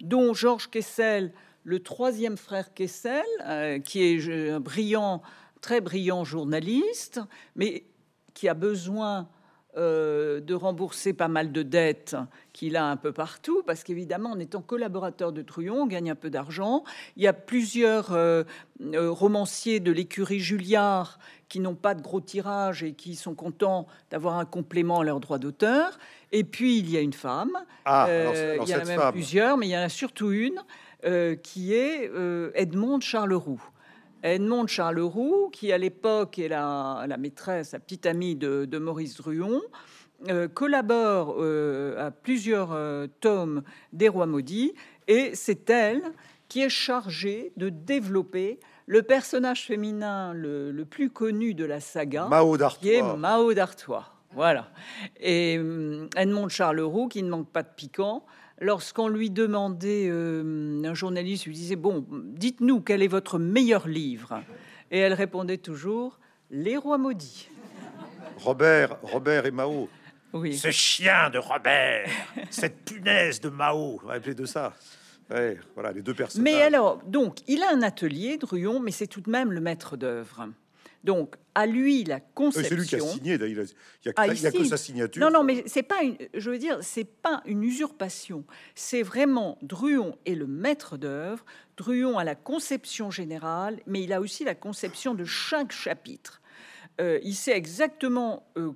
dont 0.02 0.34
Georges 0.34 0.70
Kessel, 0.72 1.32
le 1.64 1.80
troisième 1.80 2.38
frère 2.38 2.74
Kessel, 2.74 3.24
euh, 3.46 3.80
qui 3.80 4.02
est 4.02 4.52
un 4.52 4.60
brillant, 4.60 5.22
très 5.62 5.80
brillant 5.80 6.24
journaliste, 6.24 7.22
mais 7.56 7.86
qui 8.34 8.50
a 8.50 8.56
besoin 8.56 9.30
euh, 9.78 10.40
de 10.40 10.54
rembourser 10.54 11.12
pas 11.12 11.28
mal 11.28 11.52
de 11.52 11.62
dettes 11.62 12.16
qu'il 12.54 12.78
a 12.78 12.86
un 12.86 12.96
peu 12.96 13.12
partout, 13.12 13.62
parce 13.68 13.84
qu'évidemment, 13.84 14.32
en 14.32 14.40
étant 14.40 14.62
collaborateur 14.62 15.34
de 15.34 15.42
Trouillon, 15.42 15.82
on 15.82 15.86
gagne 15.86 16.10
un 16.10 16.16
peu 16.16 16.30
d'argent. 16.30 16.86
Il 17.18 17.24
y 17.24 17.28
a 17.28 17.34
plusieurs 17.34 18.14
euh, 18.14 18.44
euh, 18.94 19.12
romanciers 19.12 19.82
de 19.82 19.92
l'écurie 19.92 20.40
Julliard 20.40 21.20
qui 21.50 21.60
n'ont 21.60 21.76
pas 21.76 21.94
de 21.94 22.02
gros 22.02 22.22
tirage 22.22 22.84
et 22.84 22.94
qui 22.94 23.16
sont 23.16 23.36
contents 23.36 23.86
d'avoir 24.12 24.38
un 24.38 24.46
complément 24.46 25.02
à 25.02 25.04
leur 25.04 25.20
droit 25.20 25.40
d'auteur. 25.40 26.00
Et 26.32 26.46
puis, 26.46 26.80
il 26.80 26.90
y 26.90 26.96
a 26.96 27.02
une 27.02 27.12
femme. 27.12 27.58
Ah, 27.84 28.08
il 28.10 28.70
y 28.70 28.76
en 28.76 28.80
a 28.80 28.86
même 28.86 29.12
plusieurs, 29.12 29.58
mais 29.58 29.68
il 29.68 29.72
y 29.72 29.78
en 29.78 29.82
a 29.82 29.90
surtout 29.90 30.32
une 30.32 30.64
qui 31.44 31.74
est 31.74 32.10
Edmond 32.56 33.02
Charleroux. 33.02 33.62
Edmond 34.26 34.66
Charleroux, 34.66 35.50
qui 35.52 35.72
à 35.72 35.78
l'époque 35.78 36.40
est 36.40 36.48
la, 36.48 37.06
maîtresse, 37.20 37.74
la 37.74 37.80
petite 37.80 38.08
amie 38.08 38.36
de, 38.36 38.78
Maurice 38.80 39.18
Druon, 39.18 39.62
euh, 40.30 40.48
collabore 40.48 41.36
euh, 41.38 42.08
à 42.08 42.10
plusieurs 42.10 42.72
euh, 42.72 43.06
tomes 43.20 43.62
des 43.94 44.10
Rois 44.10 44.26
maudits, 44.26 44.74
et 45.08 45.36
c'est 45.36 45.70
elle 45.70 46.02
qui 46.48 46.62
est 46.62 46.70
chargée 46.70 47.54
de 47.56 47.70
développer 47.70 48.60
le 48.88 49.04
personnage 49.04 49.66
féminin 49.66 50.34
le, 50.34 50.84
plus 50.90 51.12
connu 51.12 51.54
de 51.54 51.66
la 51.66 51.80
saga, 51.80 52.28
Mao 52.28 52.58
qui 52.80 52.94
est 52.94 53.04
Mao 53.04 53.54
d'Artois. 53.54 54.12
Voilà. 54.32 54.72
Et 55.20 55.54
Edmond 56.18 56.50
Charleroux, 56.50 57.08
qui 57.08 57.22
ne 57.22 57.30
manque 57.30 57.50
pas 57.50 57.64
de 57.64 57.70
piquant, 57.76 58.26
lorsqu'on 58.60 59.08
lui 59.08 59.30
demandait, 59.30 60.08
euh, 60.10 60.82
un 60.84 60.94
journaliste 60.94 61.46
lui 61.46 61.54
disait, 61.54 61.76
bon, 61.76 62.06
dites-nous 62.10 62.82
quel 62.82 63.02
est 63.04 63.08
votre 63.08 63.40
meilleur 63.40 63.88
livre 63.88 64.42
Et 64.92 65.00
elle 65.00 65.14
répondait 65.14 65.58
toujours, 65.58 66.20
Les 66.50 66.78
Rois 66.78 66.98
maudits. 66.98 67.50
Robert, 68.38 68.98
Robert 69.02 69.46
et 69.46 69.52
Mao. 69.52 69.90
Oui. 70.34 70.58
Ce 70.58 70.72
chien 70.72 71.30
de 71.30 71.38
Robert, 71.38 72.10
cette 72.50 72.84
punaise 72.84 73.40
de 73.40 73.50
Mao, 73.50 74.00
on 74.04 74.08
va 74.08 74.14
appeler 74.16 74.36
de 74.36 74.46
ça. 74.46 74.74
voilà 75.30 75.94
les 75.94 76.02
deux 76.02 76.14
personnages. 76.14 76.44
Mais 76.44 76.62
alors, 76.62 77.02
donc, 77.06 77.38
il 77.48 77.64
a 77.64 77.74
un 77.74 77.82
atelier, 77.82 78.38
Druon, 78.38 78.82
mais 78.82 78.92
c'est 78.92 79.08
tout 79.08 79.22
de 79.22 79.30
même 79.30 79.52
le 79.52 79.62
maître 79.62 79.96
d'œuvre. 79.96 80.50
Donc, 81.06 81.36
à 81.54 81.68
lui 81.68 82.04
la 82.04 82.20
conception. 82.20 82.68
C'est 82.68 82.76
lui 82.76 82.88
qui 82.88 82.96
a 82.96 83.00
signé. 83.00 83.36
Il 83.36 83.54
n'y 83.54 83.60
a, 83.60 84.22
a, 84.22 84.52
que 84.52 84.64
sa 84.64 84.76
signature. 84.76 85.22
Non, 85.22 85.32
non, 85.32 85.44
mais 85.44 85.64
c'est 85.68 85.84
pas 85.84 86.02
une. 86.02 86.18
Je 86.34 86.50
veux 86.50 86.58
dire, 86.58 86.80
c'est 86.82 87.06
pas 87.06 87.44
une 87.46 87.64
usurpation. 87.64 88.44
C'est 88.74 89.04
vraiment 89.04 89.60
Druon 89.62 90.18
est 90.26 90.34
le 90.34 90.48
maître 90.48 90.98
d'œuvre. 90.98 91.46
Druon 91.78 92.18
a 92.18 92.24
la 92.24 92.34
conception 92.34 93.12
générale, 93.12 93.80
mais 93.86 94.02
il 94.02 94.14
a 94.14 94.20
aussi 94.20 94.44
la 94.44 94.56
conception 94.56 95.14
de 95.14 95.26
chaque 95.26 95.72
chapitre. 95.72 96.42
Euh, 97.00 97.20
il 97.24 97.36
sait 97.36 97.56
exactement 97.56 98.48
euh, 98.58 98.72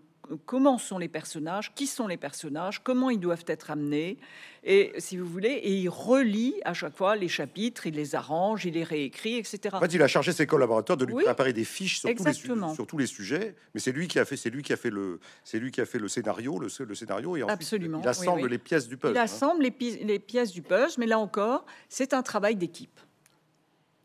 comment 0.46 0.78
sont 0.78 0.98
les 0.98 1.08
personnages, 1.08 1.74
qui 1.74 1.88
sont 1.88 2.08
les 2.08 2.18
personnages, 2.18 2.84
comment 2.84 3.10
ils 3.10 3.20
doivent 3.20 3.46
être 3.48 3.72
amenés, 3.72 4.18
et 4.64 4.92
si 4.98 5.18
vous 5.18 5.26
voulez, 5.26 5.50
et 5.50 5.74
il 5.74 5.90
relit 5.90 6.56
à 6.66 6.74
chaque 6.74 6.96
fois 6.96 7.16
les 7.16 7.30
chapitres, 7.30 7.88
il 7.88 7.96
les 7.96 8.16
arrange, 8.16 8.66
il 8.66 8.74
les 8.74 8.84
réécrit, 8.84 9.38
etc. 9.38 9.70
En 9.74 9.80
fait, 9.80 9.94
il 9.94 10.02
a 10.02 10.08
chargé 10.08 10.34
ses 10.34 10.46
collaborateurs 10.46 10.98
de 10.98 11.06
lui 11.06 11.16
préparer 11.24 11.54
des 11.54 11.64
fiches 11.64 12.00
sur 12.00 12.14
tous, 12.14 12.26
les, 12.26 12.34
sur 12.34 12.86
tous, 12.86 12.98
les, 12.98 13.08
sujets, 13.08 13.56
mais 13.74 13.80
c'est 13.80 13.92
lui 13.92 14.08
qui 14.08 14.20
a 14.20 14.26
fait, 14.26 14.36
c'est 14.36 14.50
lui 14.50 14.62
qui 14.62 14.74
a 14.74 14.78
fait 14.78 14.90
le, 14.90 15.20
c'est 15.44 15.60
lui 15.60 15.72
qui 15.72 15.80
a 15.80 15.86
fait 15.86 16.00
le 16.00 16.08
scénario, 16.08 16.60
le, 16.60 16.68
le 16.86 16.96
scénario, 16.96 17.38
et 17.38 17.44
ensuite 17.44 17.62
Absolument. 17.62 18.02
il 18.04 18.08
assemble 18.08 18.48
les 18.48 18.58
pièces 18.58 18.88
du 18.88 18.98
puzzle. 18.98 19.16
Il 19.16 19.20
assemble 19.20 19.64
les, 19.64 20.04
les 20.04 20.20
pièces 20.20 20.52
du 20.52 20.62
puzzle, 20.62 21.00
mais 21.00 21.06
là 21.06 21.20
encore, 21.20 21.66
c'est 21.88 22.14
un 22.14 22.22
travail 22.22 22.56
d'équipe. 22.56 23.00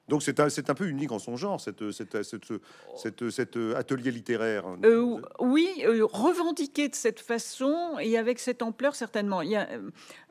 Donc 0.09 0.23
c'est 0.23 0.39
un, 0.39 0.47
un, 0.47 0.75
peu 0.75 0.87
unique 0.87 1.13
en 1.13 1.19
son 1.19 1.37
genre, 1.37 1.61
cette, 1.61 1.91
cette, 1.91 2.23
cette, 2.23 3.31
cet 3.31 3.57
atelier 3.75 4.11
littéraire. 4.11 4.65
Euh, 4.85 5.17
oui, 5.41 5.69
euh, 5.87 6.05
revendiqué 6.05 6.89
de 6.89 6.95
cette 6.95 7.21
façon 7.21 7.97
et 7.99 8.19
avec 8.19 8.39
cette 8.39 8.61
ampleur 8.61 8.95
certainement. 8.95 9.41
Il 9.41 9.51
y 9.51 9.57
a, 9.57 9.67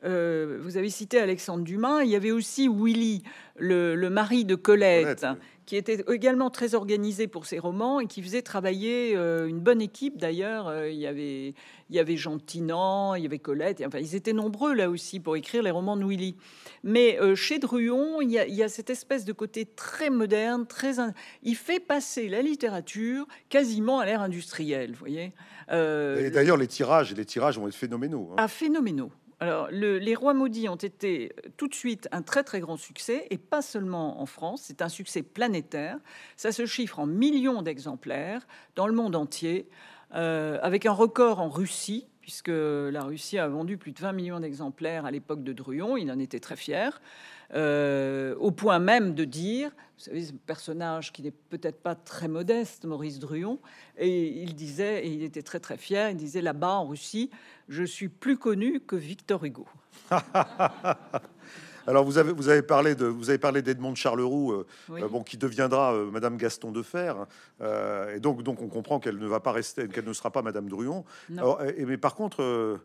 euh, 0.04 0.60
vous 0.62 0.76
avez 0.76 0.90
cité 0.90 1.18
Alexandre 1.18 1.64
Dumas, 1.64 2.04
il 2.04 2.10
y 2.10 2.16
avait 2.16 2.30
aussi 2.30 2.68
Willy, 2.68 3.24
le, 3.56 3.96
le 3.96 4.10
mari 4.10 4.44
de 4.44 4.54
Colette, 4.54 5.26
qui 5.66 5.76
était 5.76 6.04
également 6.12 6.50
très 6.50 6.74
organisé 6.74 7.26
pour 7.26 7.46
ses 7.46 7.58
romans 7.58 8.00
et 8.00 8.06
qui 8.06 8.22
faisait 8.22 8.42
travailler 8.42 9.14
une 9.14 9.60
bonne 9.60 9.80
équipe 9.80 10.18
d'ailleurs. 10.18 10.86
il 10.86 10.96
y 10.96 11.06
avait 11.06 11.54
il 11.90 11.96
y 11.96 11.98
avait 11.98 12.16
Jean 12.16 12.38
Tinan, 12.38 13.14
il 13.14 13.22
y 13.22 13.26
avait 13.26 13.38
Colette, 13.38 13.82
enfin 13.86 13.98
ils 13.98 14.14
étaient 14.14 14.32
nombreux 14.32 14.74
là 14.74 14.88
aussi 14.88 15.20
pour 15.20 15.36
écrire 15.36 15.62
les 15.62 15.70
romans 15.70 15.96
de 15.96 16.04
Willy. 16.04 16.36
Mais 16.82 17.18
euh, 17.20 17.34
chez 17.34 17.58
Druon, 17.58 18.20
il 18.20 18.30
y, 18.30 18.62
a, 18.62 18.68
cette 18.68 18.90
espèce 18.90 19.24
de 19.24 19.32
côté 19.32 19.66
très 19.66 20.10
moderne, 20.10 20.66
très 20.66 20.94
il 21.42 21.56
fait 21.56 21.80
passer 21.80 22.28
la 22.28 22.42
littérature 22.42 23.26
quasiment 23.48 24.00
à 24.00 24.06
l'ère 24.06 24.22
industrielle, 24.22 24.92
vous 24.92 24.98
voyez. 24.98 25.32
Euh, 25.70 26.26
et 26.26 26.30
d'ailleurs 26.30 26.56
les 26.56 26.66
tirages, 26.66 27.14
les 27.14 27.24
tirages 27.24 27.58
vont 27.58 27.68
être 27.68 27.74
phénoménaux. 27.74 28.30
Hein. 28.32 28.36
Ah, 28.38 28.48
phénoménaux. 28.48 29.10
Alors, 29.44 29.68
les 29.70 30.14
Rois 30.14 30.32
maudits 30.32 30.70
ont 30.70 30.74
été 30.74 31.30
tout 31.58 31.68
de 31.68 31.74
suite 31.74 32.08
un 32.12 32.22
très 32.22 32.44
très 32.44 32.60
grand 32.60 32.78
succès, 32.78 33.26
et 33.28 33.36
pas 33.36 33.60
seulement 33.60 34.22
en 34.22 34.24
France, 34.24 34.62
c'est 34.64 34.80
un 34.80 34.88
succès 34.88 35.22
planétaire. 35.22 35.98
Ça 36.34 36.50
se 36.50 36.64
chiffre 36.64 36.98
en 36.98 37.04
millions 37.04 37.60
d'exemplaires 37.60 38.46
dans 38.74 38.86
le 38.86 38.94
monde 38.94 39.14
entier, 39.14 39.68
euh, 40.14 40.58
avec 40.62 40.86
un 40.86 40.92
record 40.92 41.40
en 41.40 41.50
Russie, 41.50 42.06
puisque 42.22 42.48
la 42.48 43.02
Russie 43.02 43.36
a 43.36 43.46
vendu 43.46 43.76
plus 43.76 43.92
de 43.92 44.00
20 44.00 44.12
millions 44.12 44.40
d'exemplaires 44.40 45.04
à 45.04 45.10
l'époque 45.10 45.44
de 45.44 45.52
Druon, 45.52 45.98
il 45.98 46.10
en 46.10 46.18
était 46.18 46.40
très 46.40 46.56
fier. 46.56 47.02
Euh, 47.52 48.34
au 48.36 48.50
point 48.50 48.78
même 48.78 49.14
de 49.14 49.24
dire, 49.24 49.70
vous 49.70 50.04
savez, 50.04 50.24
ce 50.24 50.32
personnage 50.32 51.12
qui 51.12 51.22
n'est 51.22 51.30
peut-être 51.30 51.80
pas 51.82 51.94
très 51.94 52.28
modeste, 52.28 52.84
Maurice 52.84 53.18
Druon, 53.18 53.58
et 53.98 54.42
il 54.42 54.54
disait, 54.54 55.06
et 55.06 55.08
il 55.08 55.22
était 55.22 55.42
très 55.42 55.60
très 55.60 55.76
fier, 55.76 56.10
il 56.10 56.16
disait 56.16 56.42
là-bas 56.42 56.72
en 56.72 56.86
Russie, 56.86 57.30
je 57.68 57.84
suis 57.84 58.08
plus 58.08 58.38
connu 58.38 58.80
que 58.80 58.96
Victor 58.96 59.44
Hugo. 59.44 59.66
Alors 61.86 62.02
vous 62.02 62.16
avez, 62.16 62.32
vous 62.32 62.48
avez 62.48 62.62
parlé 62.62 62.94
de 62.94 63.04
vous 63.04 63.28
avez 63.28 63.38
parlé 63.38 63.60
d'Edmond 63.60 63.94
Charleroux, 63.94 64.52
euh, 64.52 64.66
euh, 64.90 65.06
bon 65.06 65.22
qui 65.22 65.36
deviendra 65.36 65.92
Madame 66.10 66.38
Gaston 66.38 66.72
de 66.72 66.82
Fer, 66.82 67.26
et 67.60 68.20
donc 68.20 68.42
donc 68.42 68.62
on 68.62 68.68
comprend 68.68 69.00
qu'elle 69.00 69.18
ne 69.18 69.26
va 69.26 69.40
pas 69.40 69.52
rester, 69.52 69.86
qu'elle 69.88 70.06
ne 70.06 70.14
sera 70.14 70.30
pas 70.30 70.40
Madame 70.40 70.70
Druon. 70.70 71.04
et, 71.76 71.84
mais 71.84 71.98
par 71.98 72.14
contre 72.14 72.80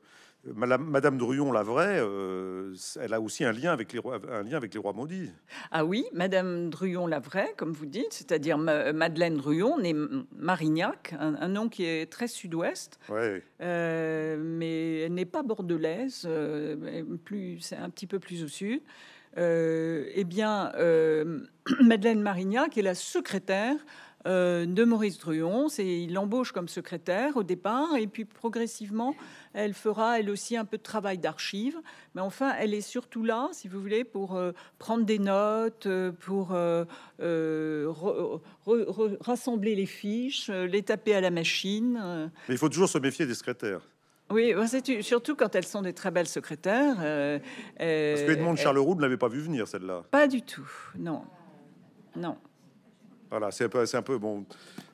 Madame, 0.46 1.18
Druon, 1.18 1.52
la 1.52 1.64
vraie, 1.64 2.00
euh, 2.00 2.74
elle 3.00 3.14
a 3.14 3.20
aussi 3.20 3.44
un 3.44 3.52
lien, 3.52 3.74
avec 3.74 3.92
les 3.92 4.00
rois, 4.00 4.20
un 4.32 4.44
lien 4.44 4.56
avec 4.56 4.74
les 4.74 4.80
rois 4.80 4.94
maudits. 4.94 5.30
Ah 5.70 5.84
oui, 5.84 6.06
Madame 6.14 6.70
Druon, 6.70 7.08
la 7.08 7.20
vraie, 7.20 7.54
comme 7.58 7.74
vous 7.74 7.86
dites, 7.86 8.14
c'est-à-dire 8.14 8.58
Madeleine 8.58 9.36
Druon, 9.36 9.80
née 9.80 9.94
Marignac, 10.38 11.14
un, 11.20 11.48
nom 11.50 11.68
qui 11.68 11.86
est 11.86 12.10
très 12.10 12.28
sud-ouest, 12.28 13.00
euh, 13.12 14.38
mais 14.40 15.00
elle 15.02 15.14
n'est 15.14 15.26
pas 15.26 15.44
bordelaise, 15.44 16.24
euh, 16.26 17.04
plus, 17.26 17.60
c'est 17.60 17.78
un 17.78 17.90
petit 17.90 18.08
peu 18.08 18.20
plus 18.20 18.44
au 18.44 18.48
sud. 18.48 18.82
eh 19.36 20.24
bien, 20.26 20.72
Madeleine 21.82 22.22
Marignac 22.22 22.78
est 22.78 22.82
la 22.82 22.96
secrétaire 22.96 23.76
de 24.26 24.84
Maurice 24.84 25.18
Druon. 25.18 25.68
Il 25.80 26.14
l'embauche 26.14 26.54
comme 26.54 26.70
secrétaire 26.70 27.36
au 27.36 27.44
départ, 27.44 27.98
et 27.98 28.08
puis 28.08 28.24
progressivement, 28.24 29.16
elle 29.54 29.74
fera 29.74 30.20
elle 30.20 30.30
aussi 30.30 30.56
un 30.58 30.66
peu 30.66 30.78
de 30.78 30.84
travail 30.84 31.18
d'archive. 31.18 31.78
Mais 32.16 32.22
enfin, 32.22 32.54
elle 32.60 32.74
est 32.74 32.82
surtout 32.82 33.24
là, 33.24 33.50
si 33.52 33.68
vous 33.68 33.80
voulez, 33.82 34.04
pour 34.04 34.36
euh, 34.36 34.52
prendre 34.78 35.06
des 35.06 35.20
notes, 35.20 35.86
euh, 35.88 36.12
pour 36.12 36.50
rassembler 39.22 39.76
les 39.76 39.86
fiches, 39.86 40.50
les 40.50 40.84
taper 40.84 41.16
à 41.16 41.22
la 41.22 41.32
machine. 41.32 42.32
Mais 42.48 42.56
il 42.56 42.58
faut 42.58 42.70
toujours 42.70 42.90
se 42.90 42.98
méfier 42.98 43.26
des 43.26 43.36
secrétaires. 43.36 43.82
Oui, 44.32 44.54
c'est 44.68 45.02
surtout 45.02 45.36
quand 45.36 45.56
elles 45.56 45.66
sont 45.66 45.82
des 45.82 45.94
très 45.94 46.12
belles 46.12 46.28
secrétaires. 46.28 46.96
Parce 46.98 47.42
que 47.78 48.32
Edmond 48.32 48.56
Charleroux 48.56 48.96
ne 48.96 49.02
l'avait 49.02 49.18
pas 49.18 49.28
vu 49.28 49.42
venir, 49.42 49.68
celle-là. 49.68 50.04
Pas 50.12 50.28
du 50.28 50.44
tout, 50.44 50.70
non. 50.98 51.24
Non. 52.16 52.38
Voilà, 53.30 53.52
c'est 53.52 53.64
un 53.76 54.00
un 54.00 54.02
peu 54.02 54.18
bon. 54.18 54.46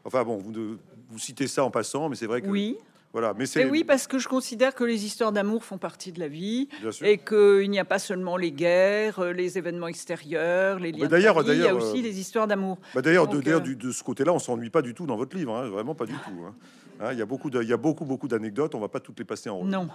Enfin 0.04 0.24
bon, 0.24 0.38
vous, 0.38 0.78
vous 1.10 1.20
citez 1.20 1.48
ça 1.48 1.64
en 1.64 1.72
passant, 1.72 2.10
mais 2.10 2.16
c'est 2.16 2.28
vrai 2.28 2.42
que. 2.42 2.48
Oui. 2.48 2.78
Voilà, 3.16 3.34
mais 3.34 3.46
c'est 3.46 3.64
oui 3.64 3.86
parce 3.86 4.08
que 4.08 4.20
je 4.20 4.28
considère 4.28 4.76
que 4.76 4.84
les 4.84 5.06
histoires 5.06 5.32
d'amour 5.32 5.64
font 5.64 5.78
partie 5.78 6.12
de 6.12 6.20
la 6.20 6.28
vie 6.28 6.68
et 7.02 7.18
qu'il 7.18 7.70
n'y 7.70 7.80
a 7.80 7.86
pas 7.86 7.98
seulement 7.98 8.36
les 8.36 8.52
guerres, 8.52 9.32
les 9.32 9.58
événements 9.58 9.88
extérieurs, 9.88 10.80
les 10.80 10.92
liens. 10.92 11.08
D'ailleurs, 11.08 11.42
il 11.50 11.60
y 11.60 11.66
a 11.66 11.74
aussi 11.74 12.00
euh, 12.00 12.04
les 12.04 12.20
histoires 12.20 12.46
d'amour. 12.46 12.78
Bah 12.94 13.02
d'ailleurs, 13.02 13.30
de, 13.30 13.42
euh, 13.50 13.62
de, 13.62 13.92
ce 13.94 14.04
côté-là, 14.04 14.34
on 14.34 14.40
s'ennuie 14.40 14.70
pas 14.70 14.82
du 14.82 14.94
tout 14.94 15.06
dans 15.06 15.16
votre 15.16 15.34
livre, 15.38 15.56
hein, 15.56 15.70
vraiment 15.70 15.96
pas 15.96 16.06
du 16.06 16.12
tout. 16.12 16.44
Hein. 16.46 16.56
Hein, 17.00 17.14
il 17.14 17.18
y 17.18 17.22
a 17.22 17.26
beaucoup, 17.26 17.50
de, 17.50 17.64
il 17.64 17.70
y 17.70 17.72
a 17.72 17.78
beaucoup, 17.78 18.04
beaucoup 18.04 18.28
d'anecdotes. 18.28 18.76
On 18.76 18.82
va 18.82 18.90
pas 18.90 19.00
toutes 19.00 19.20
les 19.20 19.26
passer 19.26 19.50
en 19.50 19.60
revue. 19.60 19.72
Non. 19.72 19.88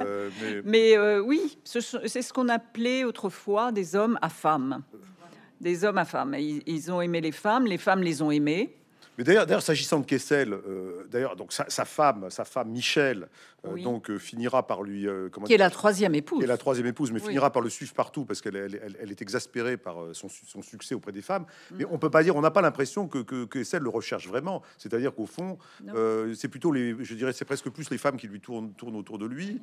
Euh, 0.00 0.28
mais, 0.62 0.94
mais 0.98 1.18
oui, 1.20 1.56
c'est 1.64 1.80
ce 1.80 2.32
qu'on 2.34 2.50
appelait 2.50 3.04
autrefois 3.04 3.72
des 3.72 3.96
hommes 3.96 4.18
à 4.20 4.28
femmes 4.28 4.82
des 5.58 5.84
hommes 5.84 5.96
à 5.96 6.04
femmes. 6.04 6.36
Ils, 6.38 6.92
ont 6.92 7.00
aimé 7.00 7.22
les 7.22 7.32
femmes, 7.32 7.64
les 7.64 7.78
femmes 7.78 8.02
les 8.02 8.20
ont 8.20 8.30
aimés. 8.30 8.76
Mais 9.18 9.24
d'ailleurs, 9.24 9.62
s'agissant 9.62 10.00
de 10.00 10.04
Kessel, 10.04 10.52
euh, 10.52 11.06
d'ailleurs, 11.10 11.36
donc 11.36 11.52
sa, 11.52 11.84
femme, 11.84 12.26
sa 12.30 12.44
femme 12.44 12.68
Michel, 12.68 13.28
euh, 13.66 13.82
donc 13.82 14.10
euh, 14.10 14.18
finira 14.18 14.66
par 14.66 14.82
lui. 14.82 15.06
comment 15.32 15.46
qui 15.46 15.54
est 15.54 15.58
la 15.58 15.70
troisième 15.70 16.14
épouse. 16.14 16.38
Qui 16.38 16.44
est 16.44 16.48
la 16.48 16.56
troisième 16.56 16.86
épouse, 16.86 17.12
mais 17.12 17.20
finira 17.20 17.50
par 17.50 17.62
le 17.62 17.70
suivre 17.70 17.94
partout 17.94 18.24
parce 18.24 18.40
qu'elle 18.40 18.56
elle, 18.56 19.10
est 19.10 19.22
exaspérée 19.22 19.76
par 19.76 19.96
son, 20.12 20.28
succès 20.62 20.94
auprès 20.94 21.12
des 21.12 21.22
femmes. 21.22 21.46
Mm. 21.70 21.74
Mais 21.78 21.84
on 21.90 21.98
peut 21.98 22.10
pas 22.10 22.22
dire, 22.22 22.36
on 22.36 22.40
n'a 22.40 22.50
pas 22.50 22.62
l'impression 22.62 23.08
que, 23.08 23.18
que, 23.18 23.44
Kessel 23.44 23.82
le 23.82 23.90
recherche 23.90 24.28
vraiment. 24.28 24.62
C'est-à-dire 24.78 25.14
qu'au 25.14 25.26
fond, 25.26 25.58
c'est 26.34 26.48
plutôt 26.48 26.72
les, 26.72 26.96
je 27.04 27.14
dirais, 27.14 27.32
c'est 27.32 27.44
presque 27.44 27.70
plus 27.70 27.90
les 27.90 27.98
femmes 27.98 28.16
qui 28.16 28.28
lui 28.28 28.40
tournent, 28.40 28.72
tournent 28.72 28.96
autour 28.96 29.18
de 29.18 29.26
lui 29.26 29.60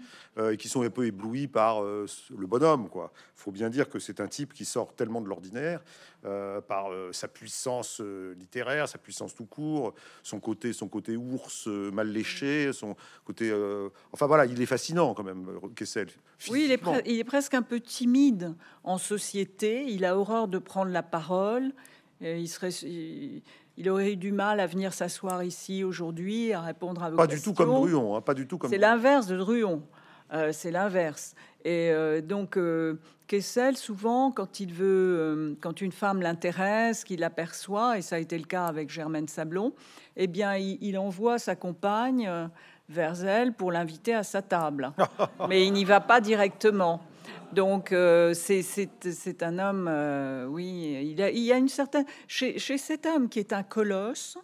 et 0.52 0.58
qui 0.58 0.70
sont 0.70 0.84
un 0.84 0.90
peu 0.90 1.06
éblouies 1.06 1.48
par 1.48 1.82
le 1.82 2.48
bonhomme. 2.48 2.90
Quoi. 2.90 3.12
Faut 3.36 3.52
bien 3.52 3.70
dire 3.70 3.90
que 3.90 4.00
c'est 4.00 4.20
un 4.20 4.28
type 4.28 4.54
qui 4.54 4.66
sort 4.66 4.94
tellement 4.96 5.22
de 5.22 5.28
l'ordinaire 5.28 5.82
par 6.68 6.88
sa 7.12 7.28
puissance 7.28 8.02
littéraire, 8.38 8.88
sa 8.88 8.98
puissance 8.98 9.36
tout 9.36 9.46
court, 9.46 9.94
son 10.22 10.40
côté, 10.40 10.74
son 10.74 10.88
côté 10.88 11.18
ours 11.18 11.68
euh, 11.68 11.92
mal 11.92 12.10
léché, 12.10 12.72
son 12.74 12.96
côté. 13.26 13.50
Euh, 13.50 13.90
enfin 14.12 14.28
voilà, 14.28 14.46
il 14.46 14.62
est 14.62 14.66
fascinant 14.66 15.14
quand 15.14 15.24
même, 15.24 15.48
Kessel. 15.76 16.08
Oui, 16.50 16.64
il 16.66 16.72
est, 16.72 16.82
il 17.06 17.20
est, 17.20 17.24
presque 17.24 17.54
un 17.54 17.62
peu 17.62 17.80
timide 17.80 18.56
en 18.84 18.98
société. 18.98 19.86
Il 19.88 20.06
a 20.06 20.18
horreur 20.18 20.48
de 20.48 20.60
prendre 20.60 20.92
la 20.92 21.04
parole. 21.04 21.74
Et 22.22 22.40
il 22.40 22.48
serait. 22.48 22.70
Il, 23.76 23.90
aurait 23.90 24.14
eu 24.14 24.16
du 24.16 24.32
mal 24.32 24.60
à 24.60 24.68
venir 24.68 24.94
s'asseoir 24.94 25.44
ici 25.44 25.84
aujourd'hui, 25.84 26.54
à 26.54 26.62
répondre 26.62 27.04
à 27.04 27.10
vos 27.10 27.18
pas 27.18 27.28
questions. 27.28 27.52
Du 27.52 27.58
tout 27.58 27.64
comme 27.64 27.74
Druon, 27.74 28.16
hein, 28.16 28.22
pas 28.22 28.34
du 28.34 28.48
tout 28.48 28.58
comme. 28.58 28.70
C'est 28.70 28.78
l'inverse 28.78 29.28
de 29.28 29.38
Druon. 29.38 29.84
C'est 30.52 30.72
l'inverse. 30.72 31.36
Et 31.64 31.94
donc, 32.24 32.58
Kessel, 33.28 33.78
souvent, 33.78 34.32
quand 34.32 34.60
il 34.60 34.74
veut, 34.74 34.86
euh, 35.18 35.56
quand 35.62 35.82
une 35.82 35.92
femme 35.92 36.22
l'intéresse, 36.22 37.04
qu'il 37.04 37.22
l'aperçoit, 37.22 37.98
et 37.98 38.02
ça 38.02 38.18
a 38.18 38.20
été 38.20 38.38
le 38.38 38.44
cas 38.44 38.68
avec 38.68 38.90
Germaine 38.90 39.28
Sablon, 39.28 39.74
eh 40.18 40.28
bien, 40.28 40.56
il, 40.56 40.98
envoie 40.98 41.40
sa 41.40 41.56
compagne 41.56 42.28
euh, 42.28 42.48
vers 42.90 43.26
elle 43.26 43.54
pour 43.54 43.72
l'inviter 43.72 44.14
à 44.14 44.24
sa 44.24 44.42
table. 44.42 44.92
Mais 45.50 45.66
il 45.66 45.74
n'y 45.74 45.86
va 45.86 46.02
pas 46.02 46.22
directement. 46.22 47.02
Donc, 47.54 47.92
euh, 47.92 48.34
c'est 48.34 49.42
un 49.42 49.60
homme, 49.60 49.90
oui, 50.50 51.14
il, 51.14 51.22
a, 51.22 51.32
il 51.32 51.44
y 51.44 51.54
a 51.54 51.58
une 51.58 51.70
certaine. 51.70 52.06
Chez, 52.28 52.60
chez 52.60 52.78
cet 52.78 53.06
homme 53.06 53.30
qui 53.30 53.40
est 53.40 53.54
un 53.54 53.64
colosse, 53.64 54.38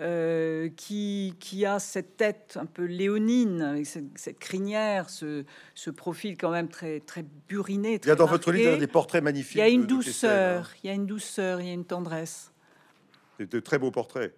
euh, 0.00 0.70
qui, 0.76 1.34
qui, 1.38 1.64
a 1.64 1.78
cette 1.78 2.16
tête 2.16 2.58
un 2.60 2.66
peu 2.66 2.84
léonine, 2.84 3.62
avec 3.62 3.86
cette, 3.86 4.38
crinière, 4.40 5.08
ce, 5.08 5.44
ce, 5.74 5.90
profil 5.90 6.36
quand 6.36 6.50
même 6.50 6.68
très, 6.68 6.98
très 6.98 7.24
buriné. 7.48 8.00
il 8.02 8.08
y 8.08 8.10
a 8.10 8.16
dans 8.16 8.26
votre 8.26 8.50
livre 8.50 8.76
des 8.76 8.88
portraits 8.88 9.22
magnifiques. 9.22 9.54
Il 9.54 9.60
y 9.60 9.62
a 9.62 9.68
une 9.68 9.86
douceur, 9.86 10.72
il 10.82 10.88
y 10.88 10.90
a 10.90 10.94
une 10.94 11.06
douceur, 11.06 11.60
il 11.60 11.68
y 11.68 11.70
a 11.70 11.74
une 11.74 11.84
tendresse. 11.84 12.50
C'est 13.38 13.50
de 13.50 13.60
très 13.60 13.78
beaux 13.78 13.92
portraits. 13.92 14.34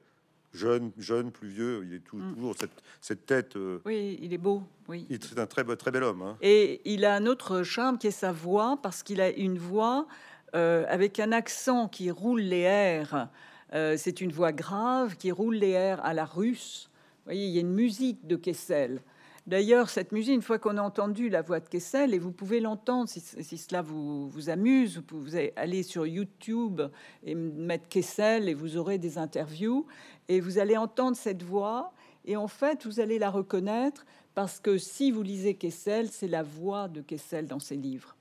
Jeune, 0.52 0.92
jeune, 0.98 1.30
plus 1.30 1.48
vieux, 1.48 1.86
il 1.86 1.94
est 1.94 2.12
mm. 2.12 2.34
toujours 2.34 2.54
cette, 2.58 2.82
cette 3.00 3.24
tête. 3.24 3.56
Euh, 3.56 3.80
oui, 3.86 4.18
il 4.20 4.34
est 4.34 4.38
beau. 4.38 4.62
Oui. 4.88 5.06
C'est 5.10 5.38
un 5.38 5.46
très, 5.46 5.64
très 5.76 5.90
bel 5.90 6.02
homme. 6.02 6.20
Hein. 6.20 6.36
Et 6.42 6.82
il 6.84 7.06
a 7.06 7.14
un 7.14 7.24
autre 7.24 7.62
charme 7.62 7.96
qui 7.96 8.08
est 8.08 8.10
sa 8.10 8.32
voix, 8.32 8.78
parce 8.82 9.02
qu'il 9.02 9.22
a 9.22 9.30
une 9.30 9.58
voix 9.58 10.06
euh, 10.54 10.84
avec 10.88 11.18
un 11.18 11.32
accent 11.32 11.88
qui 11.88 12.10
roule 12.10 12.40
les 12.40 13.02
R. 13.02 13.28
Euh, 13.74 13.96
c'est 13.96 14.20
une 14.20 14.32
voix 14.32 14.52
grave 14.52 15.16
qui 15.16 15.32
roule 15.32 15.56
les 15.56 15.70
airs 15.70 16.04
à 16.04 16.14
la 16.14 16.24
russe. 16.24 16.88
Vous 16.90 17.24
voyez, 17.26 17.46
il 17.46 17.52
y 17.52 17.58
a 17.58 17.60
une 17.60 17.74
musique 17.74 18.26
de 18.26 18.36
Kessel. 18.36 19.02
D'ailleurs, 19.46 19.90
cette 19.90 20.10
musique, 20.10 20.34
une 20.34 20.42
fois 20.42 20.58
qu'on 20.58 20.76
a 20.76 20.82
entendu 20.82 21.28
la 21.28 21.40
voix 21.40 21.60
de 21.60 21.68
Kessel, 21.68 22.14
et 22.14 22.18
vous 22.18 22.32
pouvez 22.32 22.58
l'entendre 22.58 23.08
si, 23.08 23.20
cela 23.20 23.80
vous, 23.80 24.28
vous, 24.28 24.50
amuse, 24.50 24.96
vous 24.96 25.02
pouvez 25.02 25.52
aller 25.54 25.84
sur 25.84 26.04
YouTube 26.04 26.82
et 27.22 27.36
mettre 27.36 27.88
Kessel 27.88 28.48
et 28.48 28.54
vous 28.54 28.76
aurez 28.76 28.98
des 28.98 29.18
interviews 29.18 29.86
et 30.28 30.40
vous 30.40 30.58
allez 30.58 30.76
entendre 30.76 31.16
cette 31.16 31.44
voix 31.44 31.92
et 32.24 32.36
en 32.36 32.48
fait, 32.48 32.86
vous 32.86 32.98
allez 32.98 33.20
la 33.20 33.30
reconnaître 33.30 34.04
parce 34.34 34.58
que 34.58 34.78
si 34.78 35.12
vous 35.12 35.22
lisez 35.22 35.54
Kessel, 35.54 36.10
c'est 36.10 36.28
la 36.28 36.42
voix 36.42 36.88
de 36.88 37.00
Kessel 37.00 37.46
dans 37.46 37.60
ses 37.60 37.76
livres. 37.76 38.15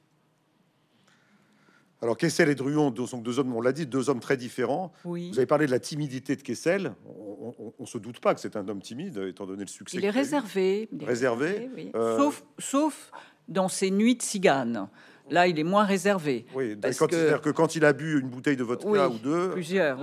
Alors 2.06 2.18
Kessel 2.18 2.49
et 2.49 2.56
Druon 2.56 2.93
sont 3.08 3.18
deux 3.18 3.39
hommes, 3.39 3.56
on 3.56 3.62
l'a 3.62 3.72
dit, 3.72 3.88
deux 3.88 4.12
hommes 4.12 4.20
très 4.20 4.38
différents. 4.38 4.93
Vous 5.03 5.18
avez 5.38 5.47
parlé 5.47 5.66
de 5.66 5.72
la 5.72 5.80
timidité 5.80 6.36
de 6.36 6.43
Kessel. 6.43 6.93
On, 7.03 7.74
ne 7.80 7.86
se 7.88 7.97
doute 7.97 8.20
pas 8.20 8.36
que 8.36 8.41
c'est 8.41 8.56
un 8.56 8.68
homme 8.68 8.80
timide, 8.80 9.18
étant 9.28 9.47
donné 9.47 9.62
le 9.64 9.70
succès. 9.70 9.97
Il 9.97 10.06
est 10.06 10.12
réservé. 10.12 10.88
réservé. 11.01 11.68
Euh, 11.95 12.16
sauf, 12.16 12.43
sauf 12.60 13.12
dans 13.47 13.70
ses 13.70 13.89
nuits 13.89 14.16
de 14.16 14.22
cigane. 14.22 14.88
Là, 15.30 15.47
il 15.47 15.59
est 15.59 15.63
moins 15.63 15.86
réservé. 15.86 16.45
Oui, 16.53 16.78
quand, 16.99 17.07
que... 17.07 17.38
que 17.39 17.49
quand 17.49 17.76
il 17.76 17.84
a 17.84 17.93
bu 17.93 18.19
une 18.19 18.30
bouteille 18.30 18.57
de 18.57 18.63
vodka 18.63 19.09
ou 19.09 19.17
deux, 19.17 19.51
plusieurs, 19.51 19.97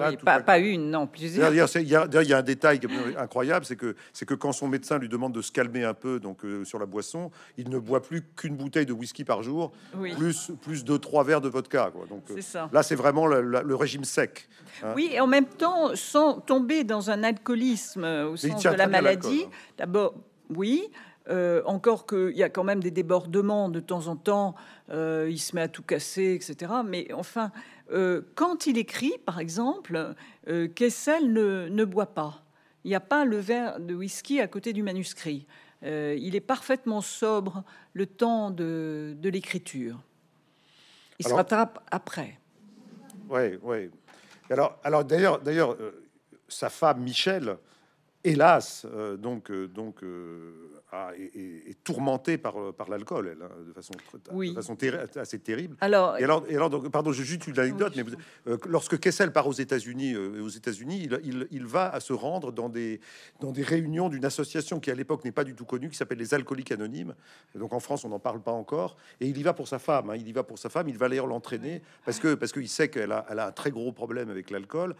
pas, 0.44 0.58
une, 0.58 0.90
non, 0.90 1.06
plusieurs. 1.06 1.52
Il 1.52 1.88
y, 1.88 2.32
a 2.32 2.38
un 2.38 2.42
détail 2.42 2.80
incroyable, 3.16 3.64
c'est 3.64 3.76
que 3.76 3.94
c'est 4.12 4.26
que 4.26 4.34
quand 4.34 4.52
son 4.52 4.66
médecin 4.66 4.98
lui 4.98 5.08
demande 5.08 5.32
de 5.32 5.42
se 5.42 5.52
calmer 5.52 5.84
un 5.84 5.94
peu, 5.94 6.18
donc 6.18 6.44
euh, 6.44 6.64
sur 6.64 6.78
la 6.78 6.86
boisson, 6.86 7.30
il 7.56 7.70
ne 7.70 7.78
boit 7.78 8.02
plus 8.02 8.22
qu'une 8.36 8.56
bouteille 8.56 8.86
de 8.86 8.92
whisky 8.92 9.24
par 9.24 9.42
jour, 9.42 9.72
plus 10.16 10.50
plus 10.62 10.84
de 10.84 10.96
trois 10.96 11.22
verres 11.22 11.40
de 11.40 11.48
vodka. 11.48 11.90
Quoi. 11.92 12.06
Donc 12.06 12.24
euh, 12.30 12.66
là, 12.72 12.82
c'est 12.82 12.96
vraiment 12.96 13.26
le, 13.26 13.74
régime 13.76 14.04
sec. 14.04 14.48
Hein. 14.82 14.92
Oui, 14.96 15.10
et 15.12 15.20
en 15.20 15.26
même 15.26 15.46
temps, 15.46 15.94
sans 15.94 16.40
tomber 16.40 16.84
dans 16.84 17.10
un 17.10 17.22
alcoolisme 17.22 18.04
au 18.04 18.36
sens 18.36 18.62
de 18.62 18.68
la 18.70 18.88
maladie. 18.88 19.44
Hein. 19.46 19.50
D'abord, 19.78 20.14
oui. 20.50 20.90
Encore 21.28 22.06
qu'il 22.06 22.36
y 22.36 22.42
a 22.42 22.48
quand 22.48 22.64
même 22.64 22.82
des 22.82 22.90
débordements 22.90 23.68
de 23.68 23.80
temps 23.80 24.08
en 24.08 24.16
temps, 24.16 24.54
il 24.90 25.38
se 25.38 25.54
met 25.54 25.62
à 25.62 25.68
tout 25.68 25.82
casser, 25.82 26.34
etc. 26.34 26.72
Mais 26.84 27.12
enfin, 27.12 27.52
quand 28.34 28.66
il 28.66 28.78
écrit, 28.78 29.14
par 29.24 29.38
exemple, 29.38 30.14
Kessel 30.74 31.32
ne, 31.32 31.68
ne 31.68 31.84
boit 31.84 32.14
pas. 32.14 32.42
Il 32.84 32.88
n'y 32.88 32.96
a 32.96 33.00
pas 33.00 33.24
le 33.24 33.38
verre 33.38 33.78
de 33.78 33.94
whisky 33.94 34.40
à 34.40 34.48
côté 34.48 34.72
du 34.72 34.82
manuscrit. 34.82 35.46
il 35.82 36.34
est 36.34 36.40
parfaitement 36.40 37.00
sobre 37.00 37.62
le 37.92 38.06
temps 38.06 38.50
de, 38.50 39.14
de 39.16 39.28
l'écriture. 39.28 40.00
Il 41.18 41.28
se 41.28 41.34
rattrape 41.34 41.78
après. 41.90 42.38
Oui, 43.28 43.58
oui. 43.62 43.90
Alors, 44.50 44.78
alors 44.84 45.04
d'ailleurs, 45.04 45.40
d'ailleurs, 45.40 45.76
sa 46.48 46.68
femme 46.68 47.00
Michel, 47.00 47.56
hélas, 48.24 48.86
euh, 48.92 49.16
donc, 49.16 49.50
euh, 49.50 49.66
donc 49.66 50.02
euh, 50.02 50.52
est, 51.16 51.82
tourmentée 51.82 52.38
par, 52.38 52.72
par 52.74 52.88
l'alcool, 52.88 53.28
elle, 53.32 53.42
hein, 53.42 53.48
de 53.66 53.72
façon, 53.72 53.92
de 53.94 54.52
façon 54.52 54.76
assez 55.16 55.38
terrible. 55.38 55.76
Alors, 55.80 56.18
et 56.18 56.24
alors, 56.24 56.44
et 56.48 56.54
alors 56.54 56.70
donc, 56.70 56.88
pardon, 56.90 57.12
j'ai 57.12 57.24
juste 57.24 57.46
une 57.46 57.58
anecdote, 57.58 57.94
mais 57.96 58.04
lorsque 58.66 58.98
Kessel 58.98 59.32
part 59.32 59.46
aux 59.46 59.52
États-Unis, 59.52 60.16
aux 60.16 60.48
États-Unis, 60.48 61.02
il, 61.04 61.20
il, 61.24 61.48
il, 61.50 61.66
va 61.66 61.88
à 61.88 62.00
se 62.00 62.12
rendre 62.12 62.52
dans 62.52 62.68
des, 62.68 63.00
dans 63.40 63.52
des 63.52 63.62
réunions 63.62 64.08
d'une 64.08 64.24
association 64.24 64.80
qui 64.80 64.90
à 64.90 64.94
l'époque 64.94 65.24
n'est 65.24 65.32
pas 65.32 65.44
du 65.44 65.54
tout 65.54 65.64
connue, 65.64 65.88
qui 65.88 65.96
s'appelle 65.96 66.18
les 66.18 66.34
Alcooliques 66.34 66.72
Anonymes. 66.72 67.14
donc 67.54 67.72
en 67.72 67.80
France, 67.80 68.04
on 68.04 68.10
n'en 68.10 68.20
parle 68.20 68.40
pas 68.40 68.52
encore. 68.52 68.96
Et 69.20 69.26
il 69.26 69.38
y 69.38 69.42
va 69.42 69.54
pour 69.54 69.68
sa 69.68 69.78
femme. 69.78 70.10
Hein, 70.10 70.16
il 70.16 70.28
y 70.28 70.32
va 70.32 70.42
pour 70.42 70.58
sa 70.58 70.68
femme. 70.68 70.88
Il 70.88 70.98
va 70.98 71.08
d'ailleurs 71.08 71.26
l'entraîner 71.26 71.82
parce 72.04 72.18
que 72.18 72.34
parce 72.34 72.52
qu'il 72.52 72.68
sait 72.68 72.88
qu'elle 72.88 73.12
a, 73.12 73.26
elle 73.30 73.38
a 73.38 73.48
un 73.48 73.52
très 73.52 73.70
gros 73.70 73.92
problème 73.92 74.30
avec 74.30 74.50
l'alcool 74.50 74.94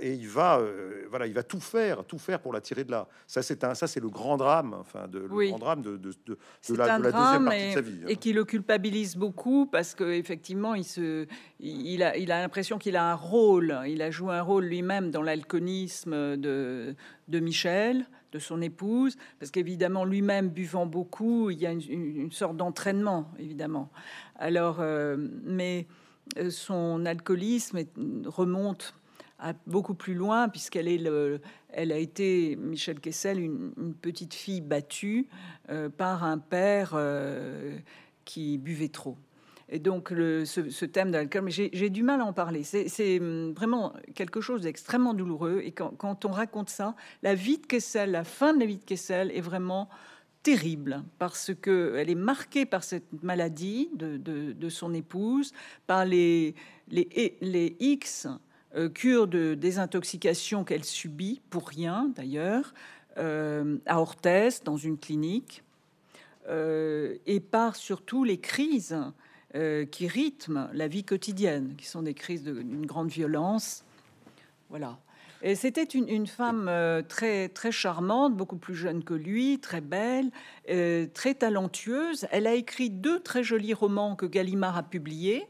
et 0.00 0.12
il 0.12 0.28
va, 0.28 0.60
voilà, 1.08 1.26
il 1.26 1.32
va 1.32 1.42
tout 1.42 1.60
faire, 1.60 2.04
tout 2.04 2.18
faire 2.18 2.40
pour 2.40 2.51
la 2.52 2.60
tirer 2.60 2.84
de 2.84 2.90
là. 2.90 3.08
Ça, 3.26 3.42
c'est 3.42 3.64
un, 3.64 3.74
ça, 3.74 3.86
c'est 3.86 4.00
le 4.00 4.08
grand 4.08 4.36
drame, 4.36 4.74
enfin, 4.78 5.08
de, 5.08 5.20
le 5.20 5.48
grand 5.48 5.58
drame 5.58 5.82
de, 5.82 5.96
de, 5.96 6.12
de, 6.26 6.36
la, 6.76 6.98
deuxième 6.98 7.44
partie 7.44 7.60
et, 7.60 7.68
de 7.68 7.74
sa 7.74 7.80
vie. 7.80 8.00
Hein. 8.02 8.08
Et 8.08 8.16
qui 8.16 8.32
le 8.32 8.44
culpabilise 8.44 9.16
beaucoup 9.16 9.66
parce 9.66 9.94
que 9.94 10.04
effectivement, 10.04 10.74
il 10.74 10.84
se, 10.84 11.26
il 11.60 12.02
a, 12.02 12.16
il 12.16 12.30
a 12.32 12.40
l'impression 12.40 12.78
qu'il 12.78 12.96
a 12.96 13.10
un 13.10 13.14
rôle. 13.14 13.78
Il 13.86 14.02
a 14.02 14.10
joué 14.10 14.34
un 14.34 14.42
rôle 14.42 14.64
lui-même 14.64 15.10
dans 15.10 15.22
l'alcoolisme 15.22 16.36
de, 16.36 16.94
de 17.28 17.40
Michel 17.40 18.06
de 18.32 18.38
son 18.38 18.62
épouse, 18.62 19.16
parce 19.38 19.50
qu'évidemment, 19.50 20.04
lui-même 20.04 20.48
buvant 20.48 20.86
beaucoup, 20.86 21.50
il 21.50 21.58
y 21.60 21.66
a 21.66 21.72
une, 21.72 22.32
sorte 22.32 22.56
d'entraînement, 22.56 23.30
évidemment. 23.38 23.90
Alors, 24.36 24.78
euh, 24.80 25.16
mais 25.44 25.86
euh, 26.38 26.50
son 26.50 27.04
alcoolisme 27.04 27.80
remonte 28.24 28.94
beaucoup 29.66 29.94
plus 29.94 30.14
loin, 30.14 30.48
puisqu'elle 30.48 30.88
est 30.88 30.98
le, 30.98 31.40
elle 31.68 31.92
a 31.92 31.98
été, 31.98 32.56
Michel 32.56 33.00
Kessel, 33.00 33.40
une, 33.40 33.94
petite 34.00 34.34
fille 34.34 34.60
battue 34.60 35.28
euh, 35.70 35.88
par 35.88 36.24
un 36.24 36.38
père 36.38 36.92
euh, 36.94 37.76
qui 38.24 38.58
buvait 38.58 38.88
trop. 38.88 39.16
Et 39.68 39.78
donc, 39.78 40.10
le, 40.10 40.44
ce, 40.44 40.84
thème 40.84 41.10
de 41.10 41.16
l'alcool, 41.16 41.48
j'ai 41.48 41.90
du 41.90 42.02
mal 42.02 42.20
à 42.20 42.24
en 42.24 42.34
parler. 42.34 42.62
C'est 42.62 43.20
hum, 43.20 43.52
vraiment 43.52 43.94
quelque 44.14 44.40
chose 44.40 44.62
d'extrêmement 44.62 45.14
douloureux. 45.14 45.62
Et 45.64 45.72
quand, 45.72 46.24
on 46.24 46.30
raconte 46.30 46.68
ça, 46.68 46.94
la 47.22 47.34
vie 47.34 47.58
de 47.58 47.66
Kessel, 47.66 48.10
la 48.10 48.24
fin 48.24 48.52
de 48.52 48.60
la 48.60 48.66
vie 48.66 48.76
de 48.76 48.84
Kessel 48.84 49.30
est 49.34 49.40
vraiment 49.40 49.88
terrible 50.42 51.04
parce 51.18 51.52
que 51.54 51.94
elle 51.96 52.10
est 52.10 52.16
marquée 52.16 52.66
par 52.66 52.84
cette 52.84 53.22
maladie 53.22 53.88
de, 53.94 54.68
son 54.68 54.92
épouse, 54.92 55.52
par 55.86 56.04
les, 56.04 56.54
les, 56.88 57.38
les 57.40 57.76
X 57.80 58.28
cure 58.94 59.26
de 59.26 59.54
désintoxication 59.54 60.64
qu'elle 60.64 60.84
subit, 60.84 61.40
pour 61.50 61.68
rien 61.68 62.10
d'ailleurs, 62.14 62.72
euh, 63.18 63.76
à 63.86 64.00
Orthez, 64.00 64.48
dans 64.64 64.76
une 64.76 64.98
clinique, 64.98 65.62
euh, 66.48 67.16
et 67.26 67.40
par 67.40 67.76
surtout 67.76 68.24
les 68.24 68.38
crises 68.38 68.96
qui 69.90 70.08
rythment 70.08 70.70
la 70.72 70.88
vie 70.88 71.04
quotidienne, 71.04 71.74
qui 71.76 71.84
sont 71.84 72.00
des 72.00 72.14
crises 72.14 72.42
d'une 72.42 72.86
grande 72.86 73.10
violence. 73.10 73.84
Voilà. 74.70 74.98
Et 75.42 75.56
c'était 75.56 75.84
une, 75.84 76.26
femme 76.26 76.70
très, 77.06 77.50
très 77.50 77.70
charmante, 77.70 78.34
beaucoup 78.34 78.56
plus 78.56 78.74
jeune 78.74 79.04
que 79.04 79.12
lui, 79.12 79.58
très 79.58 79.82
belle, 79.82 80.30
très 81.12 81.34
talentueuse. 81.34 82.26
Elle 82.30 82.46
a 82.46 82.54
écrit 82.54 82.88
deux 82.88 83.20
très 83.20 83.44
jolis 83.44 83.74
romans 83.74 84.16
que 84.16 84.24
Gallimard 84.24 84.78
a 84.78 84.82
publiés. 84.82 85.46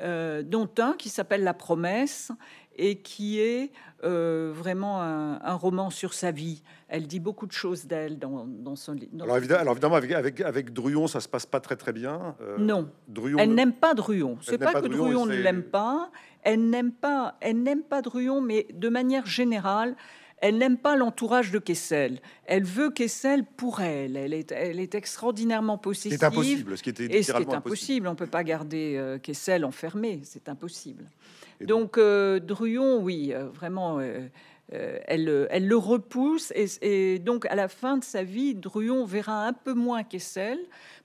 Euh, 0.00 0.42
dont 0.42 0.70
un 0.78 0.94
qui 0.94 1.10
s'appelle 1.10 1.44
La 1.44 1.52
promesse 1.52 2.32
et 2.76 2.96
qui 2.96 3.38
est 3.40 3.72
euh, 4.04 4.50
vraiment 4.54 5.02
un, 5.02 5.54
roman 5.54 5.90
sur 5.90 6.14
sa 6.14 6.30
vie. 6.30 6.62
Elle 6.88 7.06
dit 7.06 7.20
beaucoup 7.20 7.46
de 7.46 7.52
choses 7.52 7.84
d'elle 7.84 8.18
dans, 8.18 8.74
son 8.74 8.92
livre. 8.92 9.12
Alors, 9.22 9.36
évidemment, 9.36 9.94
avec, 9.94 10.12
avec, 10.12 10.40
avec, 10.40 10.72
Druon, 10.72 11.08
ça 11.08 11.20
se 11.20 11.28
passe 11.28 11.44
pas 11.44 11.60
très 11.60 11.76
très 11.76 11.92
bien. 11.92 12.34
Euh, 12.40 12.56
non, 12.58 12.88
Druon 13.06 13.36
elle 13.38 13.54
n'aime 13.54 13.74
pas 13.74 13.92
Druon. 13.92 14.38
C'est 14.40 14.56
pas, 14.56 14.80
que 14.80 14.88
Druon, 14.88 15.26
ne 15.26 15.36
l'aime 15.36 15.62
pas. 15.62 16.10
Elle 16.42 16.70
n'aime 16.70 16.92
pas, 16.92 17.36
elle 17.40 17.62
n'aime 17.62 17.82
pas 17.82 18.00
Druon, 18.00 18.40
mais 18.40 18.66
de 18.72 18.88
manière 18.88 19.26
générale, 19.26 19.94
elle 20.42 20.58
n'aime 20.58 20.76
pas 20.76 20.96
l'entourage 20.96 21.52
de 21.52 21.60
Kessel. 21.60 22.20
Elle 22.46 22.64
veut 22.64 22.90
Kessel 22.90 23.44
pour 23.44 23.80
elle. 23.80 24.16
Elle 24.16 24.34
est, 24.34 24.50
elle 24.50 24.80
est 24.80 24.96
extraordinairement 24.96 25.78
possessive. 25.78 26.18
C'est 26.18 26.26
impossible, 26.26 26.76
ce 26.76 26.82
qui 26.82 26.90
était 26.90 27.04
et 27.04 27.22
ce 27.22 27.32
qui 27.32 27.42
est 27.42 27.54
impossible. 27.54 28.08
On 28.08 28.16
peut 28.16 28.26
pas 28.26 28.42
garder 28.42 28.96
euh, 28.96 29.18
Kessel 29.18 29.64
enfermé. 29.64 30.20
C'est 30.24 30.48
impossible. 30.48 31.04
donc, 31.60 31.96
euh, 31.96 32.40
Druon, 32.40 33.00
oui, 33.00 33.32
euh, 33.32 33.48
vraiment, 33.50 34.00
elle, 34.70 35.46
elle 35.48 35.68
le 35.68 35.76
repousse. 35.76 36.52
Et, 36.56 36.66
et, 36.82 37.18
donc, 37.20 37.46
à 37.46 37.54
la 37.54 37.68
fin 37.68 37.96
de 37.96 38.04
sa 38.04 38.24
vie, 38.24 38.56
Druon 38.56 39.04
verra 39.04 39.46
un 39.46 39.52
peu 39.52 39.74
moins 39.74 40.02
Kessel 40.02 40.58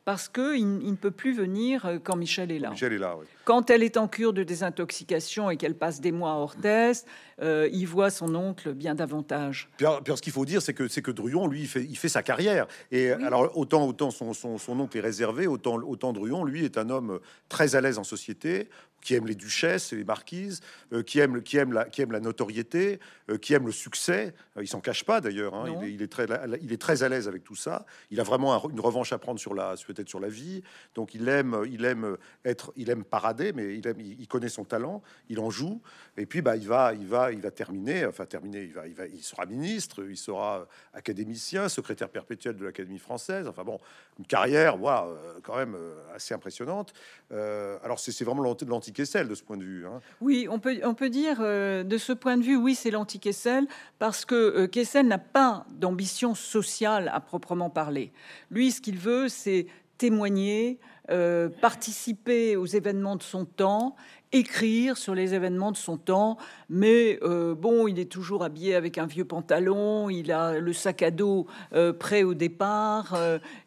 parce 0.08 0.30
qu'il 0.30 0.56
il 0.56 0.92
ne 0.92 0.96
peut 0.96 1.12
plus 1.12 1.34
venir 1.34 2.00
quand 2.02 2.16
Michel 2.16 2.50
est 2.54 2.60
là. 2.60 2.70
Michel 2.70 2.94
est 2.94 2.98
là, 2.98 3.18
oui. 3.20 3.26
Quand 3.44 3.70
elle 3.70 3.84
est 3.84 3.98
en 3.98 4.08
cure 4.08 4.32
de 4.32 4.44
désintoxication 4.44 5.50
et 5.50 5.58
qu'elle 5.58 5.76
passe 5.76 6.00
des 6.00 6.14
mois 6.14 6.32
à 6.32 6.36
Orthez, 6.36 6.94
euh, 7.42 7.68
il 7.74 7.88
voit 7.88 8.10
son 8.10 8.34
oncle 8.34 8.74
bien 8.74 8.96
davantage. 8.96 9.70
Puis, 9.76 9.86
ce 9.86 10.22
qu'il 10.22 10.32
faut 10.32 10.46
dire, 10.46 10.62
c'est 10.62 10.74
que 10.74 10.88
c'est 10.88 11.02
que 11.02 11.12
Druon, 11.12 11.48
lui, 11.48 11.62
il 11.62 11.68
fait, 11.68 11.84
il 11.84 11.98
fait 11.98 12.08
sa 12.08 12.24
carrière. 12.24 12.68
Et 12.90 13.12
alors 13.12 13.58
autant 13.58 13.86
autant 13.86 14.10
son, 14.10 14.34
son, 14.34 14.58
son, 14.58 14.80
oncle 14.80 14.98
est 14.98 15.02
réservé, 15.02 15.46
autant 15.46 15.76
autant 15.76 16.14
Druon, 16.14 16.46
lui, 16.46 16.64
est 16.64 16.78
un 16.78 16.90
homme 16.90 17.20
très 17.50 17.76
à 17.76 17.82
l'aise 17.82 17.98
en 17.98 18.06
société, 18.06 18.70
qui 19.02 19.14
aime 19.14 19.28
les 19.28 19.36
duchesses 19.36 19.94
et 19.94 19.96
les 19.96 20.04
marquises, 20.04 20.62
euh, 20.92 21.04
qui 21.04 21.20
aime 21.20 21.42
qui 21.42 21.58
aime 21.58 21.72
la 21.72 21.86
qui 21.86 22.02
aime 22.02 22.12
la 22.12 22.20
notoriété, 22.20 23.00
euh, 23.30 23.38
qui 23.38 23.54
aime 23.54 23.66
le 23.66 23.72
succès. 23.72 24.34
il 24.60 24.68
s'en 24.68 24.82
cache 24.82 25.06
pas 25.06 25.22
d'ailleurs. 25.22 25.54
Hein. 25.54 25.82
il, 25.84 26.02
est 26.02 26.12
très 26.12 26.26
il 26.62 26.74
est 26.74 26.82
très 26.82 27.04
à 27.04 27.10
l'aise 27.10 27.28
avec 27.28 27.44
tout 27.44 27.56
ça. 27.56 27.86
Il 28.12 28.20
a 28.20 28.24
vraiment 28.24 28.68
une 28.70 28.80
revanche 28.80 29.14
à 29.14 29.18
prendre 29.18 29.40
sur 29.40 29.54
la 29.54 29.78
sur 30.06 30.20
la 30.20 30.30
vie. 30.30 30.62
Donc 30.96 31.16
il 31.16 31.28
aime 31.28 31.64
il 31.70 31.86
aime 31.86 32.18
être 32.46 32.74
il 32.76 32.90
aime 32.90 33.04
parader 33.04 33.48
mais 33.54 33.76
il, 33.76 34.18
il, 34.20 34.28
connaît 34.28 34.50
son 34.50 34.64
talent, 34.64 35.02
il 35.30 35.40
en 35.40 35.50
joue, 35.50 35.82
et 36.18 36.26
puis 36.26 36.42
bah, 36.42 36.56
il, 36.56 36.68
va, 36.68 36.94
il, 36.94 37.08
va, 37.08 37.32
il 37.32 37.42
va 37.42 37.52
terminer, 37.52 38.06
enfin 38.06 38.26
terminer, 38.26 38.64
il, 38.64 38.74
va, 38.74 38.88
il, 38.88 38.94
va, 38.94 39.06
il 39.06 39.24
sera 39.24 39.46
ministre, 39.46 40.04
il 40.08 40.18
sera 40.18 40.68
académicien, 40.94 41.70
secrétaire 41.70 42.10
perpétuel 42.10 42.56
de 42.56 42.66
l'Académie 42.66 43.00
française, 43.00 43.48
enfin 43.48 43.64
bon, 43.64 43.80
une 44.20 44.26
carrière, 44.26 44.78
voilà, 44.78 45.06
euh, 45.06 45.40
quand 45.44 45.56
même 45.56 45.76
euh, 45.76 45.96
assez 46.16 46.34
impressionnante. 46.34 46.94
Euh, 47.32 47.78
alors 47.84 48.00
c'est 48.00 48.24
vraiment 48.24 48.44
l'anti-Kessel 48.44 49.28
de 49.28 49.36
ce 49.36 49.44
point 49.44 49.58
de 49.58 49.64
vue. 49.64 49.86
Hein. 49.86 50.00
Oui, 50.22 50.48
on 50.50 50.60
peut, 50.60 50.80
on 50.84 50.94
peut 50.94 51.10
dire 51.10 51.40
de 51.40 51.98
ce 51.98 52.14
point 52.14 52.38
de 52.38 52.44
vue, 52.44 52.56
oui, 52.56 52.76
c'est 52.76 52.92
l'anti-Kessel, 52.92 53.68
parce 54.00 54.26
que 54.26 54.66
Kessel 54.66 55.08
n'a 55.08 55.18
pas 55.18 55.66
d'ambition 55.72 56.36
sociale 56.36 57.10
à 57.14 57.20
proprement 57.20 57.70
parler. 57.70 58.12
Lui, 58.50 58.72
ce 58.72 58.82
qu'il 58.82 58.98
veut, 58.98 59.30
c'est 59.30 59.68
témoigner, 59.98 60.80
euh, 61.10 61.48
participer 61.48 62.58
aux 62.58 62.66
événements 62.66 63.16
de 63.16 63.24
son 63.24 63.46
temps, 63.46 63.96
écrire 64.34 64.98
sur 64.98 65.16
les 65.16 65.34
événements 65.34 65.72
de 65.72 65.78
son 65.78 65.98
temps, 65.98 66.38
mais 66.70 67.18
euh, 67.22 67.56
bon, 67.56 67.88
il 67.88 67.98
est 67.98 68.12
toujours 68.12 68.44
habillé 68.44 68.76
avec 68.76 68.98
un 68.98 69.06
vieux 69.06 69.24
pantalon, 69.24 70.10
il 70.10 70.34
a 70.34 70.60
le 70.60 70.74
sac 70.74 71.02
à 71.02 71.12
dos 71.12 71.48
euh, 71.72 71.94
prêt 71.94 72.24
au 72.24 72.34
départ, 72.34 73.18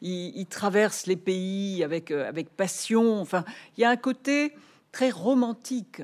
il, 0.02 0.46
traverse 0.50 1.06
les 1.06 1.16
pays 1.16 1.82
avec, 1.82 2.10
avec 2.10 2.50
passion, 2.50 3.22
enfin, 3.22 3.44
il 3.78 3.80
y 3.80 3.84
a 3.84 3.90
un 3.90 3.96
côté 3.96 4.52
très 4.92 5.08
romantique 5.08 6.02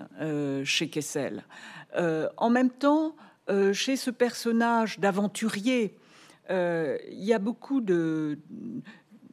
chez 0.64 0.88
Kessel. 0.88 1.44
en 1.94 2.50
même 2.50 2.70
temps, 2.70 3.14
chez 3.72 3.96
ce 3.96 4.10
personnage 4.10 5.00
d'aventurier, 5.00 5.96
il 6.48 7.24
y 7.24 7.34
a 7.34 7.38
beaucoup 7.38 7.80
de, 7.80 8.38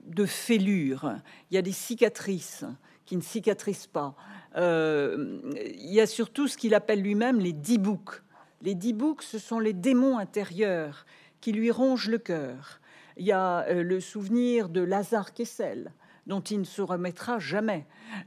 de 0.06 0.26
fêlures, 0.26 1.16
il 1.50 1.56
y 1.56 1.58
a 1.58 1.62
des 1.62 1.72
cicatrices 1.72 2.66
qui 3.06 3.18
ne 3.18 3.22
cicatrisent 3.22 3.88
pas. 3.88 4.16
Euh, 4.56 5.40
il 5.76 5.94
y 5.94 6.00
a 6.00 6.08
surtout 6.08 6.48
ce 6.48 6.58
qu'il 6.58 6.76
appelle 6.76 7.02
lui-même 7.02 7.40
les 7.40 7.54
dix 7.54 7.78
boucs. 7.78 8.22
Les 8.62 8.76
dix 8.76 8.94
boucs, 8.94 9.24
ce 9.24 9.40
sont 9.40 9.60
les 9.60 9.74
démons 9.74 10.18
intérieurs 10.18 11.06
qui 11.42 11.52
lui 11.52 11.72
rongent 11.72 12.10
le 12.10 12.18
cœur. 12.18 12.80
Il 13.18 13.26
y 13.26 13.32
a 13.32 13.66
euh, 13.68 13.84
le 13.84 14.00
souvenir 14.00 14.70
de 14.70 14.82
Lazare 14.82 15.34
Kessel, 15.34 15.92
dont 16.28 16.40
il 16.40 16.60
ne 16.60 16.66
se 16.66 16.82
remettra 16.82 17.40
jamais. 17.40 17.86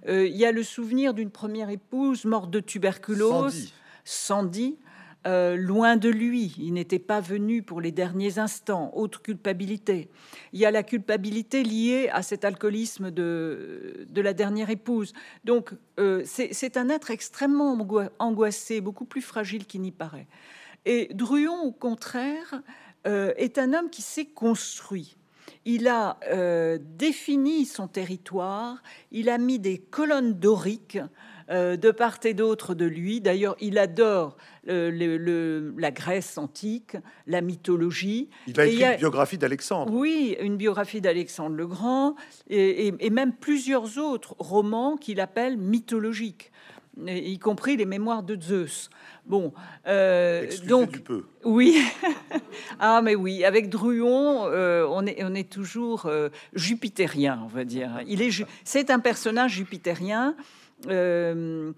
Euh, 0.09 0.27
il 0.27 0.37
y 0.37 0.45
a 0.45 0.53
le 0.53 0.63
souvenir 0.63 1.15
d'une 1.15 1.31
première 1.31 1.71
épouse 1.71 2.25
morte 2.25 2.51
de 2.51 2.61
tuberculose, 2.61 3.73
Sandy, 4.05 4.79
euh, 5.27 5.57
loin 5.57 5.97
de 5.97 6.09
lui, 6.09 6.55
il 6.59 6.75
n'était 6.75 7.01
pas 7.01 7.21
venu 7.21 7.63
pour 7.63 7.81
les 7.81 7.91
derniers 7.91 8.39
instants, 8.39 8.93
autre 8.95 9.23
culpabilité. 9.23 10.09
Il 10.53 10.61
y 10.61 10.67
a 10.67 10.71
la 10.71 10.85
culpabilité 10.85 11.65
liée 11.65 12.09
à 12.13 12.23
cet 12.23 12.45
alcoolisme 12.45 13.11
de, 13.11 14.07
de 14.09 14.21
la 14.21 14.33
dernière 14.33 14.71
épouse. 14.71 15.13
Donc 15.45 15.73
euh, 15.99 16.23
c'est 16.25 16.77
un 16.77 16.89
être 16.89 17.11
extrêmement 17.11 17.77
angoissé, 18.21 18.81
beaucoup 18.81 19.05
plus 19.05 19.23
fragile 19.23 19.67
qu'il 19.67 19.81
n'y 19.81 19.91
paraît. 19.91 20.29
Et 20.85 21.09
Druon, 21.13 21.61
au 21.63 21.73
contraire, 21.73 22.63
euh, 23.09 23.33
est 23.37 23.59
un 23.59 23.75
homme 23.75 23.91
qui 23.91 24.03
s'est 24.03 24.27
construit. 24.27 25.17
Il 25.65 25.89
a 25.89 26.19
défini 26.79 27.65
son 27.65 27.89
territoire, 27.89 28.81
il 29.11 29.29
a 29.29 29.39
mis 29.39 29.59
des 29.59 29.79
colonnes 29.79 30.35
doriques 30.35 30.99
de 31.49 31.91
part 31.91 32.19
et 32.25 32.35
d'autre 32.35 32.75
de 32.75 32.85
lui. 32.85 33.21
D'ailleurs, 33.21 33.57
il 33.61 33.79
adore 33.79 34.37
euh, 34.69 35.73
la 35.77 35.91
Grèce 35.93 36.39
antique, 36.39 36.97
la 37.27 37.41
mythologie. 37.41 38.29
Il 38.49 38.59
a 38.59 38.67
écrit 38.67 38.83
une 38.83 38.97
biographie 38.97 39.39
d'Alexandre. 39.39 39.93
Oui, 39.93 40.37
une 40.41 40.57
biographie 40.57 41.01
d'Alexandre 41.01 41.55
le 41.55 41.67
Grand, 41.67 42.17
et, 42.51 43.11
même 43.11 43.33
plusieurs 43.33 43.99
autres 43.99 44.35
romans 44.39 44.97
qu'il 44.97 45.21
appelle 45.21 45.57
mythologiques, 45.57 46.51
y 47.07 47.39
compris 47.39 47.77
les 47.77 47.85
mémoires 47.85 48.25
de 48.25 48.41
Zeus. 48.41 48.91
Bon, 49.25 49.53
euh, 49.87 50.51
donc 50.67 50.93
du 50.93 51.01
peu. 51.01 51.25
oui, 51.45 51.79
ah 52.81 53.03
mais 53.03 53.15
oui, 53.15 53.45
avec 53.45 53.69
Druon, 53.69 54.47
on 54.47 55.07
est 55.07 55.23
on 55.23 55.35
est 55.35 55.49
toujours 55.49 56.11
jupitérien, 56.55 57.41
on 57.45 57.49
va 57.49 57.65
dire. 57.65 58.01
Il 58.07 58.23
est 58.23 58.31
c'est 58.65 58.91
un 58.91 58.99
personnage 58.99 59.53
jupitérien 59.53 60.35
euh, 60.89 61.73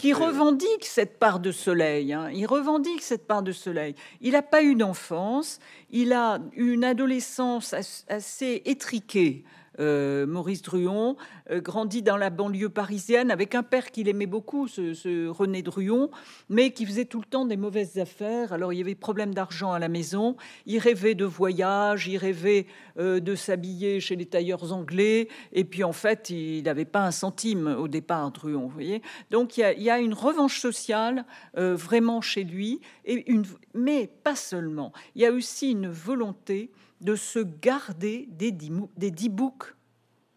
qui, 0.00 0.12
euh. 0.12 0.16
revendique 0.16 0.84
cette 0.84 1.18
part 1.18 1.38
de 1.38 1.52
soleil. 1.52 2.12
Hein. 2.12 2.30
Il 2.32 2.46
revendique 2.46 3.02
cette 3.02 3.26
part 3.26 3.42
de 3.42 3.52
soleil. 3.52 3.94
Il 4.20 4.32
n'a 4.32 4.42
pas 4.42 4.62
eu 4.62 4.74
d'enfance. 4.74 5.58
Il 5.90 6.12
a 6.12 6.40
une 6.54 6.84
adolescence 6.84 7.74
assez 8.08 8.62
étriquée. 8.64 9.44
Euh, 9.80 10.26
Maurice 10.26 10.62
Druon, 10.62 11.16
euh, 11.50 11.60
grandit 11.60 12.02
dans 12.02 12.16
la 12.16 12.30
banlieue 12.30 12.68
parisienne 12.68 13.30
avec 13.30 13.54
un 13.54 13.62
père 13.62 13.90
qu'il 13.90 14.08
aimait 14.08 14.26
beaucoup, 14.26 14.68
ce, 14.68 15.28
René 15.28 15.62
Druon, 15.62 16.10
mais 16.48 16.70
qui 16.70 16.86
faisait 16.86 17.04
tout 17.04 17.18
le 17.18 17.26
temps 17.26 17.44
des 17.44 17.56
mauvaises 17.56 17.98
affaires. 17.98 18.52
Alors 18.52 18.72
il 18.72 18.78
y 18.78 18.82
avait 18.82 18.94
problème 18.94 19.34
d'argent 19.34 19.72
à 19.72 19.78
la 19.78 19.88
maison, 19.88 20.36
il 20.66 20.78
rêvait 20.78 21.14
de 21.14 21.24
voyage, 21.24 22.06
il 22.06 22.18
rêvait 22.18 22.66
euh, 22.98 23.18
de 23.18 23.34
s'habiller 23.34 23.98
chez 24.00 24.14
les 24.14 24.26
tailleurs 24.26 24.72
anglais, 24.72 25.28
et 25.52 25.64
puis 25.64 25.82
en 25.82 25.92
fait 25.92 26.30
il 26.30 26.62
n'avait 26.62 26.84
pas 26.84 27.04
un 27.04 27.10
centime 27.10 27.66
au 27.66 27.88
départ, 27.88 28.30
Druon. 28.30 28.62
Vous 28.62 28.68
voyez 28.68 29.02
Donc 29.30 29.58
il 29.58 29.82
y, 29.82 29.90
a, 29.90 29.98
une 29.98 30.14
revanche 30.14 30.60
sociale 30.60 31.24
vraiment 31.54 32.20
chez 32.20 32.44
lui, 32.44 32.80
et 33.04 33.30
une, 33.30 33.44
mais 33.74 34.08
pas 34.22 34.36
seulement. 34.36 34.92
Il 35.14 35.22
y 35.22 35.26
a 35.26 35.32
aussi 35.32 35.72
une 35.72 35.88
volonté 35.88 36.70
de 37.04 37.14
se 37.16 37.38
garder 37.38 38.26
des 38.30 38.50
dix, 38.50 39.28
boucs 39.28 39.76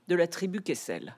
de 0.08 0.16
la 0.16 0.28
tribu 0.28 0.62
Kessel. 0.62 1.16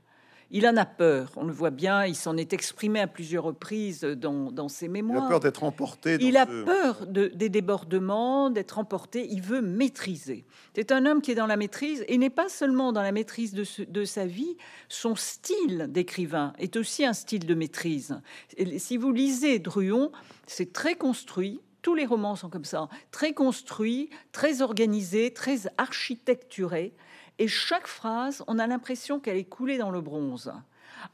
Il 0.52 0.68
en 0.68 0.78
a 0.78 0.86
peur, 0.86 1.32
on 1.36 1.44
le 1.44 1.54
voit 1.54 1.70
bien, 1.70 2.06
il 2.06 2.16
s'en 2.16 2.36
est 2.36 2.54
exprimé 2.54 3.00
à 3.00 3.08
plusieurs 3.08 3.44
reprises 3.44 4.02
dans, 4.02 4.68
ses 4.68 4.88
mémoires. 4.88 5.24
Il 5.24 5.26
a 5.26 5.30
peur 5.30 5.40
d'être 5.40 5.64
emporté. 5.64 6.18
il 6.22 6.38
a 6.38 6.48
peur 6.48 7.06
des 7.06 7.50
débordements, 7.50 8.50
d'être 8.50 8.80
emporté, 8.80 9.28
il 9.30 9.44
veut 9.44 9.62
maîtriser. 9.62 10.46
C'est 10.76 10.92
un 10.92 11.06
homme 11.06 11.22
qui 11.22 11.32
est 11.32 11.36
dans 11.36 11.46
la 11.46 11.58
maîtrise, 11.58 12.04
et 12.08 12.18
n'est 12.18 12.32
pas 12.32 12.50
seulement 12.50 12.92
dans 12.92 13.04
la 13.04 13.12
maîtrise 13.12 13.54
de, 13.54 13.64
de 13.84 14.06
sa 14.06 14.26
vie, 14.26 14.58
son 14.88 15.16
style 15.16 15.88
d'écrivain 15.90 16.54
est 16.58 16.78
aussi 16.78 17.06
un 17.06 17.14
style 17.14 17.46
de 17.46 17.54
maîtrise. 17.54 18.20
Et 18.58 18.80
si 18.80 18.98
vous 18.98 19.12
lisez 19.12 19.60
Druon, 19.60 20.12
c'est 20.48 20.74
très 20.74 20.96
construit, 20.96 21.62
tous 21.82 21.96
les 21.96 22.06
romans 22.06 22.36
sont 22.36 22.50
comme 22.50 22.66
ça, 22.66 22.90
très 23.12 23.34
construits, 23.34 24.10
très 24.32 24.62
organisés, 24.62 25.34
très 25.34 25.62
architecturés. 25.78 26.94
Et 27.38 27.48
chaque 27.48 27.88
phrase, 27.88 28.44
on 28.48 28.60
a 28.60 28.68
l'impression 28.68 29.20
qu'elle 29.20 29.38
est 29.38 29.46
coulée 29.46 29.78
dans 29.78 29.92
le 29.92 30.02
bronze. 30.02 30.52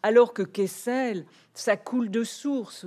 Alors 0.02 0.34
que 0.34 0.42
Kessel, 0.42 1.26
ça 1.54 1.78
coule 1.78 2.10
de 2.10 2.24
source. 2.24 2.86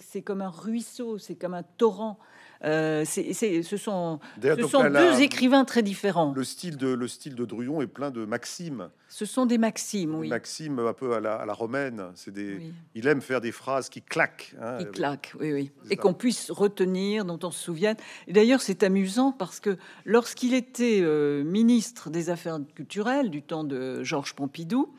C'est 0.00 0.22
comme 0.22 0.42
un 0.42 0.50
ruisseau, 0.50 1.18
c'est 1.18 1.34
comme 1.34 1.54
un 1.54 1.64
torrent. 1.64 2.18
Euh, 2.64 3.04
ce 3.04 3.76
sont, 3.76 4.18
deux 4.40 5.20
écrivains 5.20 5.64
très 5.64 5.82
différents. 5.82 6.32
Le 6.34 6.44
style, 6.44 6.76
de, 6.76 6.88
le 6.88 7.06
style 7.06 7.34
de 7.34 7.44
Druon 7.44 7.82
est 7.82 7.86
plein 7.86 8.10
de 8.10 8.24
maximes. 8.24 8.88
Ce 9.08 9.24
sont 9.24 9.46
des 9.46 9.58
maximes, 9.58 10.16
oui. 10.16 10.28
maximes 10.28 10.78
un 10.80 10.92
peu 10.92 11.14
à 11.14 11.20
la, 11.20 11.52
romaine. 11.52 12.06
C'est 12.14 12.32
des, 12.32 12.72
Il 12.94 13.06
aime 13.06 13.20
faire 13.20 13.40
des 13.40 13.52
phrases 13.52 13.88
qui 13.88 14.02
claquent. 14.02 14.54
Hein. 14.60 14.78
Qui 14.78 14.86
claquent, 14.86 15.32
oui, 15.38 15.52
oui. 15.52 15.70
Et 15.90 15.96
qu'on 15.96 16.14
puisse 16.14 16.50
retenir, 16.50 17.24
dont 17.24 17.38
on 17.42 17.50
se 17.50 17.62
souvienne. 17.62 17.96
Et 18.26 18.32
d'ailleurs, 18.32 18.60
c'est 18.60 18.82
amusant 18.82 19.32
parce 19.32 19.60
que 19.60 19.76
lorsqu'il 20.04 20.52
était 20.54 21.00
euh, 21.00 21.44
ministre 21.44 22.10
des 22.10 22.28
Affaires 22.28 22.58
culturelles 22.74 23.30
du 23.30 23.42
temps 23.42 23.64
de 23.64 24.02
Georges 24.02 24.34
Pompidou, 24.34 24.92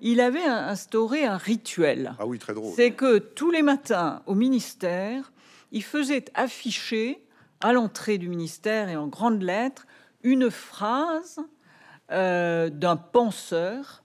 il 0.00 0.20
avait 0.20 0.44
instauré 0.44 1.24
un 1.24 1.36
rituel. 1.36 2.14
Ah 2.18 2.26
oui, 2.26 2.38
très 2.38 2.52
drôle. 2.52 2.72
C'est 2.76 2.90
que 2.90 3.18
tous 3.18 3.50
les 3.50 3.62
matins 3.62 4.22
au 4.26 4.34
ministère, 4.34 5.32
il 5.76 5.82
faisait 5.82 6.24
afficher 6.32 7.22
à 7.60 7.74
l'entrée 7.74 8.16
du 8.16 8.30
ministère 8.30 8.88
et 8.88 8.96
en 8.96 9.08
grandes 9.08 9.42
lettres 9.42 9.86
une 10.22 10.50
phrase 10.50 11.38
euh, 12.10 12.70
d'un 12.70 12.96
penseur 12.96 14.02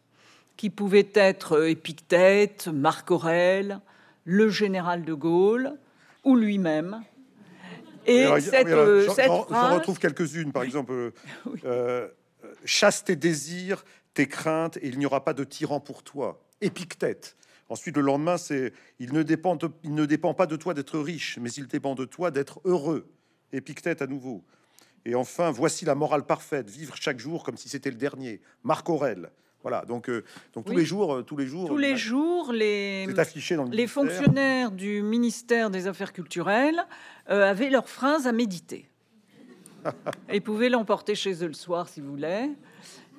qui 0.57 0.69
pouvait 0.69 1.09
être 1.13 1.65
Épictète, 1.65 2.67
Marc 2.67 3.09
Aurèle, 3.09 3.79
le 4.25 4.49
général 4.49 5.05
de 5.05 5.13
Gaulle 5.13 5.77
ou 6.25 6.35
lui-même. 6.35 7.03
Et 8.05 8.27
cette, 8.41 8.67
j'en, 8.67 9.73
retrouve 9.73 9.97
quelques-unes, 9.97 10.51
par 10.51 10.63
exemple, 10.63 11.13
euh, 11.63 12.07
chasse 12.65 13.05
tes 13.05 13.15
désirs, 13.15 13.85
tes 14.13 14.27
craintes, 14.27 14.75
et 14.77 14.87
il 14.89 14.99
n'y 14.99 15.05
aura 15.05 15.23
pas 15.23 15.33
de 15.33 15.45
tyran 15.45 15.79
pour 15.79 16.03
toi. 16.03 16.43
Épictète. 16.59 17.37
Ensuite, 17.71 17.95
le 17.95 18.01
lendemain, 18.01 18.35
c'est 18.35 18.73
il 18.99 19.13
ne 19.13 19.23
dépend, 19.23 19.57
il 19.85 19.95
ne 19.95 20.05
dépend 20.05 20.33
pas 20.33 20.45
de 20.45 20.57
toi 20.57 20.73
d'être 20.73 20.99
riche, 20.99 21.39
mais 21.39 21.49
il 21.51 21.67
dépend 21.67 21.95
de 21.95 22.03
toi 22.03 22.29
d'être 22.29 22.59
heureux. 22.65 23.09
Épictète 23.53 24.01
à 24.01 24.07
nouveau. 24.07 24.43
Et 25.05 25.15
enfin, 25.15 25.51
voici 25.51 25.85
la 25.85 25.95
morale 25.95 26.25
parfaite 26.25 26.69
vivre 26.69 26.97
chaque 26.97 27.17
jour 27.17 27.43
comme 27.43 27.55
si 27.55 27.69
c'était 27.69 27.89
le 27.89 27.95
dernier. 27.95 28.41
Marc 28.63 28.89
Aurèle. 28.89 29.31
Voilà, 29.61 29.85
donc, 29.85 30.09
euh, 30.09 30.25
donc 30.53 30.65
tous 30.65 30.75
les 30.75 30.83
jours, 30.83 31.13
euh, 31.13 31.21
tous 31.21 31.37
les 31.37 31.45
jours, 31.45 31.69
tous 31.69 31.77
les 31.77 31.95
jours, 31.95 32.51
les, 32.51 33.07
affiché 33.17 33.55
dans 33.55 33.63
les 33.63 33.87
fonctionnaires 33.87 34.71
du 34.71 35.01
ministère 35.01 35.69
des 35.69 35.87
Affaires 35.87 36.11
culturelles 36.11 36.83
euh, 37.29 37.49
avaient 37.49 37.69
leurs 37.69 37.87
phrases 37.87 38.27
à 38.27 38.33
méditer. 38.33 38.89
Ils 40.33 40.41
pouvaient 40.41 40.69
l'emporter 40.69 41.15
chez 41.15 41.41
eux 41.41 41.47
le 41.47 41.53
soir, 41.53 41.87
si 41.87 42.01
vous 42.01 42.09
voulez. 42.09 42.49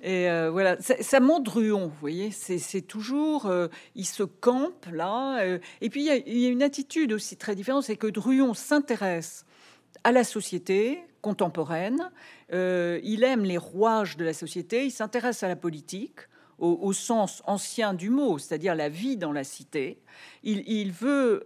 Et 0.03 0.29
euh, 0.29 0.51
voilà, 0.51 0.77
ça, 0.81 1.21
montre 1.21 1.53
Druon, 1.53 1.87
vous 1.87 2.01
voyez, 2.01 2.33
c'est 2.33 2.83
toujours, 2.83 3.47
euh, 3.47 3.69
il 3.95 4.05
se 4.05 4.25
campe 4.25 4.87
là. 4.91 5.41
Euh, 5.43 5.61
et 5.81 5.91
puis 5.91 6.01
il 6.05 6.39
y, 6.39 6.47
a 6.47 6.49
une 6.49 6.65
attitude 6.65 7.13
aussi 7.13 7.37
très 7.37 7.55
différente, 7.55 7.85
c'est 7.85 7.97
que 7.97 8.09
Druon 8.09 8.53
s'intéresse 8.53 9.47
à 10.03 10.11
la 10.11 10.25
société 10.25 11.05
contemporaine, 11.21 12.11
il 12.51 13.23
aime 13.23 13.45
les 13.45 13.57
rouages 13.57 14.17
de 14.17 14.25
la 14.25 14.35
société, 14.35 14.85
il 14.87 14.91
s'intéresse 14.91 15.45
à 15.45 15.49
la 15.49 15.57
politique. 15.57 16.19
Au, 16.59 16.93
sens 16.93 17.43
ancien 17.47 17.93
du 17.93 18.09
mot, 18.09 18.39
c'est-à-dire 18.39 18.77
la 18.77 18.89
vie 18.89 19.17
dans 19.17 19.33
la 19.33 19.43
cité. 19.43 20.01
Il, 20.45 20.63
il 20.69 20.93
veut, 20.93 21.43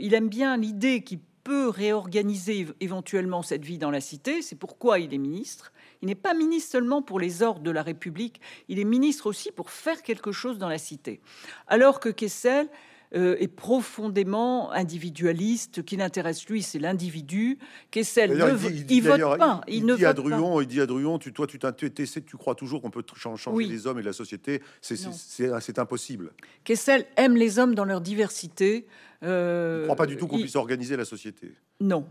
il 0.00 0.14
aime 0.14 0.28
bien 0.28 0.56
l'idée 0.56 1.04
qu'il 1.04 1.20
peut 1.44 1.68
réorganiser 1.68 2.66
éventuellement 2.80 3.42
cette 3.42 3.64
vie 3.64 3.78
dans 3.78 3.92
la 3.92 4.00
cité. 4.00 4.42
C'est 4.42 4.56
pourquoi 4.56 4.98
il 4.98 5.14
est 5.14 5.18
ministre. 5.18 5.72
Il 6.02 6.06
n'est 6.08 6.14
pas 6.14 6.34
ministre 6.34 6.72
seulement 6.72 7.02
pour 7.02 7.18
les 7.18 7.42
ordres 7.42 7.62
de 7.62 7.70
la 7.70 7.82
République, 7.82 8.40
il 8.68 8.78
est 8.78 8.84
ministre 8.84 9.26
aussi 9.26 9.50
pour 9.50 9.70
faire 9.70 10.02
quelque 10.02 10.32
chose 10.32 10.58
dans 10.58 10.68
la 10.68 10.78
cité. 10.78 11.20
Alors 11.66 12.00
que 12.00 12.08
Kessel 12.08 12.68
euh, 13.14 13.36
est 13.38 13.48
profondément 13.48 14.70
individualiste. 14.70 15.82
qui 15.82 15.96
l'intéresse 15.96 16.46
lui, 16.46 16.62
c'est 16.62 16.78
l'individu. 16.78 17.58
Kessel, 17.90 18.32
il, 18.32 18.86
il, 18.90 19.02
vote 19.02 19.38
pas. 19.38 19.62
Il, 19.66 19.86
ne 19.86 19.96
dit 19.96 20.04
à 20.04 20.12
Druon, 20.12 20.60
il 20.60 20.66
dit 20.66 20.80
à 20.80 20.86
Druon, 20.86 21.18
tu, 21.18 21.32
toi, 21.32 21.46
tu, 21.46 21.58
tu 21.58 22.36
crois 22.36 22.54
toujours 22.54 22.82
qu'on 22.82 22.90
peut 22.90 23.02
changer 23.14 23.50
les 23.64 23.86
hommes 23.86 23.98
et 23.98 24.02
la 24.02 24.12
société. 24.12 24.62
C'est 24.82 25.78
impossible. 25.78 26.32
Kessel 26.64 27.06
aime 27.16 27.36
les 27.36 27.58
hommes 27.58 27.74
dans 27.74 27.86
leur 27.86 28.02
diversité. 28.02 28.86
Euh, 29.22 29.78
il 29.78 29.80
ne 29.80 29.84
croit 29.86 29.96
pas 29.96 30.06
du 30.06 30.18
tout 30.18 30.26
qu'on 30.26 30.38
puisse 30.38 30.56
organiser 30.56 30.96
la 30.96 31.06
société. 31.06 31.54
Non, 31.80 32.06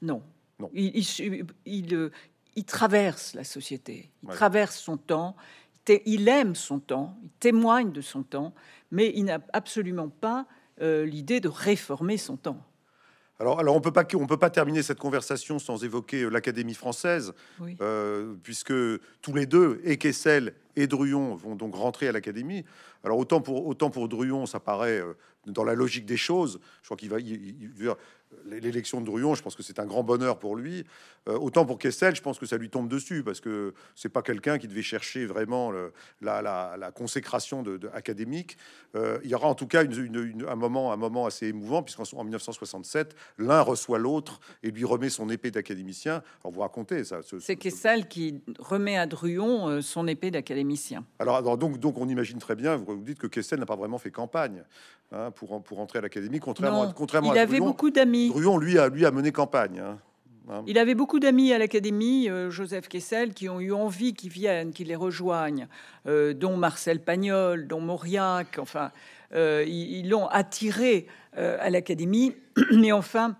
non. 0.00 0.22
Non. 0.58 0.70
Il, 0.72 0.96
il, 0.96 1.46
il 1.66 2.10
traverse 2.64 3.34
la 3.34 3.44
société, 3.44 4.10
il 4.22 4.28
traverse 4.30 4.76
son 4.76 4.96
temps, 4.96 5.36
il 6.04 6.28
aime 6.28 6.54
son 6.54 6.78
temps, 6.78 7.18
il 7.22 7.30
témoigne 7.38 7.92
de 7.92 8.00
son 8.00 8.22
temps, 8.22 8.54
mais 8.90 9.12
il 9.14 9.24
n'a 9.24 9.40
absolument 9.52 10.08
pas 10.08 10.46
euh, 10.80 11.04
l'idée 11.04 11.40
de 11.40 11.48
réformer 11.48 12.16
son 12.16 12.36
temps. 12.36 12.62
Alors, 13.38 13.60
alors 13.60 13.76
on 13.76 13.80
peut 13.80 13.92
pas 13.92 14.06
on 14.14 14.26
peut 14.26 14.38
pas 14.38 14.50
terminer 14.50 14.82
cette 14.82 14.98
conversation 14.98 15.58
sans 15.58 15.84
évoquer 15.84 16.22
euh, 16.22 16.28
l'Académie 16.30 16.74
française, 16.74 17.34
euh, 17.80 18.34
puisque 18.42 18.72
tous 19.20 19.34
les 19.34 19.46
deux, 19.46 19.80
et 19.84 19.98
Kessel 19.98 20.54
et 20.76 20.86
Druon 20.86 21.34
vont 21.34 21.56
donc 21.56 21.74
rentrer 21.74 22.08
à 22.08 22.12
l'académie. 22.12 22.64
Alors 23.02 23.18
autant 23.18 23.40
pour 23.40 23.66
autant 23.66 23.90
pour 23.90 24.08
Druon, 24.08 24.46
ça 24.46 24.60
paraît 24.60 25.00
euh, 25.00 25.14
dans 25.46 25.64
la 25.64 25.74
logique 25.74 26.06
des 26.06 26.16
choses. 26.16 26.60
Je 26.82 26.88
crois 26.88 26.96
qu'il 26.96 27.08
va, 27.08 27.18
l'élection 28.44 29.00
de 29.00 29.06
Druon, 29.06 29.34
je 29.34 29.42
pense 29.42 29.54
que 29.54 29.62
c'est 29.62 29.78
un 29.78 29.86
grand 29.86 30.02
bonheur 30.02 30.38
pour 30.38 30.56
lui. 30.56 30.84
Euh, 31.28 31.38
autant 31.38 31.64
pour 31.64 31.78
Kessel, 31.78 32.14
je 32.14 32.22
pense 32.22 32.38
que 32.38 32.46
ça 32.46 32.56
lui 32.56 32.70
tombe 32.70 32.88
dessus 32.88 33.22
parce 33.22 33.40
que 33.40 33.74
c'est 33.94 34.08
pas 34.08 34.22
quelqu'un 34.22 34.58
qui 34.58 34.68
devait 34.68 34.82
chercher 34.82 35.26
vraiment 35.26 35.72
la, 36.20 36.92
consécration 36.94 37.62
de, 37.62 37.88
académique. 37.92 38.56
Euh, 38.94 39.18
il 39.24 39.30
y 39.30 39.34
aura 39.34 39.48
en 39.48 39.54
tout 39.54 39.66
cas 39.66 39.82
un 39.84 40.56
moment, 40.56 40.92
un 40.92 40.96
moment 40.96 41.26
assez 41.26 41.46
émouvant 41.46 41.82
puisqu'en 41.82 42.24
1967, 42.24 43.14
l'un 43.38 43.60
reçoit 43.60 43.98
l'autre 43.98 44.40
et 44.62 44.70
lui 44.70 44.84
remet 44.84 45.10
son 45.10 45.28
épée 45.30 45.50
d'académicien. 45.50 46.22
Alors 46.42 46.52
vous 46.52 46.60
racontez 46.60 47.04
ça. 47.04 47.20
c'est 47.40 47.56
Kessel 47.56 48.08
qui 48.08 48.40
remet 48.58 48.96
à 48.96 49.06
Druon 49.06 49.80
son 49.82 50.06
épée 50.06 50.30
d'académicien. 50.30 50.65
Alors, 51.18 51.56
donc, 51.56 51.78
donc 51.78 51.98
on 51.98 52.08
imagine 52.08 52.38
très 52.38 52.54
bien. 52.54 52.76
Vous, 52.76 52.96
dites 52.96 53.18
que 53.18 53.26
Kessel 53.26 53.58
n'a 53.58 53.66
pas 53.66 53.76
vraiment 53.76 53.98
fait 53.98 54.10
campagne 54.10 54.62
hein, 55.12 55.30
pour 55.30 55.62
pour 55.62 55.80
entrer 55.80 55.98
à 56.00 56.02
l'académie, 56.02 56.40
contrairement, 56.40 56.92
contrairement 56.92 57.32
il 57.32 57.38
avait 57.38 57.58
beaucoup 57.58 57.90
d'amis. 57.90 58.28
Druon 58.28 58.58
lui 58.58 58.78
a 58.78 58.88
lui 58.88 59.06
a 59.06 59.10
mené 59.10 59.32
campagne. 59.32 59.80
Hein. 59.80 59.98
Hein. 60.48 60.62
Il 60.66 60.78
avait 60.78 60.94
beaucoup 60.94 61.18
d'amis 61.18 61.52
à 61.52 61.58
l'Académie, 61.58 62.28
euh, 62.28 62.50
Joseph 62.50 62.88
Kessel, 62.88 63.34
qui 63.34 63.48
ont 63.48 63.60
eu 63.60 63.72
envie 63.72 64.14
qu'ils 64.14 64.30
viennent, 64.30 64.72
qu'ils 64.72 64.88
les 64.88 64.96
rejoignent, 64.96 65.66
euh, 66.06 66.34
dont 66.34 66.56
Marcel 66.56 67.00
Pagnol, 67.00 67.66
dont 67.66 67.80
Mauriac, 67.80 68.58
enfin, 68.60 68.92
euh, 69.34 69.64
ils 69.66 70.08
l'ont 70.08 70.28
attiré 70.28 71.06
à 71.34 71.68
l'Académie. 71.68 72.34
Mais 72.72 72.92
enfin, 72.92 73.36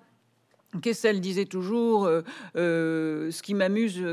Kessel 0.83 1.21
disait 1.23 1.47
toujours, 1.47 2.11
ce 2.55 3.43
qui 3.43 3.55
m'amuse 3.55 4.05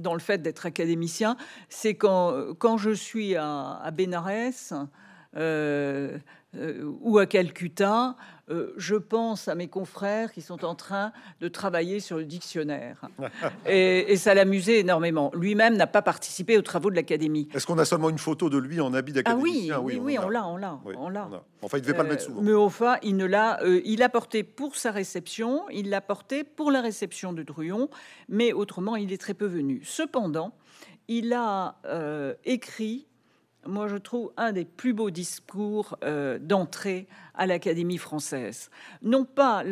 dans 0.00 0.14
le 0.14 0.20
fait 0.20 0.42
d'être 0.42 0.66
académicien, 0.66 1.36
c'est 1.68 1.94
quand, 1.94 2.76
je 2.76 2.90
suis 2.90 3.36
à, 3.36 3.80
à 3.82 3.90
Bénarès, 3.90 4.74
euh, 5.36 6.18
ou 6.54 7.18
à 7.18 7.26
Calcutta, 7.26 8.16
euh, 8.50 8.72
je 8.76 8.96
pense 8.96 9.46
à 9.46 9.54
mes 9.54 9.68
confrères 9.68 10.32
qui 10.32 10.42
sont 10.42 10.64
en 10.64 10.74
train 10.74 11.12
de 11.40 11.46
travailler 11.46 12.00
sur 12.00 12.16
le 12.16 12.24
dictionnaire. 12.24 13.08
et, 13.66 14.16
ça 14.16 14.34
l'amusait 14.34 14.80
énormément. 14.80 15.30
Lui-même 15.34 15.76
n'a 15.76 15.86
pas 15.86 16.02
participé 16.02 16.58
aux 16.58 16.62
travaux 16.62 16.90
de 16.90 16.96
l'Académie. 16.96 17.48
Est-ce 17.54 17.66
qu'on 17.66 17.78
a 17.78 17.84
seulement 17.84 18.10
une 18.10 18.18
photo 18.18 18.50
de 18.50 18.58
lui 18.58 18.80
en 18.80 18.92
habit 18.92 19.12
d'académicien? 19.12 19.76
Ah 19.76 19.80
oui, 19.80 20.00
oui, 20.02 20.18
on 20.18 20.28
l'a, 20.28 20.46
on 20.48 20.56
l'a, 20.56 20.80
on 20.84 21.08
l'a. 21.08 21.28
Enfin, 21.62 21.78
il 21.78 21.82
devait 21.82 21.94
pas 21.94 22.02
le 22.02 22.08
mettre 22.08 22.24
souvent. 22.24 22.42
Mais 22.42 22.54
enfin, 22.54 22.96
il 23.02 23.16
ne 23.16 23.24
l'a, 23.24 23.62
euh, 23.62 23.80
il 23.84 24.00
l'a 24.00 24.08
porté 24.08 24.42
pour 24.42 24.74
sa 24.74 24.90
réception, 24.90 25.62
il 25.70 25.88
l'a 25.88 26.00
porté 26.00 26.42
pour 26.42 26.72
la 26.72 26.80
réception 26.80 27.32
de 27.32 27.44
Druon, 27.44 27.88
mais 28.28 28.52
autrement, 28.52 28.96
il 28.96 29.12
est 29.12 29.20
très 29.20 29.34
peu 29.34 29.46
venu. 29.46 29.82
Cependant, 29.84 30.54
il 31.06 31.32
a 31.32 31.76
écrit 32.44 33.06
moi 33.66 33.88
je 33.88 33.96
trouve 33.96 34.32
un 34.36 34.52
des 34.52 34.64
plus 34.64 34.92
beaux 34.92 35.10
discours 35.10 35.96
euh, 36.02 36.38
d'entrée 36.38 37.06
à 37.34 37.46
l'Académie 37.46 37.98
française. 37.98 38.70
Non 39.02 39.24
pas 39.24 39.64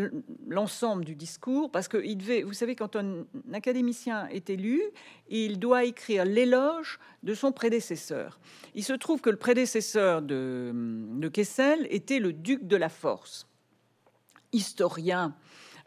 l'ensemble 0.47 1.05
du 1.05 1.15
discours, 1.15 1.71
parce 1.71 1.89
que 1.89 1.99
il 2.05 2.45
vous 2.45 2.53
savez, 2.53 2.75
quand 2.77 2.97
un, 2.97 3.25
académicien 3.53 4.27
est 4.29 4.51
élu, 4.51 4.83
il 5.29 5.59
doit 5.59 5.85
écrire 5.85 6.25
l'éloge 6.25 6.99
de 7.23 7.35
son 7.35 7.53
prédécesseur. 7.53 8.39
Il 8.75 8.85
se 8.85 8.93
trouve 8.93 9.21
que 9.21 9.31
le 9.31 9.37
prédécesseur 9.37 10.23
de, 10.23 10.73
de 10.75 11.29
Kessel 11.29 11.87
était 11.91 12.21
le 12.21 12.33
duc 12.33 12.67
de 12.67 12.77
la 12.77 12.89
Force, 12.89 13.47
historien 14.53 15.35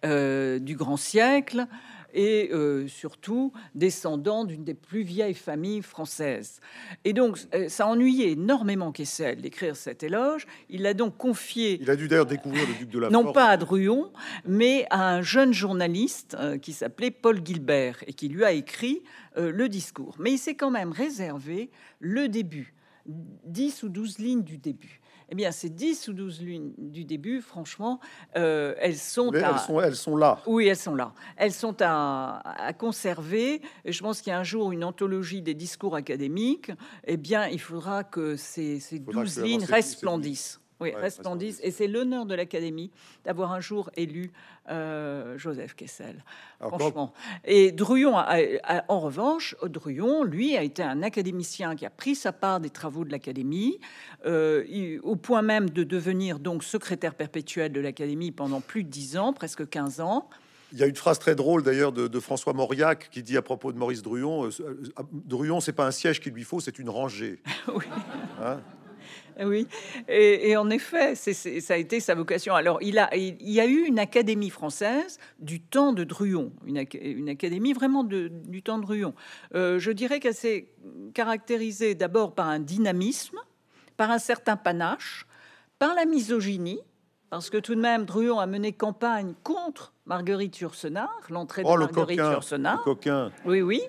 euh, 0.04 0.58
du 0.58 0.76
grand 0.76 0.98
siècle, 0.98 1.68
et 2.14 2.50
euh, 2.52 2.88
surtout 2.88 3.52
descendant 3.76 4.46
d'une 4.46 4.64
des 4.64 4.74
plus 4.74 5.02
vieilles 5.02 5.34
familles 5.34 5.82
françaises. 5.82 6.60
Et 7.04 7.14
donc, 7.14 7.40
euh, 7.54 7.70
ça 7.70 7.88
ennuyait 7.88 8.32
énormément 8.32 8.92
Kessel 8.92 9.42
d'écrire 9.42 9.76
cet 9.76 10.04
éloge. 10.04 10.48
Il 10.70 10.84
l'a 10.84 10.94
donc 10.94 11.18
confié. 11.18 11.80
Il 11.82 11.90
a 11.90 11.96
dû 11.96 12.08
d'ailleurs 12.08 12.26
découvrir 12.26 12.68
le 12.68 12.74
duc 12.74 12.90
de 12.90 13.00
la 13.00 13.10
Non 13.10 13.32
pas 13.32 13.48
à 13.48 13.58
Druon, 13.58 14.12
mais 14.46 14.86
à 14.90 15.16
un 15.16 15.22
jeune 15.22 15.54
journaliste 15.54 16.36
euh, 16.40 16.58
qui 16.58 16.74
s'appelait 16.74 17.12
Paul 17.12 17.46
Gilbert 17.46 18.04
et 18.08 18.14
qui 18.14 18.28
lui 18.28 18.44
a 18.44 18.52
écrit 18.52 19.04
le 19.38 19.70
discours. 19.70 20.18
Mais 20.20 20.34
il 20.34 20.38
s'est 20.38 20.56
quand 20.56 20.72
même 20.72 20.92
réservé 20.92 21.72
le 22.00 22.28
début, 22.28 22.74
10 23.06 23.84
ou 23.84 23.90
12 23.90 24.18
lignes 24.20 24.44
du 24.44 24.58
début 24.58 25.01
eh 25.32 25.36
bien, 25.36 25.52
ces 25.52 25.70
10 25.70 26.10
ou 26.10 26.14
12 26.14 26.42
lunes 26.42 26.74
du 26.78 27.06
début, 27.06 27.42
franchement, 27.42 28.00
euh, 28.36 28.76
elles, 28.80 28.98
sont 28.98 29.32
elles, 29.32 29.60
sont, 29.60 29.80
elles 29.80 29.96
sont 29.96 30.18
là. 30.18 30.40
Oui, 30.46 30.68
elles 30.68 30.76
sont 30.76 30.94
là. 30.94 31.14
Elles 31.38 31.54
sont 31.54 31.78
à, 31.80 32.74
conserver. 32.78 33.62
Et 33.86 33.94
je 33.94 34.04
pense 34.04 34.22
qu'il 34.22 34.32
y 34.32 34.34
a 34.34 34.40
un 34.40 34.44
jour 34.44 34.72
une 34.72 34.84
anthologie 34.84 35.42
des 35.42 35.54
discours 35.54 35.96
académiques. 35.96 36.72
Eh 37.06 37.16
bien, 37.18 37.48
il 37.48 37.62
faudra 37.62 38.04
que 38.04 38.36
ces, 38.36 38.80
ces 38.80 39.00
12 39.00 39.42
lignes 39.42 39.64
resplendissent. 39.64 40.61
Oui, 40.82 40.92
resplendissent. 40.96 41.60
Et 41.64 41.70
c'est 41.72 41.88
l'honneur 41.88 42.26
de 42.26 42.34
l'Académie 42.34 42.92
d'avoir 43.24 43.52
un 43.52 43.60
jour 43.60 43.92
élu 43.96 44.32
euh, 44.70 45.38
Joseph 45.38 45.76
Kessel. 45.76 46.24
franchement. 46.60 47.14
Et 47.46 47.72
Druon, 47.72 48.16
en 48.88 49.00
revanche, 49.00 49.56
Druon, 49.64 50.24
lui, 50.24 50.58
a 50.58 50.64
été 50.64 50.82
un 50.82 51.04
académicien 51.04 51.76
qui 51.76 51.86
a 51.86 51.90
pris 51.90 52.16
sa 52.16 52.34
part 52.34 52.60
des 52.60 52.72
travaux 52.72 53.06
de 53.06 53.12
l'Académie, 53.12 53.80
euh, 54.26 55.00
au 55.04 55.16
point 55.16 55.44
même 55.44 55.70
de 55.70 55.84
devenir 55.84 56.40
donc 56.40 56.64
secrétaire 56.64 57.14
perpétuel 57.14 57.72
de 57.72 57.80
l'Académie 57.80 58.32
pendant 58.32 58.60
plus 58.60 58.84
de 58.84 58.90
10 58.90 59.18
ans, 59.18 59.34
presque 59.34 59.70
15 59.70 60.02
ans. 60.02 60.30
Il 60.74 60.80
y 60.80 60.84
a 60.84 60.88
une 60.88 60.96
phrase 60.96 61.20
très 61.20 61.36
drôle 61.36 61.64
d'ailleurs 61.64 61.92
de, 61.92 62.20
François 62.20 62.54
Mauriac 62.54 63.10
qui 63.12 63.24
dit 63.24 63.36
à 63.36 63.42
propos 63.42 63.74
de 63.74 63.78
Maurice 63.78 64.02
Druon 64.02 64.46
euh, 64.46 64.50
Druon, 65.12 65.60
c'est 65.60 65.74
pas 65.74 65.86
un 65.86 65.92
siège 65.92 66.22
qu'il 66.22 66.34
lui 66.34 66.44
faut, 66.44 66.60
c'est 66.60 66.80
une 66.80 66.90
rangée. 66.90 67.42
oui. 67.68 67.86
Hein? 68.42 68.62
oui, 69.44 69.68
et, 70.08 70.56
en 70.58 70.70
effet, 70.70 71.16
ça 71.16 71.74
a 71.74 71.78
été 71.78 72.00
sa 72.00 72.16
vocation. 72.16 72.56
Alors, 72.56 72.80
il, 72.82 73.00
a, 73.00 73.16
il, 73.16 73.50
y 73.50 73.60
a 73.60 73.66
eu 73.66 73.84
une 73.86 74.00
académie 74.00 74.50
française 74.50 75.20
du 75.40 75.62
temps 75.62 75.94
de 75.94 76.04
Druon, 76.04 76.52
une, 76.66 76.78
académie 77.30 77.74
vraiment 77.74 78.04
du 78.04 78.62
temps 78.64 78.78
de 78.78 78.84
Druon. 78.84 79.14
Euh, 79.56 79.80
je 79.80 79.92
dirais 79.92 80.20
qu'elle 80.20 80.36
s'est 80.36 80.68
caractérisée 81.14 81.96
d'abord 81.96 82.34
par 82.34 82.48
un 82.48 82.60
dynamisme, 82.60 83.40
par 83.98 84.12
un 84.12 84.20
certain 84.20 84.58
panache, 84.58 85.26
par 85.80 85.96
la 85.96 86.06
misogynie, 86.06 86.82
parce 87.30 87.50
que 87.50 87.58
tout 87.58 87.76
de 87.76 87.80
même, 87.80 88.06
Druon 88.06 88.40
a 88.40 88.46
mené 88.46 88.74
campagne 88.74 89.34
contre 89.44 89.94
Marguerite 90.06 90.60
Yourcenar, 90.60 91.10
l'entrée 91.30 91.64
de 91.64 91.68
oh, 91.68 91.78
Marguerite 91.78 92.20
Yourcenar. 92.20 92.84
coquin. 92.84 93.32
Oui, 93.46 93.62
oui. 93.62 93.82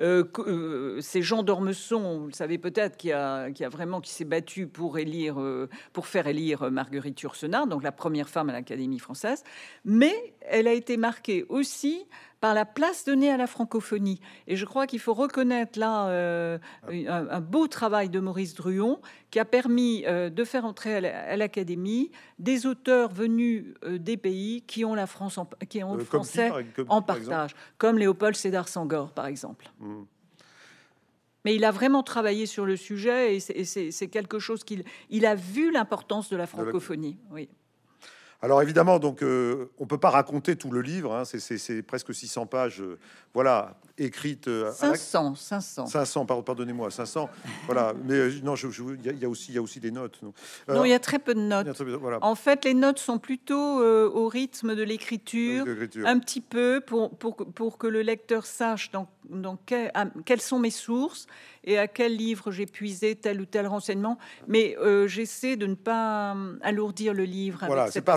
Euh, 0.00 0.24
euh, 0.38 0.98
c'est 1.00 1.22
Jean 1.22 1.42
d'Ormesson, 1.42 2.20
vous 2.20 2.26
le 2.26 2.32
savez 2.32 2.58
peut-être, 2.58 2.96
qui 2.96 3.12
a, 3.12 3.50
vraiment 3.70 4.00
qui 4.00 4.10
s'est 4.10 4.24
battu 4.24 4.66
pour 4.66 4.96
euh, 4.96 5.68
pour 5.92 6.06
faire 6.06 6.26
élire 6.26 6.70
Marguerite 6.70 7.20
Yourcenar, 7.20 7.66
donc 7.66 7.82
la 7.82 7.92
première 7.92 8.28
femme 8.28 8.48
à 8.50 8.52
l'Académie 8.52 8.98
française. 8.98 9.42
Mais 9.84 10.34
elle 10.50 10.68
a 10.68 10.72
été 10.72 10.96
marquée 10.96 11.44
aussi 11.48 12.06
par 12.40 12.54
la 12.54 12.64
place 12.64 13.04
donnée 13.04 13.30
à 13.30 13.36
la 13.36 13.46
francophonie. 13.46 14.20
Et 14.46 14.56
je 14.56 14.64
crois 14.64 14.86
qu'il 14.86 15.00
faut 15.00 15.14
reconnaître 15.14 15.78
là 15.78 16.08
euh, 16.08 16.58
un, 16.88 17.40
beau 17.40 17.66
travail 17.66 18.08
de 18.08 18.20
Maurice 18.20 18.54
Druon 18.54 19.00
qui 19.30 19.40
a 19.40 19.44
permis 19.44 20.04
euh, 20.06 20.30
de 20.30 20.44
faire 20.44 20.64
entrer 20.64 21.08
à 21.08 21.36
l'Académie 21.36 22.10
des 22.38 22.66
auteurs 22.66 23.12
venus 23.12 23.74
euh, 23.84 23.98
des 23.98 24.16
pays 24.16 24.62
qui 24.62 24.84
ont 24.84 24.94
la 24.94 25.06
France 25.06 25.38
en, 25.38 25.48
qui 25.68 25.82
ont 25.82 25.96
le 25.96 26.04
français 26.04 26.50
en 26.88 27.02
partage, 27.02 27.54
comme 27.76 27.98
Léopold 27.98 28.36
Sédar 28.36 28.68
Sangor 28.68 29.12
par 29.12 29.26
exemple. 29.26 29.70
Hmm. 29.80 30.04
Mais 31.44 31.54
il 31.54 31.64
a 31.64 31.70
vraiment 31.70 32.02
travaillé 32.02 32.46
sur 32.46 32.66
le 32.66 32.76
sujet 32.76 33.36
et 33.36 33.40
c'est 33.64 34.08
quelque 34.08 34.38
chose 34.38 34.64
qu'il 34.64 34.84
il 35.08 35.24
a 35.24 35.34
vu 35.34 35.70
l'importance 35.70 36.28
de 36.30 36.36
la 36.36 36.46
francophonie. 36.46 37.16
Oui. 37.30 37.48
Alors 38.40 38.62
évidemment, 38.62 39.00
donc 39.00 39.22
euh, 39.22 39.66
on 39.78 39.86
peut 39.86 39.98
pas 39.98 40.10
raconter 40.10 40.54
tout 40.54 40.70
le 40.70 40.80
livre. 40.80 41.12
Hein, 41.12 41.24
c'est 41.24 41.82
presque 41.82 42.14
600 42.14 42.46
pages. 42.46 42.80
Euh, 42.80 42.96
voilà, 43.34 43.74
écrites. 43.98 44.48
500, 44.72 45.34
500. 45.34 45.86
500, 45.86 46.24
pardonnez-moi, 46.26 46.90
500. 46.92 47.28
voilà, 47.66 47.94
mais 48.04 48.14
euh, 48.14 48.32
non, 48.44 48.54
il 48.54 49.20
y, 49.20 49.24
a 49.24 49.28
aussi, 49.28 49.50
il 49.50 49.54
y 49.56 49.58
a 49.58 49.62
aussi 49.62 49.80
des 49.80 49.90
notes. 49.90 50.20
Non, 50.68 50.84
il 50.84 50.90
y 50.90 50.94
a 50.94 51.00
très 51.00 51.18
peu 51.18 51.34
de 51.34 51.40
notes. 51.40 51.66
En 52.20 52.36
fait, 52.36 52.64
les 52.64 52.74
notes 52.74 53.00
sont 53.00 53.18
plutôt 53.18 53.80
au 53.82 54.28
rythme 54.28 54.76
de 54.76 54.84
l'écriture, 54.84 55.64
un 56.04 56.18
petit 56.20 56.40
peu 56.40 56.80
pour, 56.80 57.10
pour, 57.16 57.36
pour 57.36 57.76
que 57.76 57.88
le 57.88 58.02
lecteur 58.02 58.46
sache 58.46 58.92
dans, 58.92 59.08
dans 59.28 59.58
quelles 59.66 60.40
sont 60.40 60.60
mes 60.60 60.70
sources 60.70 61.26
et 61.68 61.78
à 61.78 61.86
quel 61.86 62.16
livre 62.16 62.50
j'ai 62.50 62.66
puisé 62.66 63.14
tel 63.14 63.40
ou 63.40 63.44
tel 63.44 63.66
renseignement. 63.66 64.18
Mais 64.46 64.76
euh, 64.78 65.06
j'essaie 65.06 65.56
de 65.56 65.66
ne 65.66 65.74
pas 65.74 66.34
euh, 66.34 66.56
alourdir 66.62 67.12
le 67.12 67.24
livre. 67.24 67.62
Voilà, 67.66 67.90
c'est 67.90 68.00
pas 68.00 68.16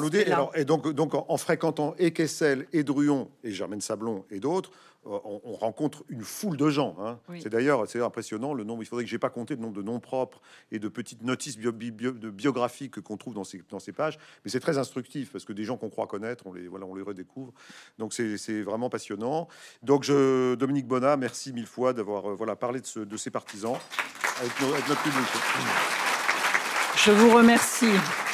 Et, 0.56 0.66
donc, 0.66 0.90
donc, 0.90 1.14
en 1.14 1.38
fréquentant 1.38 1.96
et 1.98 2.12
Kessel, 2.12 2.68
et 2.74 2.84
Druon, 2.84 3.30
et 3.44 3.52
Germaine 3.52 3.82
Sablon, 3.82 4.26
et 4.30 4.40
d'autres, 4.40 4.72
on, 5.04 5.56
rencontre 5.56 6.04
une 6.10 6.24
foule 6.24 6.58
de 6.58 6.70
gens. 6.70 6.96
Hein. 7.00 7.20
C'est 7.42 7.50
d'ailleurs 7.50 7.88
c'est 7.88 8.02
impressionnant 8.02 8.54
le 8.54 8.64
nombre. 8.64 8.84
Il 8.84 8.86
faudrait 8.86 9.04
que 9.04 9.10
j'ai 9.10 9.18
pas 9.18 9.30
compté 9.30 9.56
le 9.56 9.62
nombre 9.62 9.74
de 9.74 9.82
noms 9.82 10.00
propres 10.00 10.42
et 10.72 10.80
de 10.80 10.88
petites 10.88 11.24
notices 11.24 11.58
bio, 11.58 11.72
de 11.72 12.30
biographiques 12.30 13.02
qu'on 13.02 13.18
trouve 13.18 13.34
dans 13.34 13.44
ces, 13.44 13.64
dans 13.70 13.80
ces 13.80 13.94
pages. 13.94 14.20
Mais 14.46 14.52
c'est 14.52 14.60
très 14.60 14.78
instructif 14.78 15.32
parce 15.32 15.44
que 15.44 15.54
des 15.54 15.64
gens 15.64 15.78
qu'on 15.78 15.90
croit 15.90 16.08
connaître, 16.08 16.46
on 16.46 16.54
les 16.54 16.68
voilà, 16.68 16.86
on 16.86 16.94
les 16.94 17.02
redécouvre. 17.02 17.52
Donc 17.98 18.14
c'est 18.14 18.62
vraiment 18.62 18.90
passionnant. 18.90 19.48
Donc 19.82 20.04
je, 20.04 20.54
Dominique 20.56 20.88
Bonnat, 20.88 21.18
merci 21.18 21.52
mille 21.52 21.68
fois 21.68 21.94
d'avoir 21.94 22.32
euh, 22.32 22.36
voilà 22.36 22.56
parlé 22.56 22.80
de, 22.80 22.86
ce, 22.86 23.00
de 23.00 23.18
ces 23.18 23.32
partisans 23.32 23.78
avec, 24.40 24.52
avec 24.62 24.88
notre 24.88 25.02
public. 25.02 25.26
Je 26.98 27.12
vous 27.12 27.36
remercie. 27.36 28.31